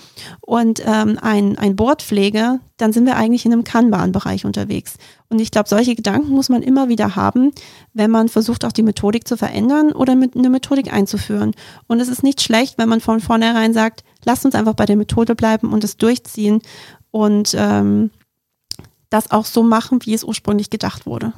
und 0.41 0.81
ähm, 0.87 1.19
ein, 1.21 1.59
ein 1.59 1.75
Board 1.75 2.03
pflege, 2.03 2.61
dann 2.77 2.93
sind 2.93 3.05
wir 3.05 3.17
eigentlich 3.17 3.45
in 3.45 3.53
einem 3.53 3.65
Kanban-Bereich 3.65 4.45
unterwegs. 4.45 4.95
Und 5.29 5.41
ich 5.41 5.51
glaube, 5.51 5.69
solche 5.69 5.97
Gedanken 5.97 6.31
muss 6.31 6.49
man 6.49 6.63
immer 6.63 6.89
wieder 6.89 7.17
haben, 7.17 7.51
wenn 7.95 8.13
man 8.13 8.29
versucht, 8.29 8.65
auch 8.65 8.71
die 8.71 8.85
Methodik 8.85 9.27
zu 9.27 9.37
verändern 9.37 9.91
oder 9.91 10.15
mit 10.15 10.37
eine 10.37 10.51
Methodik 10.51 10.93
einzuführen. 10.93 11.53
Und 11.89 11.99
es 11.99 12.09
ist 12.09 12.23
nicht 12.23 12.41
schlecht, 12.41 12.79
wenn 12.79 12.89
man 12.89 13.01
von 13.01 13.19
vornherein 13.19 13.75
sagt, 13.75 14.05
lasst 14.25 14.45
uns 14.45 14.55
einfach 14.55 14.75
bei 14.75 14.87
der 14.87 14.97
Methode 14.97 15.35
bleiben 15.35 15.73
und 15.73 15.83
es 15.83 15.97
durchziehen 15.97 16.63
und 17.11 17.57
ähm, 17.59 18.13
das 19.12 19.31
auch 19.31 19.44
so 19.44 19.62
machen, 19.62 20.01
wie 20.05 20.14
es 20.14 20.25
ursprünglich 20.25 20.70
gedacht 20.70 21.07
wurde. 21.07 21.33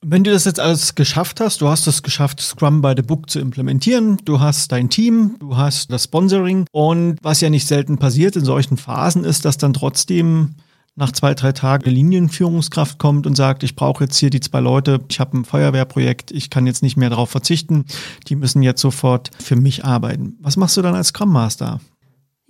Wenn 0.00 0.22
du 0.22 0.30
das 0.30 0.44
jetzt 0.44 0.60
alles 0.60 0.94
geschafft 0.94 1.40
hast, 1.40 1.60
du 1.60 1.68
hast 1.68 1.88
es 1.88 2.04
geschafft, 2.04 2.40
Scrum 2.40 2.82
by 2.82 2.92
the 2.96 3.02
Book 3.02 3.28
zu 3.28 3.40
implementieren, 3.40 4.18
du 4.24 4.38
hast 4.38 4.70
dein 4.70 4.90
Team, 4.90 5.34
du 5.40 5.56
hast 5.56 5.90
das 5.90 6.04
Sponsoring 6.04 6.66
und 6.70 7.18
was 7.20 7.40
ja 7.40 7.50
nicht 7.50 7.66
selten 7.66 7.98
passiert 7.98 8.36
in 8.36 8.44
solchen 8.44 8.76
Phasen 8.76 9.24
ist, 9.24 9.44
dass 9.44 9.58
dann 9.58 9.72
trotzdem 9.72 10.54
nach 10.94 11.12
zwei, 11.12 11.34
drei 11.34 11.52
Tagen 11.52 11.84
eine 11.84 11.94
Linienführungskraft 11.94 12.98
kommt 12.98 13.26
und 13.26 13.36
sagt, 13.36 13.64
ich 13.64 13.74
brauche 13.74 14.04
jetzt 14.04 14.16
hier 14.16 14.30
die 14.30 14.40
zwei 14.40 14.60
Leute, 14.60 15.00
ich 15.08 15.18
habe 15.18 15.38
ein 15.38 15.44
Feuerwehrprojekt, 15.44 16.30
ich 16.30 16.48
kann 16.48 16.66
jetzt 16.66 16.82
nicht 16.82 16.96
mehr 16.96 17.10
darauf 17.10 17.30
verzichten, 17.30 17.84
die 18.28 18.36
müssen 18.36 18.62
jetzt 18.62 18.80
sofort 18.80 19.30
für 19.40 19.56
mich 19.56 19.84
arbeiten. 19.84 20.36
Was 20.40 20.56
machst 20.56 20.76
du 20.76 20.82
dann 20.82 20.94
als 20.94 21.08
Scrum 21.08 21.32
Master? 21.32 21.80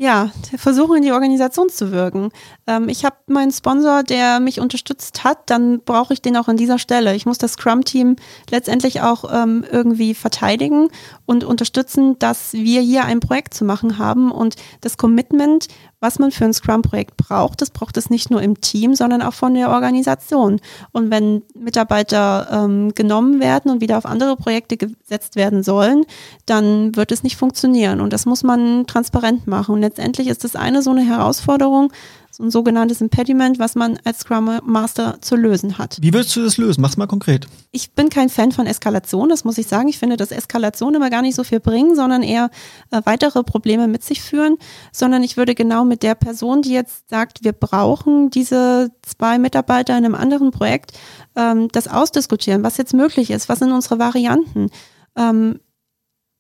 Ja, 0.00 0.30
versuchen 0.56 0.98
in 0.98 1.02
die 1.02 1.10
Organisation 1.10 1.68
zu 1.70 1.90
wirken. 1.90 2.30
Ähm, 2.68 2.88
ich 2.88 3.04
habe 3.04 3.16
meinen 3.26 3.50
Sponsor, 3.50 4.04
der 4.04 4.38
mich 4.38 4.60
unterstützt 4.60 5.24
hat, 5.24 5.50
dann 5.50 5.80
brauche 5.80 6.14
ich 6.14 6.22
den 6.22 6.36
auch 6.36 6.46
an 6.46 6.56
dieser 6.56 6.78
Stelle. 6.78 7.16
Ich 7.16 7.26
muss 7.26 7.38
das 7.38 7.54
Scrum-Team 7.54 8.14
letztendlich 8.48 9.00
auch 9.00 9.24
ähm, 9.34 9.64
irgendwie 9.68 10.14
verteidigen 10.14 10.90
und 11.26 11.42
unterstützen, 11.42 12.16
dass 12.20 12.52
wir 12.52 12.80
hier 12.80 13.06
ein 13.06 13.18
Projekt 13.18 13.54
zu 13.54 13.64
machen 13.64 13.98
haben 13.98 14.30
und 14.30 14.54
das 14.82 14.98
Commitment 14.98 15.66
was 16.00 16.18
man 16.18 16.30
für 16.30 16.44
ein 16.44 16.52
Scrum-Projekt 16.52 17.16
braucht. 17.16 17.60
Das 17.60 17.70
braucht 17.70 17.96
es 17.96 18.10
nicht 18.10 18.30
nur 18.30 18.40
im 18.40 18.60
Team, 18.60 18.94
sondern 18.94 19.22
auch 19.22 19.34
von 19.34 19.54
der 19.54 19.70
Organisation. 19.70 20.60
Und 20.92 21.10
wenn 21.10 21.42
Mitarbeiter 21.54 22.48
ähm, 22.50 22.94
genommen 22.94 23.40
werden 23.40 23.70
und 23.70 23.80
wieder 23.80 23.98
auf 23.98 24.06
andere 24.06 24.36
Projekte 24.36 24.76
gesetzt 24.76 25.36
werden 25.36 25.62
sollen, 25.62 26.04
dann 26.46 26.94
wird 26.94 27.10
es 27.10 27.22
nicht 27.22 27.36
funktionieren. 27.36 28.00
Und 28.00 28.12
das 28.12 28.26
muss 28.26 28.42
man 28.42 28.86
transparent 28.86 29.46
machen. 29.46 29.74
Und 29.74 29.80
letztendlich 29.80 30.28
ist 30.28 30.44
das 30.44 30.54
eine 30.54 30.82
so 30.82 30.90
eine 30.90 31.04
Herausforderung, 31.04 31.92
so 32.38 32.44
ein 32.44 32.50
sogenanntes 32.52 33.00
Impediment, 33.00 33.58
was 33.58 33.74
man 33.74 33.98
als 34.04 34.20
Scrum 34.20 34.60
Master 34.64 35.20
zu 35.20 35.34
lösen 35.34 35.76
hat. 35.76 35.98
Wie 36.00 36.14
würdest 36.14 36.36
du 36.36 36.42
das 36.42 36.56
lösen? 36.56 36.80
Mach's 36.80 36.96
mal 36.96 37.08
konkret. 37.08 37.48
Ich 37.72 37.94
bin 37.94 38.10
kein 38.10 38.28
Fan 38.28 38.52
von 38.52 38.66
Eskalation, 38.66 39.28
das 39.28 39.44
muss 39.44 39.58
ich 39.58 39.66
sagen. 39.66 39.88
Ich 39.88 39.98
finde, 39.98 40.16
dass 40.16 40.30
Eskalation 40.30 40.94
immer 40.94 41.10
gar 41.10 41.22
nicht 41.22 41.34
so 41.34 41.42
viel 41.42 41.58
bringen, 41.58 41.96
sondern 41.96 42.22
eher 42.22 42.50
äh, 42.92 43.02
weitere 43.04 43.42
Probleme 43.42 43.88
mit 43.88 44.04
sich 44.04 44.22
führen, 44.22 44.56
sondern 44.92 45.24
ich 45.24 45.36
würde 45.36 45.56
genau 45.56 45.84
mit 45.84 46.04
der 46.04 46.14
Person, 46.14 46.62
die 46.62 46.72
jetzt 46.72 47.10
sagt, 47.10 47.42
wir 47.42 47.52
brauchen 47.52 48.30
diese 48.30 48.92
zwei 49.02 49.38
Mitarbeiter 49.38 49.98
in 49.98 50.04
einem 50.04 50.14
anderen 50.14 50.52
Projekt, 50.52 50.92
ähm, 51.34 51.68
das 51.72 51.88
ausdiskutieren, 51.88 52.62
was 52.62 52.76
jetzt 52.76 52.94
möglich 52.94 53.30
ist, 53.30 53.48
was 53.48 53.58
sind 53.58 53.72
unsere 53.72 53.98
Varianten. 53.98 54.70
Ähm, 55.16 55.58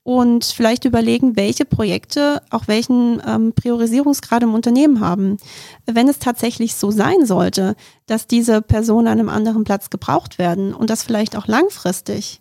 und 0.08 0.46
vielleicht 0.46 0.86
überlegen, 0.86 1.36
welche 1.36 1.66
Projekte 1.66 2.40
auch 2.48 2.66
welchen 2.66 3.20
ähm, 3.26 3.52
Priorisierungsgrad 3.52 4.42
im 4.42 4.54
Unternehmen 4.54 5.00
haben. 5.00 5.36
Wenn 5.84 6.08
es 6.08 6.18
tatsächlich 6.18 6.76
so 6.76 6.90
sein 6.90 7.26
sollte, 7.26 7.76
dass 8.06 8.26
diese 8.26 8.62
Personen 8.62 9.06
an 9.06 9.18
einem 9.18 9.28
anderen 9.28 9.64
Platz 9.64 9.90
gebraucht 9.90 10.38
werden 10.38 10.72
und 10.72 10.88
das 10.88 11.02
vielleicht 11.02 11.36
auch 11.36 11.46
langfristig, 11.46 12.40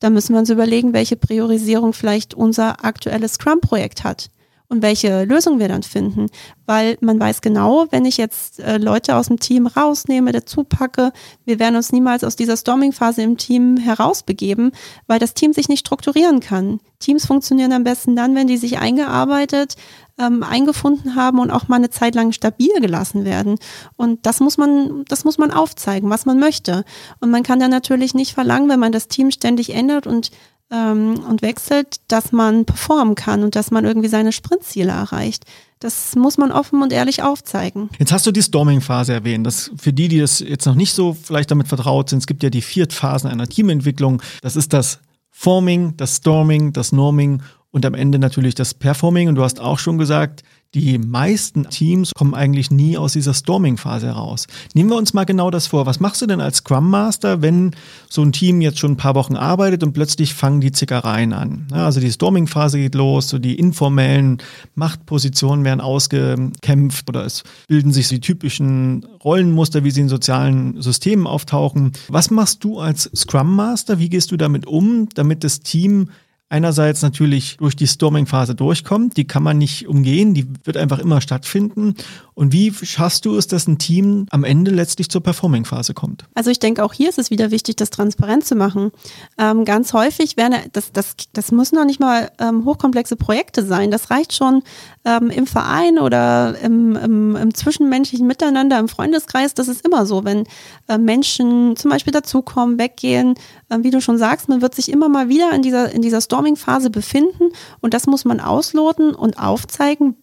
dann 0.00 0.14
müssen 0.14 0.32
wir 0.32 0.40
uns 0.40 0.50
überlegen, 0.50 0.94
welche 0.94 1.14
Priorisierung 1.14 1.92
vielleicht 1.92 2.34
unser 2.34 2.84
aktuelles 2.84 3.34
Scrum-Projekt 3.34 4.02
hat 4.02 4.28
und 4.68 4.82
welche 4.82 5.24
Lösung 5.24 5.58
wir 5.58 5.68
dann 5.68 5.82
finden. 5.82 6.26
Weil 6.66 6.98
man 7.00 7.20
weiß 7.20 7.40
genau, 7.40 7.86
wenn 7.90 8.04
ich 8.04 8.16
jetzt 8.16 8.60
äh, 8.60 8.78
Leute 8.78 9.16
aus 9.16 9.28
dem 9.28 9.38
Team 9.38 9.66
rausnehme, 9.66 10.32
dazu 10.32 10.64
packe, 10.64 11.12
wir 11.44 11.58
werden 11.58 11.76
uns 11.76 11.92
niemals 11.92 12.24
aus 12.24 12.36
dieser 12.36 12.56
Storming-Phase 12.56 13.22
im 13.22 13.36
Team 13.36 13.76
herausbegeben, 13.76 14.72
weil 15.06 15.18
das 15.18 15.34
Team 15.34 15.52
sich 15.52 15.68
nicht 15.68 15.80
strukturieren 15.80 16.40
kann. 16.40 16.80
Teams 16.98 17.26
funktionieren 17.26 17.72
am 17.72 17.84
besten 17.84 18.16
dann, 18.16 18.34
wenn 18.34 18.46
die 18.46 18.56
sich 18.56 18.78
eingearbeitet, 18.78 19.76
ähm, 20.18 20.42
eingefunden 20.42 21.14
haben 21.14 21.38
und 21.38 21.50
auch 21.50 21.68
mal 21.68 21.76
eine 21.76 21.90
Zeit 21.90 22.14
lang 22.14 22.32
stabil 22.32 22.72
gelassen 22.80 23.24
werden. 23.24 23.58
Und 23.96 24.24
das 24.26 24.40
muss 24.40 24.56
man, 24.56 25.04
das 25.06 25.24
muss 25.24 25.38
man 25.38 25.50
aufzeigen, 25.50 26.10
was 26.10 26.26
man 26.26 26.38
möchte. 26.38 26.84
Und 27.20 27.30
man 27.30 27.42
kann 27.42 27.60
dann 27.60 27.70
natürlich 27.70 28.14
nicht 28.14 28.34
verlangen, 28.34 28.68
wenn 28.68 28.80
man 28.80 28.92
das 28.92 29.08
Team 29.08 29.30
ständig 29.30 29.74
ändert 29.74 30.06
und 30.06 30.30
ähm, 30.70 31.20
und 31.28 31.42
wechselt, 31.42 32.00
dass 32.08 32.32
man 32.32 32.64
performen 32.64 33.14
kann 33.14 33.42
und 33.42 33.56
dass 33.56 33.70
man 33.70 33.84
irgendwie 33.84 34.08
seine 34.08 34.32
Sprintziele 34.32 34.90
erreicht. 34.90 35.44
Das 35.78 36.16
muss 36.16 36.38
man 36.38 36.52
offen 36.52 36.82
und 36.82 36.92
ehrlich 36.92 37.22
aufzeigen. 37.22 37.90
Jetzt 37.98 38.10
hast 38.12 38.26
du 38.26 38.32
die 38.32 38.42
Storming-Phase 38.42 39.12
erwähnt. 39.12 39.46
Das 39.46 39.70
für 39.76 39.92
die, 39.92 40.08
die 40.08 40.18
das 40.18 40.40
jetzt 40.40 40.66
noch 40.66 40.74
nicht 40.74 40.94
so 40.94 41.14
vielleicht 41.14 41.50
damit 41.50 41.68
vertraut 41.68 42.08
sind, 42.08 42.20
es 42.20 42.26
gibt 42.26 42.42
ja 42.42 42.50
die 42.50 42.62
vier 42.62 42.86
Phasen 42.90 43.30
einer 43.30 43.46
Teamentwicklung. 43.46 44.22
Das 44.40 44.56
ist 44.56 44.72
das 44.72 45.00
Forming, 45.30 45.96
das 45.98 46.16
Storming, 46.16 46.72
das 46.72 46.92
Norming 46.92 47.42
und 47.76 47.84
am 47.84 47.92
Ende 47.92 48.18
natürlich 48.18 48.54
das 48.54 48.72
Performing. 48.72 49.28
Und 49.28 49.34
du 49.34 49.42
hast 49.42 49.60
auch 49.60 49.78
schon 49.78 49.98
gesagt, 49.98 50.42
die 50.72 50.96
meisten 50.96 51.68
Teams 51.68 52.12
kommen 52.14 52.32
eigentlich 52.32 52.70
nie 52.70 52.96
aus 52.96 53.12
dieser 53.12 53.34
Storming-Phase 53.34 54.06
heraus. 54.06 54.46
Nehmen 54.72 54.88
wir 54.88 54.96
uns 54.96 55.12
mal 55.12 55.24
genau 55.24 55.50
das 55.50 55.66
vor. 55.66 55.84
Was 55.84 56.00
machst 56.00 56.22
du 56.22 56.26
denn 56.26 56.40
als 56.40 56.58
Scrum 56.58 56.88
Master, 56.88 57.42
wenn 57.42 57.72
so 58.08 58.22
ein 58.22 58.32
Team 58.32 58.62
jetzt 58.62 58.78
schon 58.78 58.92
ein 58.92 58.96
paar 58.96 59.14
Wochen 59.14 59.36
arbeitet 59.36 59.82
und 59.82 59.92
plötzlich 59.92 60.32
fangen 60.32 60.62
die 60.62 60.72
Zickereien 60.72 61.34
an? 61.34 61.66
also 61.70 62.00
die 62.00 62.10
Storming-Phase 62.10 62.78
geht 62.78 62.94
los, 62.94 63.28
so 63.28 63.38
die 63.38 63.58
informellen 63.58 64.38
Machtpositionen 64.74 65.66
werden 65.66 65.82
ausgekämpft 65.82 67.10
oder 67.10 67.26
es 67.26 67.44
bilden 67.68 67.92
sich 67.92 68.08
die 68.08 68.20
typischen 68.20 69.04
Rollenmuster, 69.22 69.84
wie 69.84 69.90
sie 69.90 70.00
in 70.00 70.08
sozialen 70.08 70.80
Systemen 70.80 71.26
auftauchen. 71.26 71.92
Was 72.08 72.30
machst 72.30 72.64
du 72.64 72.78
als 72.78 73.10
Scrum 73.14 73.54
Master? 73.54 73.98
Wie 73.98 74.08
gehst 74.08 74.30
du 74.30 74.38
damit 74.38 74.66
um, 74.66 75.10
damit 75.14 75.44
das 75.44 75.60
Team 75.60 76.08
einerseits 76.48 77.02
natürlich 77.02 77.56
durch 77.56 77.74
die 77.74 77.86
Storming-Phase 77.86 78.54
durchkommt. 78.54 79.16
Die 79.16 79.26
kann 79.26 79.42
man 79.42 79.58
nicht 79.58 79.88
umgehen, 79.88 80.34
die 80.34 80.46
wird 80.64 80.76
einfach 80.76 80.98
immer 80.98 81.20
stattfinden. 81.20 81.94
Und 82.34 82.52
wie 82.52 82.72
schaffst 82.72 83.24
du 83.24 83.36
es, 83.36 83.46
dass 83.46 83.66
ein 83.66 83.78
Team 83.78 84.26
am 84.30 84.44
Ende 84.44 84.70
letztlich 84.70 85.08
zur 85.08 85.22
Performing-Phase 85.22 85.94
kommt? 85.94 86.24
Also 86.34 86.50
ich 86.50 86.58
denke, 86.58 86.84
auch 86.84 86.92
hier 86.92 87.08
ist 87.08 87.18
es 87.18 87.30
wieder 87.30 87.50
wichtig, 87.50 87.76
das 87.76 87.90
transparent 87.90 88.44
zu 88.44 88.54
machen. 88.54 88.92
Ähm, 89.38 89.64
ganz 89.64 89.92
häufig 89.92 90.36
werden, 90.36 90.54
das, 90.72 90.92
das, 90.92 91.14
das 91.32 91.50
müssen 91.50 91.76
noch 91.76 91.84
nicht 91.84 91.98
mal 91.98 92.30
ähm, 92.38 92.64
hochkomplexe 92.64 93.16
Projekte 93.16 93.64
sein. 93.64 93.90
Das 93.90 94.10
reicht 94.10 94.32
schon 94.32 94.62
ähm, 95.06 95.30
im 95.30 95.46
Verein 95.46 95.98
oder 95.98 96.56
im, 96.60 96.96
im, 96.96 97.36
im, 97.36 97.54
zwischenmenschlichen 97.54 98.26
Miteinander, 98.26 98.78
im 98.78 98.88
Freundeskreis. 98.88 99.54
Das 99.54 99.68
ist 99.68 99.86
immer 99.86 100.04
so, 100.04 100.24
wenn 100.24 100.44
äh, 100.88 100.98
Menschen 100.98 101.76
zum 101.76 101.90
Beispiel 101.90 102.12
dazukommen, 102.12 102.78
weggehen, 102.78 103.34
äh, 103.68 103.78
wie 103.82 103.90
du 103.90 104.00
schon 104.00 104.18
sagst, 104.18 104.48
man 104.48 104.62
wird 104.62 104.74
sich 104.74 104.90
immer 104.90 105.08
mal 105.08 105.28
wieder 105.28 105.52
in 105.52 105.62
dieser, 105.62 105.92
in 105.92 106.02
dieser 106.02 106.20
Storming 106.20 106.56
Storming-Phase 106.56 106.90
befinden 106.90 107.50
und 107.80 107.94
das 107.94 108.06
muss 108.06 108.24
man 108.24 108.40
ausloten 108.40 109.14
und 109.14 109.38
aufzeigen, 109.38 110.16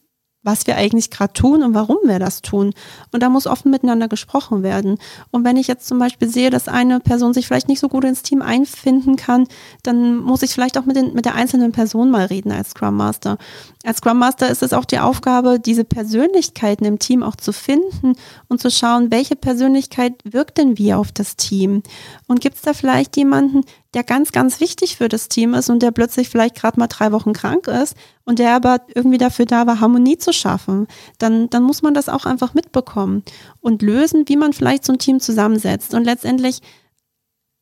was 0.44 0.68
wir 0.68 0.76
eigentlich 0.76 1.10
gerade 1.10 1.34
tun 1.34 1.64
und 1.64 1.74
warum 1.74 1.98
wir 2.04 2.20
das 2.20 2.42
tun. 2.42 2.74
Und 3.12 3.24
da 3.24 3.30
muss 3.30 3.48
offen 3.48 3.72
miteinander 3.72 4.08
gesprochen 4.08 4.62
werden. 4.62 4.98
Und 5.32 5.46
wenn 5.46 5.58
ich 5.58 5.68
jetzt 5.68 5.88
zum 5.88 6.00
Beispiel 6.00 6.30
sehe, 6.30 6.50
dass 6.50 6.68
eine 6.68 7.00
Person 7.00 7.34
sich 7.34 7.48
vielleicht 7.48 7.70
nicht 7.70 7.80
so 7.80 7.88
gut 7.88 8.04
ins 8.04 8.24
Team 8.24 8.42
einfinden 8.42 9.16
kann, 9.16 9.48
dann 9.84 10.18
muss 10.18 10.44
ich 10.44 10.52
vielleicht 10.52 10.78
auch 10.78 10.86
mit, 10.86 10.96
den, 10.96 11.14
mit 11.14 11.26
der 11.26 11.36
einzelnen 11.36 11.72
Person 11.72 12.12
mal 12.12 12.26
reden 12.26 12.52
als 12.52 12.72
Scrum 12.72 12.98
Master. 12.98 13.38
Als 13.86 13.98
Scrum 13.98 14.20
Master 14.20 14.50
ist 14.50 14.64
es 14.64 14.74
auch 14.74 14.86
die 14.86 15.00
Aufgabe, 15.00 15.60
diese 15.60 15.84
Persönlichkeiten 15.84 16.86
im 16.86 17.00
Team 17.00 17.24
auch 17.24 17.36
zu 17.36 17.54
finden 17.54 18.14
und 18.48 18.62
zu 18.62 18.70
schauen, 18.70 19.12
welche 19.12 19.36
Persönlichkeit 19.36 20.14
wirkt 20.26 20.58
denn 20.58 20.78
wie 20.78 20.94
auf 20.94 21.12
das 21.12 21.36
Team. 21.38 21.84
Und 22.28 22.42
gibt 22.42 22.58
es 22.58 22.62
da 22.62 22.74
vielleicht 22.74 23.18
jemanden, 23.18 23.64
der 23.94 24.04
ganz, 24.04 24.32
ganz 24.32 24.60
wichtig 24.60 24.98
für 24.98 25.08
das 25.08 25.30
Team 25.30 25.54
ist 25.54 25.70
und 25.70 25.84
der 25.84 25.92
plötzlich 25.92 26.30
vielleicht 26.30 26.56
gerade 26.56 26.80
mal 26.80 26.88
drei 26.88 27.12
Wochen 27.12 27.34
krank 27.34 27.68
ist 27.68 27.96
und 28.26 28.40
der 28.40 28.56
aber 28.56 28.82
irgendwie 28.94 29.18
dafür 29.18 29.46
da 29.46 29.68
war, 29.68 29.80
Harmonie 29.80 30.18
zu 30.18 30.34
schaffen, 30.34 30.88
dann, 31.20 31.50
dann 31.50 31.64
muss 31.64 31.82
man 31.82 31.94
das 31.94 32.10
auch 32.10 32.26
einfach 32.26 32.54
mitbekommen 32.54 33.24
und 33.62 33.82
lösen, 33.82 34.28
wie 34.28 34.38
man 34.38 34.54
vielleicht 34.54 34.86
so 34.86 34.94
ein 34.94 35.00
Team 35.00 35.20
zusammensetzt. 35.20 35.94
Und 35.94 36.06
letztendlich, 36.06 36.62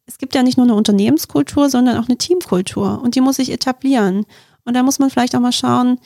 es 0.06 0.18
gibt 0.18 0.34
ja 0.36 0.44
nicht 0.44 0.58
nur 0.58 0.66
eine 0.66 0.76
Unternehmenskultur, 0.76 1.70
sondern 1.70 1.98
auch 1.98 2.08
eine 2.08 2.18
Teamkultur 2.18 3.02
und 3.02 3.16
die 3.16 3.22
muss 3.22 3.36
sich 3.36 3.52
etablieren. 3.52 4.26
Und 4.64 4.76
da 4.76 4.84
muss 4.84 5.00
man 5.00 5.10
vielleicht 5.10 5.36
auch 5.36 5.42
mal 5.42 5.52
schauen, 5.52 6.00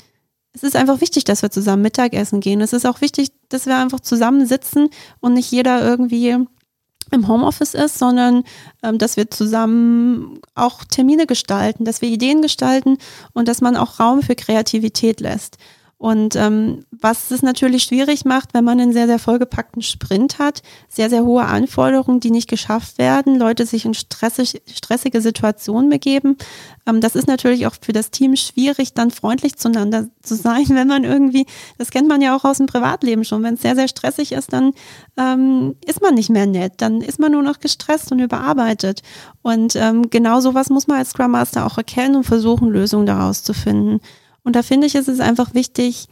es 0.54 0.64
ist 0.64 0.78
einfach 0.78 1.02
wichtig, 1.02 1.26
dass 1.26 1.42
wir 1.42 1.52
zusammen 1.52 1.82
Mittagessen 1.82 2.40
gehen. 2.40 2.62
Es 2.62 2.72
ist 2.72 2.86
auch 2.86 3.02
wichtig, 3.02 3.28
dass 3.50 3.66
wir 3.66 3.76
einfach 3.76 4.00
zusammensitzen 4.00 4.90
und 5.20 5.34
nicht 5.34 5.52
jeder 5.52 5.84
irgendwie 5.84 6.48
im 7.12 7.28
Homeoffice 7.28 7.74
ist, 7.74 7.98
sondern 8.00 8.44
ähm, 8.84 8.98
dass 8.98 9.18
wir 9.18 9.30
zusammen 9.30 10.40
auch 10.56 10.84
Termine 10.84 11.28
gestalten, 11.28 11.86
dass 11.86 12.02
wir 12.02 12.10
Ideen 12.10 12.42
gestalten 12.42 12.98
und 13.34 13.48
dass 13.48 13.62
man 13.62 13.76
auch 13.76 14.00
Raum 14.00 14.22
für 14.22 14.36
Kreativität 14.36 15.20
lässt. 15.20 15.58
Und 15.98 16.36
ähm, 16.36 16.86
was 16.92 17.32
es 17.32 17.42
natürlich 17.42 17.84
schwierig 17.84 18.26
macht, 18.26 18.54
wenn 18.54 18.66
man 18.66 18.82
einen 18.82 18.92
sehr, 18.92 19.08
sehr 19.08 19.18
vollgepackten 19.18 19.82
Sprint 19.82 20.40
hat, 20.40 20.62
sehr, 20.90 21.10
sehr 21.10 21.24
hohe 21.24 21.46
Anforderungen, 21.46 22.20
die 22.20 22.32
nicht 22.32 22.50
geschafft 22.50 22.98
werden, 22.98 23.40
Leute 23.40 23.66
sich 23.66 23.86
in 23.86 23.94
stressig, 23.94 24.62
stressige 24.70 25.22
Situationen 25.22 25.90
begeben. 25.90 26.38
Ähm, 26.86 27.00
das 27.00 27.16
ist 27.16 27.28
natürlich 27.28 27.66
auch 27.66 27.76
für 27.80 27.94
das 27.94 28.12
Team 28.12 28.36
schwierig, 28.36 28.94
dann 28.94 29.10
freundlich 29.10 29.56
zueinander 29.56 30.10
zu 30.22 30.36
sein, 30.36 30.66
wenn 30.70 30.90
man 30.90 31.06
irgendwie, 31.06 31.46
das 31.78 31.92
kennt 31.92 32.10
man 32.10 32.22
ja 32.22 32.36
auch 32.36 32.44
aus 32.44 32.58
dem 32.58 32.66
Privatleben 32.66 33.24
schon, 33.24 33.42
wenn 33.44 33.54
es 33.54 33.62
sehr, 33.62 33.76
sehr 33.76 33.88
stressig 33.88 34.34
ist, 34.34 34.52
dann 34.52 34.74
ähm, 35.16 35.76
ist 35.86 36.02
man 36.02 36.14
nicht 36.14 36.30
mehr 36.30 36.46
nett, 36.46 36.74
dann 36.78 37.00
ist 37.00 37.20
man 37.20 37.32
nur 37.32 37.44
noch 37.44 37.62
gestresst 37.62 38.12
und 38.12 38.20
überarbeitet. 38.20 39.02
Und 39.44 39.78
ähm, 39.78 40.10
genau 40.10 40.42
sowas 40.42 40.70
muss 40.70 40.88
man 40.88 40.98
als 40.98 41.12
Scrum 41.12 41.32
Master 41.32 41.66
auch 41.66 41.78
erkennen 41.78 42.18
und 42.18 42.26
versuchen, 42.26 42.70
Lösungen 42.70 43.06
daraus 43.06 43.44
zu 43.44 43.54
finden. 43.54 44.02
Und 44.46 44.56
da 44.56 44.64
finde 44.64 44.88
ich, 44.88 44.96
ist 44.96 45.10
es 45.10 45.20
einfach 45.20 45.54
wichtig, 45.54 46.08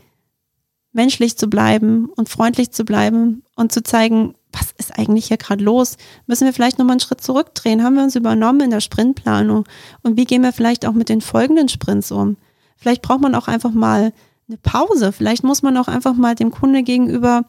menschlich 0.91 1.37
zu 1.37 1.47
bleiben 1.47 2.09
und 2.15 2.29
freundlich 2.29 2.71
zu 2.71 2.83
bleiben 2.83 3.43
und 3.55 3.71
zu 3.71 3.81
zeigen, 3.83 4.35
was 4.51 4.71
ist 4.77 4.97
eigentlich 4.97 5.27
hier 5.27 5.37
gerade 5.37 5.63
los? 5.63 5.97
Müssen 6.27 6.45
wir 6.45 6.53
vielleicht 6.53 6.77
nochmal 6.77 6.93
einen 6.93 6.99
Schritt 6.99 7.21
zurückdrehen? 7.21 7.83
Haben 7.83 7.95
wir 7.95 8.03
uns 8.03 8.15
übernommen 8.15 8.61
in 8.61 8.71
der 8.71 8.81
Sprintplanung? 8.81 9.65
Und 10.01 10.17
wie 10.17 10.25
gehen 10.25 10.43
wir 10.43 10.51
vielleicht 10.51 10.85
auch 10.85 10.93
mit 10.93 11.09
den 11.09 11.21
folgenden 11.21 11.69
Sprints 11.69 12.11
um? 12.11 12.37
Vielleicht 12.75 13.01
braucht 13.01 13.21
man 13.21 13.35
auch 13.35 13.47
einfach 13.47 13.71
mal 13.71 14.13
eine 14.47 14.57
Pause. 14.57 15.11
Vielleicht 15.11 15.43
muss 15.43 15.61
man 15.61 15.77
auch 15.77 15.87
einfach 15.87 16.15
mal 16.15 16.35
dem 16.35 16.51
Kunde 16.51 16.83
gegenüber 16.83 17.45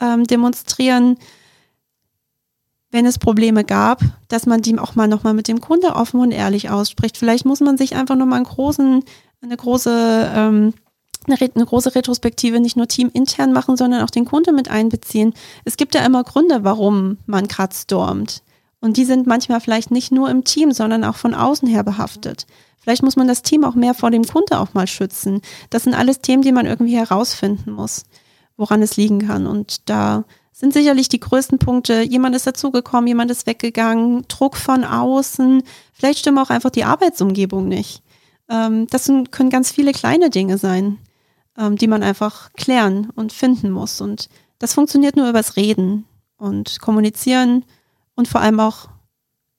ähm, 0.00 0.24
demonstrieren, 0.24 1.16
wenn 2.90 3.06
es 3.06 3.18
Probleme 3.18 3.64
gab, 3.64 4.02
dass 4.28 4.44
man 4.44 4.60
die 4.60 4.78
auch 4.78 4.94
mal 4.94 5.08
nochmal 5.08 5.34
mit 5.34 5.48
dem 5.48 5.60
Kunde 5.60 5.94
offen 5.94 6.20
und 6.20 6.30
ehrlich 6.30 6.68
ausspricht. 6.68 7.16
Vielleicht 7.16 7.46
muss 7.46 7.60
man 7.60 7.78
sich 7.78 7.96
einfach 7.96 8.16
nochmal 8.16 8.36
einen 8.36 8.46
großen 8.46 9.04
eine 9.42 9.56
große, 9.56 10.32
ähm, 10.34 10.74
eine, 11.26 11.36
eine 11.40 11.66
große 11.66 11.94
Retrospektive 11.94 12.60
nicht 12.60 12.76
nur 12.76 12.88
teamintern 12.88 13.52
machen, 13.52 13.76
sondern 13.76 14.02
auch 14.02 14.10
den 14.10 14.24
Kunde 14.24 14.52
mit 14.52 14.70
einbeziehen. 14.70 15.34
Es 15.64 15.76
gibt 15.76 15.94
ja 15.94 16.04
immer 16.04 16.24
Gründe, 16.24 16.64
warum 16.64 17.18
man 17.26 17.48
gerade 17.48 17.74
stormt. 17.74 18.42
Und 18.80 18.96
die 18.96 19.04
sind 19.04 19.26
manchmal 19.26 19.60
vielleicht 19.60 19.90
nicht 19.90 20.10
nur 20.10 20.30
im 20.30 20.44
Team, 20.44 20.72
sondern 20.72 21.04
auch 21.04 21.16
von 21.16 21.34
außen 21.34 21.68
her 21.68 21.84
behaftet. 21.84 22.46
Vielleicht 22.80 23.02
muss 23.04 23.14
man 23.14 23.28
das 23.28 23.42
Team 23.42 23.62
auch 23.64 23.76
mehr 23.76 23.94
vor 23.94 24.10
dem 24.10 24.24
Kunde 24.24 24.58
auch 24.58 24.74
mal 24.74 24.88
schützen. 24.88 25.40
Das 25.70 25.84
sind 25.84 25.94
alles 25.94 26.20
Themen, 26.20 26.42
die 26.42 26.50
man 26.50 26.66
irgendwie 26.66 26.96
herausfinden 26.96 27.72
muss. 27.72 28.04
woran 28.56 28.82
es 28.82 28.96
liegen 28.96 29.26
kann. 29.26 29.46
Und 29.46 29.88
da 29.88 30.24
sind 30.52 30.74
sicherlich 30.74 31.08
die 31.08 31.18
größten 31.18 31.58
Punkte. 31.58 32.02
Jemand 32.02 32.36
ist 32.36 32.46
dazugekommen, 32.46 33.08
jemand 33.08 33.30
ist 33.30 33.46
weggegangen, 33.46 34.24
Druck 34.28 34.56
von 34.56 34.84
außen, 34.84 35.62
vielleicht 35.92 36.18
stimmt 36.18 36.38
auch 36.38 36.50
einfach 36.50 36.70
die 36.70 36.84
Arbeitsumgebung 36.84 37.66
nicht. 37.66 38.02
Ähm, 38.52 38.86
das 38.88 39.06
sind, 39.06 39.32
können 39.32 39.50
ganz 39.50 39.72
viele 39.72 39.92
kleine 39.92 40.28
Dinge 40.28 40.58
sein, 40.58 40.98
ähm, 41.56 41.76
die 41.76 41.86
man 41.86 42.02
einfach 42.02 42.52
klären 42.52 43.10
und 43.14 43.32
finden 43.32 43.70
muss. 43.70 44.00
Und 44.00 44.28
das 44.58 44.74
funktioniert 44.74 45.16
nur 45.16 45.28
übers 45.28 45.56
Reden 45.56 46.04
und 46.36 46.80
Kommunizieren 46.80 47.64
und 48.14 48.28
vor 48.28 48.42
allem 48.42 48.60
auch 48.60 48.88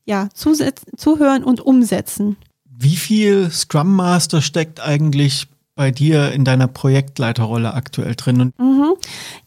ja, 0.05 0.29
zuhören 0.33 1.43
und 1.43 1.61
umsetzen. 1.61 2.37
Wie 2.65 2.95
viel 2.95 3.49
Scrum 3.49 3.95
Master 3.95 4.41
steckt 4.41 4.81
eigentlich 4.81 5.47
bei 5.75 5.91
dir 5.91 6.31
in 6.33 6.43
deiner 6.45 6.67
Projektleiterrolle 6.67 7.73
aktuell 7.73 8.15
drin? 8.15 8.53
Mhm. 8.57 8.93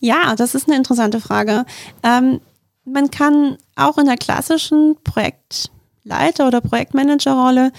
Ja, 0.00 0.34
das 0.34 0.54
ist 0.54 0.66
eine 0.66 0.76
interessante 0.76 1.20
Frage. 1.20 1.66
Ähm, 2.02 2.40
man 2.84 3.10
kann 3.10 3.58
auch 3.76 3.98
in 3.98 4.06
der 4.06 4.16
klassischen 4.16 4.96
Projektleiter- 5.04 6.46
oder 6.46 6.60
Projektmanagerrolle 6.60 7.72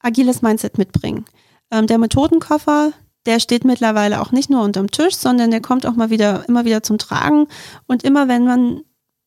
agiles 0.00 0.42
Mindset 0.42 0.78
mitbringen. 0.78 1.24
Ähm, 1.70 1.86
der 1.86 1.98
Methodenkoffer, 1.98 2.92
der 3.26 3.40
steht 3.40 3.64
mittlerweile 3.64 4.20
auch 4.20 4.32
nicht 4.32 4.50
nur 4.50 4.62
unterm 4.62 4.90
Tisch, 4.90 5.16
sondern 5.16 5.50
der 5.50 5.60
kommt 5.60 5.86
auch 5.86 5.94
mal 5.94 6.10
wieder, 6.10 6.44
immer 6.48 6.64
wieder 6.64 6.82
zum 6.82 6.98
Tragen. 6.98 7.46
Und 7.86 8.02
immer 8.02 8.28
wenn 8.28 8.44
man, 8.44 8.82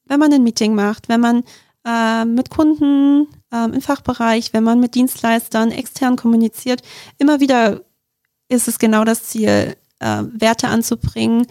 wenn 0.05 0.19
man 0.19 0.33
ein 0.33 0.43
Meeting 0.43 0.75
macht, 0.75 1.09
wenn 1.09 1.21
man 1.21 1.43
äh, 1.85 2.25
mit 2.25 2.49
Kunden 2.49 3.27
äh, 3.51 3.65
im 3.65 3.81
Fachbereich, 3.81 4.53
wenn 4.53 4.63
man 4.63 4.79
mit 4.79 4.95
Dienstleistern 4.95 5.71
extern 5.71 6.15
kommuniziert, 6.15 6.81
immer 7.17 7.39
wieder 7.39 7.81
ist 8.49 8.67
es 8.67 8.79
genau 8.79 9.03
das 9.03 9.23
Ziel, 9.23 9.75
äh, 9.99 10.23
Werte 10.33 10.67
anzubringen, 10.67 11.47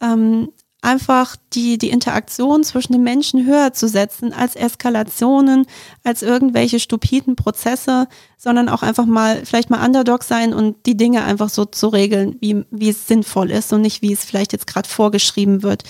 ähm, 0.00 0.52
einfach 0.86 1.34
die, 1.52 1.78
die 1.78 1.90
Interaktion 1.90 2.62
zwischen 2.62 2.92
den 2.92 3.02
Menschen 3.02 3.44
höher 3.44 3.72
zu 3.72 3.88
setzen 3.88 4.32
als 4.32 4.54
Eskalationen, 4.54 5.66
als 6.04 6.22
irgendwelche 6.22 6.78
stupiden 6.78 7.34
Prozesse, 7.34 8.06
sondern 8.36 8.68
auch 8.68 8.82
einfach 8.84 9.04
mal, 9.04 9.44
vielleicht 9.44 9.68
mal 9.68 9.84
Underdog 9.84 10.22
sein 10.22 10.54
und 10.54 10.86
die 10.86 10.96
Dinge 10.96 11.24
einfach 11.24 11.48
so 11.48 11.64
zu 11.64 11.88
regeln, 11.88 12.36
wie, 12.40 12.64
wie 12.70 12.90
es 12.90 13.08
sinnvoll 13.08 13.50
ist 13.50 13.72
und 13.72 13.80
nicht, 13.80 14.00
wie 14.00 14.12
es 14.12 14.24
vielleicht 14.24 14.52
jetzt 14.52 14.68
gerade 14.68 14.88
vorgeschrieben 14.88 15.64
wird. 15.64 15.82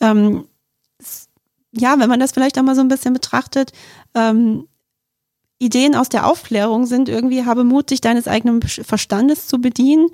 Ähm, 0.00 0.48
ja, 1.70 2.00
wenn 2.00 2.08
man 2.08 2.18
das 2.18 2.32
vielleicht 2.32 2.58
auch 2.58 2.64
mal 2.64 2.74
so 2.74 2.80
ein 2.80 2.88
bisschen 2.88 3.14
betrachtet, 3.14 3.70
ähm, 4.16 4.66
Ideen 5.60 5.94
aus 5.94 6.08
der 6.08 6.26
Aufklärung 6.26 6.86
sind 6.86 7.08
irgendwie, 7.08 7.44
habe 7.44 7.62
Mut, 7.62 7.90
dich 7.90 8.00
deines 8.00 8.26
eigenen 8.26 8.62
Verstandes 8.62 9.46
zu 9.46 9.60
bedienen. 9.60 10.08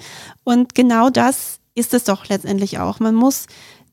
Und 0.44 0.74
genau 0.74 1.08
das 1.08 1.60
ist 1.76 1.94
es 1.94 2.04
doch 2.04 2.28
letztendlich 2.28 2.78
auch. 2.80 3.00
Man 3.00 3.14
muss 3.14 3.46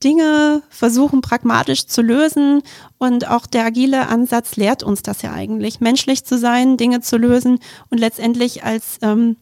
Dinge 0.03 0.61
versuchen 0.69 1.21
pragmatisch 1.21 1.87
zu 1.87 2.01
lösen 2.01 2.61
und 2.97 3.27
auch 3.29 3.45
der 3.45 3.65
agile 3.65 4.07
Ansatz 4.07 4.55
lehrt 4.55 4.83
uns 4.83 5.01
das 5.01 5.21
ja 5.21 5.31
eigentlich, 5.31 5.79
menschlich 5.79 6.25
zu 6.25 6.37
sein, 6.37 6.77
Dinge 6.77 7.01
zu 7.01 7.17
lösen 7.17 7.59
und 7.89 7.99
letztendlich 7.99 8.63
als 8.63 8.97
ähm, 9.01 9.37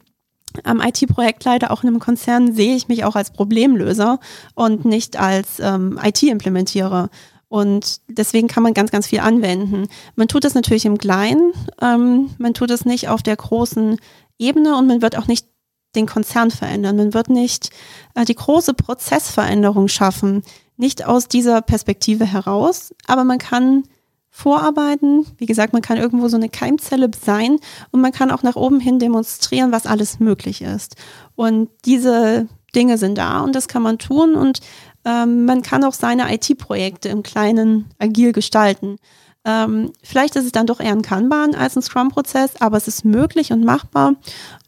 am 0.64 0.82
IT-Projektleiter 0.82 1.72
auch 1.72 1.84
in 1.84 1.90
einem 1.90 2.00
Konzern 2.00 2.54
sehe 2.54 2.76
ich 2.76 2.88
mich 2.88 3.06
auch 3.06 3.16
als 3.16 3.32
Problemlöser 3.32 4.20
und 4.54 4.86
nicht 4.86 5.18
als 5.18 5.60
ähm, 5.60 6.00
IT-Implementierer. 6.02 7.10
Und 7.48 8.00
deswegen 8.08 8.48
kann 8.48 8.64
man 8.64 8.74
ganz, 8.74 8.92
ganz 8.92 9.08
viel 9.08 9.20
anwenden. 9.20 9.88
Man 10.16 10.28
tut 10.28 10.44
das 10.44 10.54
natürlich 10.54 10.86
im 10.86 10.98
Kleinen, 10.98 11.52
ähm, 11.82 12.30
man 12.38 12.54
tut 12.54 12.72
es 12.72 12.86
nicht 12.86 13.10
auf 13.10 13.24
der 13.24 13.36
großen 13.36 13.98
Ebene 14.38 14.78
und 14.78 14.88
man 14.88 15.02
wird 15.02 15.18
auch 15.18 15.28
nicht 15.28 15.48
den 15.96 16.06
Konzern 16.06 16.52
verändern. 16.52 16.98
Man 16.98 17.14
wird 17.14 17.30
nicht 17.30 17.70
äh, 18.16 18.26
die 18.26 18.36
große 18.36 18.74
Prozessveränderung 18.74 19.88
schaffen, 19.88 20.44
nicht 20.78 21.06
aus 21.06 21.28
dieser 21.28 21.62
Perspektive 21.62 22.26
heraus, 22.26 22.94
aber 23.08 23.24
man 23.24 23.38
kann 23.38 23.84
vorarbeiten. 24.32 25.26
Wie 25.38 25.46
gesagt, 25.46 25.74
man 25.74 25.82
kann 25.82 25.98
irgendwo 25.98 26.28
so 26.30 26.38
eine 26.38 26.50
Keimzelle 26.50 27.12
sein 27.24 27.60
und 27.92 28.02
man 28.02 28.14
kann 28.14 28.32
auch 28.32 28.44
nach 28.44 28.56
oben 28.56 28.80
hin 28.80 28.98
demonstrieren, 28.98 29.72
was 29.72 29.86
alles 29.86 30.20
möglich 30.20 30.62
ist. 30.62 30.96
Und 31.36 31.70
diese 31.86 32.48
Dinge 32.74 32.98
sind 32.98 33.18
da 33.18 33.42
und 33.42 33.54
das 33.54 33.68
kann 33.68 33.84
man 33.84 34.00
tun 34.00 34.36
und 34.36 34.62
ähm, 35.04 35.46
man 35.46 35.62
kann 35.62 35.84
auch 35.84 35.94
seine 35.94 36.34
IT-Projekte 36.34 37.10
im 37.10 37.24
Kleinen 37.24 37.86
agil 38.00 38.32
gestalten. 38.32 38.98
Ähm, 39.44 39.92
vielleicht 40.04 40.36
ist 40.36 40.46
es 40.46 40.52
dann 40.52 40.68
doch 40.68 40.80
eher 40.80 40.92
ein 40.92 41.02
Kanban 41.02 41.56
als 41.56 41.76
ein 41.76 41.82
Scrum-Prozess, 41.82 42.62
aber 42.62 42.78
es 42.78 42.88
ist 42.88 43.06
möglich 43.06 43.52
und 43.52 43.64
machbar. 43.64 44.16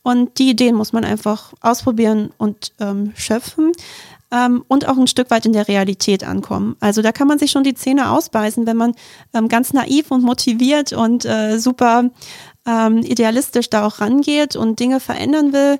Und 0.01 0.39
die 0.39 0.49
Ideen 0.49 0.76
muss 0.76 0.93
man 0.93 1.05
einfach 1.05 1.53
ausprobieren 1.61 2.32
und 2.38 2.74
ähm, 2.80 3.13
schöpfen 3.15 3.71
ähm, 4.32 4.65
und 4.67 4.88
auch 4.88 4.97
ein 4.97 5.07
Stück 5.07 5.30
weit 5.30 5.45
in 5.45 5.53
der 5.53 5.67
Realität 5.67 6.24
ankommen. 6.24 6.76
Also 6.80 7.01
da 7.01 7.11
kann 7.11 7.28
man 7.28 7.39
sich 7.39 7.51
schon 7.51 7.63
die 7.63 7.76
Zähne 7.76 8.09
ausbeißen, 8.09 8.65
wenn 8.65 8.78
man 8.78 8.95
ähm, 9.34 9.47
ganz 9.47 9.74
naiv 9.74 10.11
und 10.11 10.24
motiviert 10.24 10.91
und 10.91 11.24
äh, 11.26 11.59
super 11.59 12.09
ähm, 12.65 12.97
idealistisch 12.99 13.69
da 13.69 13.86
auch 13.86 14.01
rangeht 14.01 14.55
und 14.55 14.80
Dinge 14.80 14.99
verändern 14.99 15.53
will. 15.53 15.80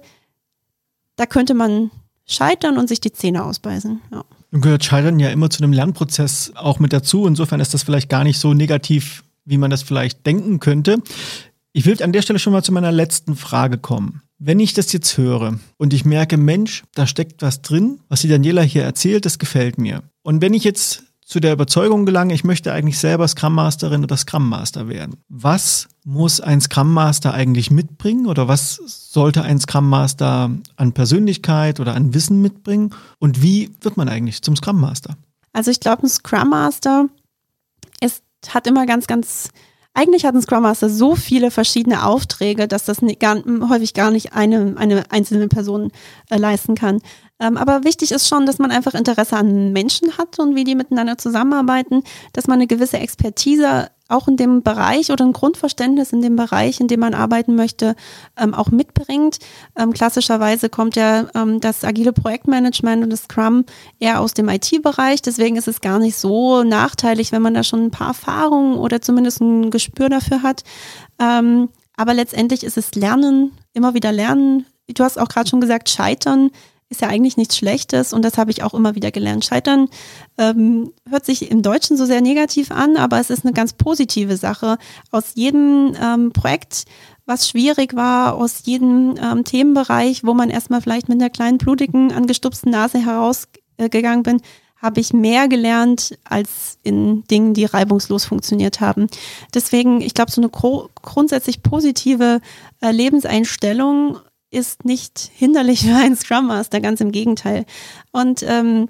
Da 1.16 1.26
könnte 1.26 1.54
man 1.54 1.92
scheitern 2.26 2.78
und 2.78 2.88
sich 2.88 3.02
die 3.02 3.12
Zähne 3.12 3.44
ausbeißen. 3.44 4.02
Ja. 4.12 4.24
Nun 4.54 4.62
gehört 4.62 4.86
Scheitern 4.86 5.20
ja 5.20 5.30
immer 5.30 5.50
zu 5.50 5.64
einem 5.64 5.74
Lernprozess 5.74 6.52
auch 6.54 6.78
mit 6.78 6.94
dazu. 6.94 7.26
Insofern 7.26 7.60
ist 7.60 7.74
das 7.74 7.82
vielleicht 7.82 8.08
gar 8.08 8.24
nicht 8.24 8.38
so 8.38 8.54
negativ, 8.54 9.24
wie 9.46 9.58
man 9.58 9.72
das 9.72 9.82
vielleicht 9.82 10.28
denken 10.28 10.60
könnte. 10.60 11.00
Ich 11.72 11.88
will 11.88 12.02
an 12.04 12.14
der 12.14 12.22
Stelle 12.22 12.38
schon 12.38 12.54
mal 12.54 12.64
zu 12.64 12.72
meiner 12.72 12.92
letzten 12.92 13.36
Frage 13.36 13.80
kommen. 13.80 14.22
Wenn 14.38 14.60
ich 14.60 14.76
das 14.76 14.94
jetzt 14.94 15.18
höre 15.18 15.58
und 15.78 15.92
ich 15.92 16.06
merke, 16.06 16.38
Mensch, 16.38 16.84
da 16.94 17.08
steckt 17.08 17.42
was 17.42 17.64
drin, 17.64 18.00
was 18.10 18.22
die 18.22 18.28
Daniela 18.28 18.62
hier 18.62 18.84
erzählt, 18.84 19.26
das 19.26 19.40
gefällt 19.40 19.80
mir. 19.80 20.04
Und 20.22 20.44
wenn 20.44 20.54
ich 20.54 20.64
jetzt 20.64 21.02
zu 21.26 21.40
der 21.40 21.54
Überzeugung 21.54 22.06
gelangen, 22.06 22.32
ich 22.32 22.44
möchte 22.44 22.72
eigentlich 22.74 23.00
selber 23.00 23.28
Scrum 23.28 23.54
Masterin 23.56 24.04
oder 24.04 24.18
Scrum 24.18 24.48
Master 24.48 24.88
werden. 24.88 25.18
Was 25.30 25.88
muss 26.04 26.42
ein 26.42 26.62
Scrum 26.62 26.94
Master 26.94 27.34
eigentlich 27.34 27.72
mitbringen 27.72 28.28
oder 28.28 28.48
was 28.48 28.80
sollte 28.86 29.42
ein 29.44 29.60
Scrum 29.60 29.90
Master 29.90 30.52
an 30.76 30.94
Persönlichkeit 30.94 31.80
oder 31.80 31.96
an 31.96 32.14
Wissen 32.14 32.42
mitbringen 32.42 32.94
und 33.20 33.42
wie 33.42 33.72
wird 33.82 33.98
man 33.98 34.10
eigentlich 34.10 34.42
zum 34.42 34.56
Scrum 34.56 34.80
Master? 34.80 35.16
Also 35.54 35.72
ich 35.72 35.80
glaube, 35.80 36.04
ein 36.04 36.10
Scrum 36.10 36.50
Master 36.50 37.08
ist, 38.02 38.24
hat 38.50 38.68
immer 38.68 38.86
ganz, 38.86 39.08
ganz 39.08 39.50
eigentlich 39.96 40.26
hat 40.26 40.34
ein 40.34 40.42
Scrum 40.42 40.64
Master 40.64 40.90
so 40.90 41.16
viele 41.16 41.52
verschiedene 41.52 42.06
Aufträge, 42.06 42.68
dass 42.68 42.86
das 42.86 42.98
gar, 43.20 43.38
häufig 43.70 43.94
gar 43.94 44.10
nicht 44.10 44.34
eine, 44.34 44.74
eine 44.78 45.12
einzelne 45.12 45.48
Person 45.48 45.92
äh, 46.30 46.38
leisten 46.38 46.74
kann. 46.74 47.00
Ähm, 47.40 47.58
aber 47.58 47.84
wichtig 47.84 48.12
ist 48.12 48.28
schon, 48.28 48.46
dass 48.46 48.60
man 48.60 48.72
einfach 48.72 48.94
Interesse 48.94 49.36
an 49.36 49.74
Menschen 49.74 50.18
hat 50.18 50.40
und 50.40 50.56
wie 50.56 50.64
die 50.64 50.76
miteinander 50.76 51.18
zusammenarbeiten, 51.18 52.04
dass 52.34 52.48
man 52.48 52.60
eine 52.60 52.68
gewisse 52.68 53.00
Expertise 53.00 53.90
auch 54.10 54.28
in 54.28 54.38
dem 54.38 54.64
Bereich 54.64 55.12
oder 55.12 55.26
ein 55.26 55.34
Grundverständnis 55.34 56.14
in 56.14 56.22
dem 56.22 56.36
Bereich, 56.36 56.80
in 56.80 56.88
dem 56.88 57.00
man 57.00 57.14
arbeiten 57.14 57.56
möchte, 57.56 57.96
ähm, 58.38 58.54
auch 58.54 58.70
mitbringt. 58.70 59.40
Ähm, 59.76 59.94
klassischerweise 59.94 60.70
kommt 60.70 60.96
ja 60.96 61.28
ähm, 61.36 61.60
das 61.60 61.84
agile 61.84 62.14
Projektmanagement 62.14 63.04
und 63.04 63.10
das 63.10 63.24
Scrum 63.24 63.66
eher 64.00 64.20
aus 64.20 64.34
dem 64.34 64.50
IT-Bereich. 64.50 65.22
Deswegen 65.22 65.56
ist 65.56 65.68
es 65.68 65.82
gar 65.82 66.00
nicht 66.00 66.18
so 66.18 66.64
nachteilig, 66.64 67.32
wenn 67.32 67.42
man 67.42 67.54
da 67.54 67.64
schon 67.64 67.86
ein 67.86 67.92
paar 67.92 68.10
Erfahrungen 68.10 68.78
oder 68.78 69.02
zumindest 69.02 69.42
ein 69.42 69.72
Gespür 69.72 70.10
dafür 70.10 70.44
hat. 70.44 70.64
Ähm, 71.20 71.70
aber 71.96 72.14
letztendlich 72.14 72.64
ist 72.64 72.78
es 72.78 72.96
Lernen, 72.96 73.52
immer 73.74 73.94
wieder 73.94 74.12
Lernen. 74.12 74.66
Du 74.88 75.04
hast 75.04 75.18
auch 75.18 75.30
gerade 75.30 75.50
schon 75.50 75.62
gesagt, 75.62 75.90
Scheitern 75.90 76.52
ist 76.90 77.02
ja 77.02 77.08
eigentlich 77.08 77.38
nichts 77.38 77.58
Schlechtes 77.58 78.14
und 78.14 78.24
das 78.24 78.38
habe 78.38 78.52
ich 78.52 78.64
auch 78.64 78.74
immer 78.74 78.96
wieder 78.96 79.12
gelernt. 79.12 79.46
Scheitern 79.46 79.90
ähm, 80.38 80.92
hört 81.10 81.26
sich 81.26 81.50
im 81.50 81.62
Deutschen 81.62 81.98
so 81.98 82.06
sehr 82.06 82.22
negativ 82.22 82.72
an, 82.72 82.98
aber 82.98 83.20
es 83.20 83.30
ist 83.30 83.46
eine 83.46 83.54
ganz 83.54 83.74
positive 83.74 84.38
Sache. 84.38 84.78
Aus 85.12 85.32
jedem 85.36 85.96
ähm, 86.02 86.32
Projekt, 86.32 86.86
was 87.26 87.50
schwierig 87.50 87.96
war, 87.96 88.36
aus 88.36 88.64
jedem 88.66 89.16
ähm, 89.22 89.44
Themenbereich, 89.44 90.24
wo 90.24 90.34
man 90.34 90.50
erstmal 90.50 90.82
vielleicht 90.82 91.10
mit 91.10 91.20
einer 91.20 91.30
kleinen 91.30 91.58
blutigen, 91.58 92.12
angestupsten 92.12 92.72
Nase 92.72 93.00
herausgegangen 93.00 94.20
äh, 94.20 94.32
bin, 94.32 94.42
habe 94.84 95.00
ich 95.00 95.14
mehr 95.14 95.48
gelernt 95.48 96.20
als 96.26 96.78
in 96.84 97.24
Dingen, 97.24 97.54
die 97.54 97.64
reibungslos 97.64 98.26
funktioniert 98.26 98.82
haben. 98.82 99.08
Deswegen, 99.54 100.02
ich 100.02 100.14
glaube, 100.14 100.30
so 100.30 100.42
eine 100.42 100.50
grundsätzlich 100.50 101.64
positive 101.64 102.42
äh, 102.82 102.92
Lebenseinstellung 102.92 104.18
ist 104.54 104.86
nicht 104.86 105.32
hinderlich 105.34 105.86
für 105.86 105.96
einen 105.96 106.16
Scrum 106.16 106.48
Master, 106.48 106.80
ganz 106.80 107.02
im 107.02 107.12
Gegenteil. 107.12 107.66
Und 108.12 108.44
ähm, 108.44 108.90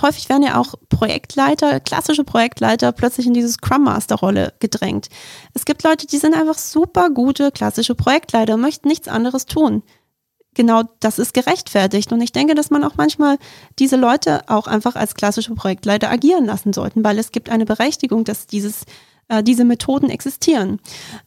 häufig 0.00 0.28
werden 0.28 0.42
ja 0.42 0.58
auch 0.58 0.74
Projektleiter, 0.88 1.80
klassische 1.80 2.24
Projektleiter, 2.24 2.92
plötzlich 2.92 3.26
in 3.26 3.34
diese 3.34 3.48
Scrum 3.48 3.84
Master 3.84 4.16
Rolle 4.16 4.54
gedrängt. 4.58 5.08
Es 5.54 5.64
gibt 5.64 5.82
Leute, 5.82 6.06
die 6.06 6.18
sind 6.18 6.34
einfach 6.34 6.58
super 6.58 7.10
gute 7.10 7.50
klassische 7.52 7.94
Projektleiter 7.94 8.54
und 8.54 8.60
möchten 8.60 8.88
nichts 8.88 9.08
anderes 9.08 9.46
tun. 9.46 9.82
Genau 10.54 10.84
das 11.00 11.18
ist 11.18 11.34
gerechtfertigt. 11.34 12.12
Und 12.12 12.22
ich 12.22 12.32
denke, 12.32 12.54
dass 12.54 12.70
man 12.70 12.82
auch 12.82 12.96
manchmal 12.96 13.36
diese 13.78 13.96
Leute 13.96 14.48
auch 14.48 14.66
einfach 14.66 14.96
als 14.96 15.14
klassische 15.14 15.54
Projektleiter 15.54 16.10
agieren 16.10 16.46
lassen 16.46 16.72
sollten, 16.72 17.04
weil 17.04 17.18
es 17.18 17.30
gibt 17.30 17.50
eine 17.50 17.66
Berechtigung, 17.66 18.24
dass 18.24 18.46
dieses 18.46 18.84
äh, 19.28 19.42
diese 19.42 19.64
Methoden 19.64 20.10
existieren. 20.10 20.80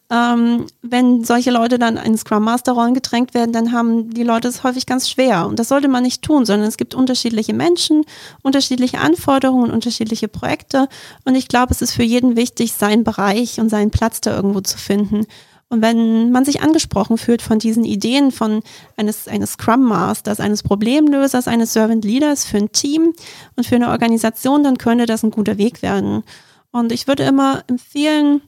Ähm, 0.10 0.68
wenn 0.82 1.24
solche 1.24 1.52
Leute 1.52 1.78
dann 1.78 1.98
in 1.98 2.18
Scrum 2.18 2.44
Master 2.44 2.72
Rollen 2.72 2.94
gedrängt 2.94 3.34
werden, 3.34 3.52
dann 3.52 3.72
haben 3.72 4.10
die 4.12 4.24
Leute 4.24 4.48
es 4.48 4.64
häufig 4.64 4.86
ganz 4.86 5.10
schwer. 5.10 5.46
Und 5.48 5.60
das 5.60 5.68
sollte 5.68 5.88
man 5.88 6.04
nicht 6.04 6.22
tun, 6.22 6.46
sondern 6.46 6.68
es 6.68 6.78
gibt 6.78 6.96
unterschiedliche 6.96 7.54
Menschen, 7.54 8.06
unterschiedliche 8.42 9.00
Anforderungen, 9.00 9.72
unterschiedliche 9.72 10.28
Projekte. 10.28 10.88
Und 11.26 11.36
ich 11.36 11.48
glaube, 11.48 11.74
es 11.74 11.82
ist 11.82 11.94
für 11.94 12.04
jeden 12.04 12.36
wichtig, 12.36 12.74
seinen 12.74 13.04
Bereich 13.04 13.60
und 13.60 13.70
seinen 13.70 13.92
Platz 13.92 14.22
da 14.22 14.36
irgendwo 14.36 14.62
zu 14.62 14.78
finden. 14.78 15.26
Und 15.72 15.84
wenn 15.84 16.32
man 16.32 16.46
sich 16.46 16.62
angesprochen 16.62 17.20
fühlt 17.20 17.44
von 17.44 17.60
diesen 17.60 17.86
Ideen 17.86 18.32
von 18.32 18.62
eines, 18.98 19.28
eines 19.28 19.52
Scrum 19.52 19.84
Masters, 19.84 20.40
eines 20.40 20.64
Problemlösers, 20.64 21.48
eines 21.48 21.74
Servant 21.74 22.04
Leaders 22.04 22.46
für 22.46 22.58
ein 22.58 22.72
Team 22.72 23.14
und 23.56 23.68
für 23.68 23.76
eine 23.76 23.90
Organisation, 23.90 24.64
dann 24.64 24.80
könnte 24.80 25.06
das 25.06 25.22
ein 25.22 25.30
guter 25.30 25.60
Weg 25.60 25.84
werden. 25.84 26.24
Und 26.72 26.92
ich 26.92 27.08
würde 27.08 27.24
immer 27.24 27.64
empfehlen, 27.68 28.42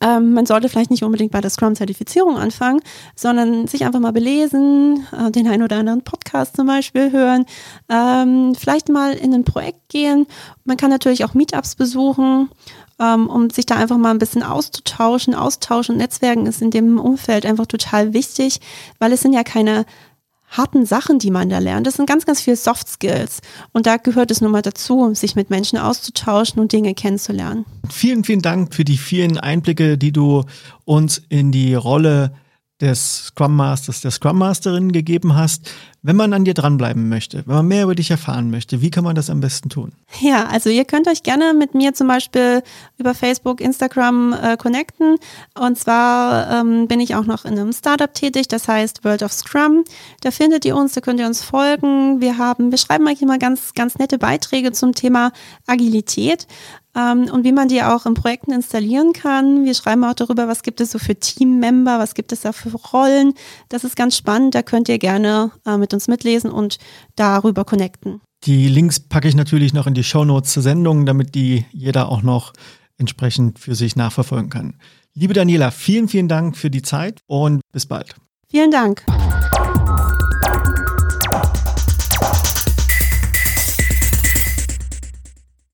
ähm, 0.00 0.34
man 0.34 0.46
sollte 0.46 0.68
vielleicht 0.68 0.90
nicht 0.90 1.04
unbedingt 1.04 1.32
bei 1.32 1.40
der 1.40 1.50
Scrum-Zertifizierung 1.50 2.36
anfangen, 2.36 2.80
sondern 3.14 3.66
sich 3.66 3.84
einfach 3.84 4.00
mal 4.00 4.12
belesen, 4.12 5.06
äh, 5.12 5.30
den 5.30 5.46
einen 5.46 5.62
oder 5.62 5.76
anderen 5.76 6.02
Podcast 6.02 6.56
zum 6.56 6.66
Beispiel 6.66 7.12
hören, 7.12 7.46
ähm, 7.88 8.54
vielleicht 8.54 8.88
mal 8.88 9.12
in 9.12 9.32
ein 9.32 9.44
Projekt 9.44 9.88
gehen. 9.88 10.26
Man 10.64 10.76
kann 10.76 10.90
natürlich 10.90 11.24
auch 11.24 11.34
Meetups 11.34 11.76
besuchen, 11.76 12.50
ähm, 12.98 13.28
um 13.28 13.50
sich 13.50 13.66
da 13.66 13.76
einfach 13.76 13.98
mal 13.98 14.10
ein 14.10 14.18
bisschen 14.18 14.42
auszutauschen. 14.42 15.34
Austauschen 15.34 15.94
und 15.94 15.98
Netzwerken 15.98 16.46
ist 16.46 16.62
in 16.62 16.70
dem 16.70 16.98
Umfeld 16.98 17.46
einfach 17.46 17.66
total 17.66 18.12
wichtig, 18.12 18.60
weil 18.98 19.12
es 19.12 19.20
sind 19.20 19.34
ja 19.34 19.44
keine 19.44 19.84
harten 20.48 20.86
Sachen, 20.86 21.18
die 21.18 21.30
man 21.30 21.48
da 21.48 21.58
lernt. 21.58 21.86
Das 21.86 21.94
sind 21.94 22.08
ganz, 22.08 22.26
ganz 22.26 22.40
viele 22.40 22.56
Soft 22.56 22.88
Skills. 22.88 23.40
Und 23.72 23.86
da 23.86 23.96
gehört 23.96 24.30
es 24.30 24.40
nun 24.40 24.50
mal 24.50 24.62
dazu, 24.62 25.14
sich 25.14 25.36
mit 25.36 25.50
Menschen 25.50 25.78
auszutauschen 25.78 26.60
und 26.60 26.72
Dinge 26.72 26.94
kennenzulernen. 26.94 27.64
Vielen, 27.90 28.24
vielen 28.24 28.42
Dank 28.42 28.74
für 28.74 28.84
die 28.84 28.98
vielen 28.98 29.38
Einblicke, 29.38 29.98
die 29.98 30.12
du 30.12 30.44
uns 30.84 31.22
in 31.28 31.52
die 31.52 31.74
Rolle 31.74 32.32
des 32.80 33.26
Scrum 33.26 33.56
Masters, 33.56 34.02
der 34.02 34.10
Scrum 34.10 34.38
Masterin 34.38 34.92
gegeben 34.92 35.34
hast. 35.34 35.70
Wenn 36.06 36.14
man 36.14 36.32
an 36.34 36.44
dir 36.44 36.54
dranbleiben 36.54 37.08
möchte, 37.08 37.42
wenn 37.46 37.56
man 37.56 37.66
mehr 37.66 37.82
über 37.82 37.96
dich 37.96 38.12
erfahren 38.12 38.48
möchte, 38.48 38.80
wie 38.80 38.92
kann 38.92 39.02
man 39.02 39.16
das 39.16 39.28
am 39.28 39.40
besten 39.40 39.70
tun? 39.70 39.90
Ja, 40.20 40.46
also 40.46 40.70
ihr 40.70 40.84
könnt 40.84 41.08
euch 41.08 41.24
gerne 41.24 41.52
mit 41.52 41.74
mir 41.74 41.94
zum 41.94 42.06
Beispiel 42.06 42.62
über 42.96 43.12
Facebook, 43.12 43.60
Instagram 43.60 44.32
äh, 44.32 44.56
connecten. 44.56 45.16
Und 45.58 45.76
zwar 45.76 46.60
ähm, 46.60 46.86
bin 46.86 47.00
ich 47.00 47.16
auch 47.16 47.24
noch 47.24 47.44
in 47.44 47.58
einem 47.58 47.72
Startup 47.72 48.14
tätig, 48.14 48.46
das 48.46 48.68
heißt 48.68 49.02
World 49.02 49.24
of 49.24 49.32
Scrum. 49.32 49.82
Da 50.20 50.30
findet 50.30 50.64
ihr 50.64 50.76
uns, 50.76 50.92
da 50.92 51.00
könnt 51.00 51.18
ihr 51.18 51.26
uns 51.26 51.42
folgen. 51.42 52.20
Wir 52.20 52.38
haben, 52.38 52.70
wir 52.70 52.78
schreiben 52.78 53.04
eigentlich 53.08 53.22
immer 53.22 53.38
ganz, 53.38 53.74
ganz 53.74 53.98
nette 53.98 54.16
Beiträge 54.16 54.70
zum 54.70 54.92
Thema 54.92 55.32
Agilität 55.66 56.46
ähm, 56.96 57.28
und 57.30 57.44
wie 57.44 57.52
man 57.52 57.68
die 57.68 57.82
auch 57.82 58.06
in 58.06 58.14
Projekten 58.14 58.52
installieren 58.52 59.12
kann. 59.12 59.64
Wir 59.64 59.74
schreiben 59.74 60.02
auch 60.04 60.14
darüber, 60.14 60.48
was 60.48 60.62
gibt 60.62 60.80
es 60.80 60.90
so 60.90 60.98
für 60.98 61.14
Teammember, 61.14 61.98
was 61.98 62.14
gibt 62.14 62.32
es 62.32 62.40
da 62.40 62.52
für 62.52 62.70
Rollen. 62.92 63.34
Das 63.68 63.84
ist 63.84 63.96
ganz 63.96 64.16
spannend, 64.16 64.54
da 64.54 64.62
könnt 64.62 64.88
ihr 64.88 64.98
gerne 64.98 65.50
äh, 65.66 65.76
mit 65.76 65.92
uns 65.92 65.95
mitlesen 66.08 66.50
und 66.50 66.78
darüber 67.16 67.64
connecten. 67.64 68.20
Die 68.44 68.68
Links 68.68 69.00
packe 69.00 69.28
ich 69.28 69.34
natürlich 69.34 69.72
noch 69.72 69.86
in 69.86 69.94
die 69.94 70.04
Shownotes 70.04 70.52
zur 70.52 70.62
Sendung, 70.62 71.06
damit 71.06 71.34
die 71.34 71.64
jeder 71.72 72.08
auch 72.08 72.22
noch 72.22 72.52
entsprechend 72.98 73.58
für 73.58 73.74
sich 73.74 73.96
nachverfolgen 73.96 74.50
kann. 74.50 74.76
Liebe 75.14 75.34
Daniela, 75.34 75.70
vielen, 75.70 76.08
vielen 76.08 76.28
Dank 76.28 76.56
für 76.56 76.70
die 76.70 76.82
Zeit 76.82 77.20
und 77.26 77.60
bis 77.72 77.86
bald. 77.86 78.14
Vielen 78.48 78.70
Dank. 78.70 79.04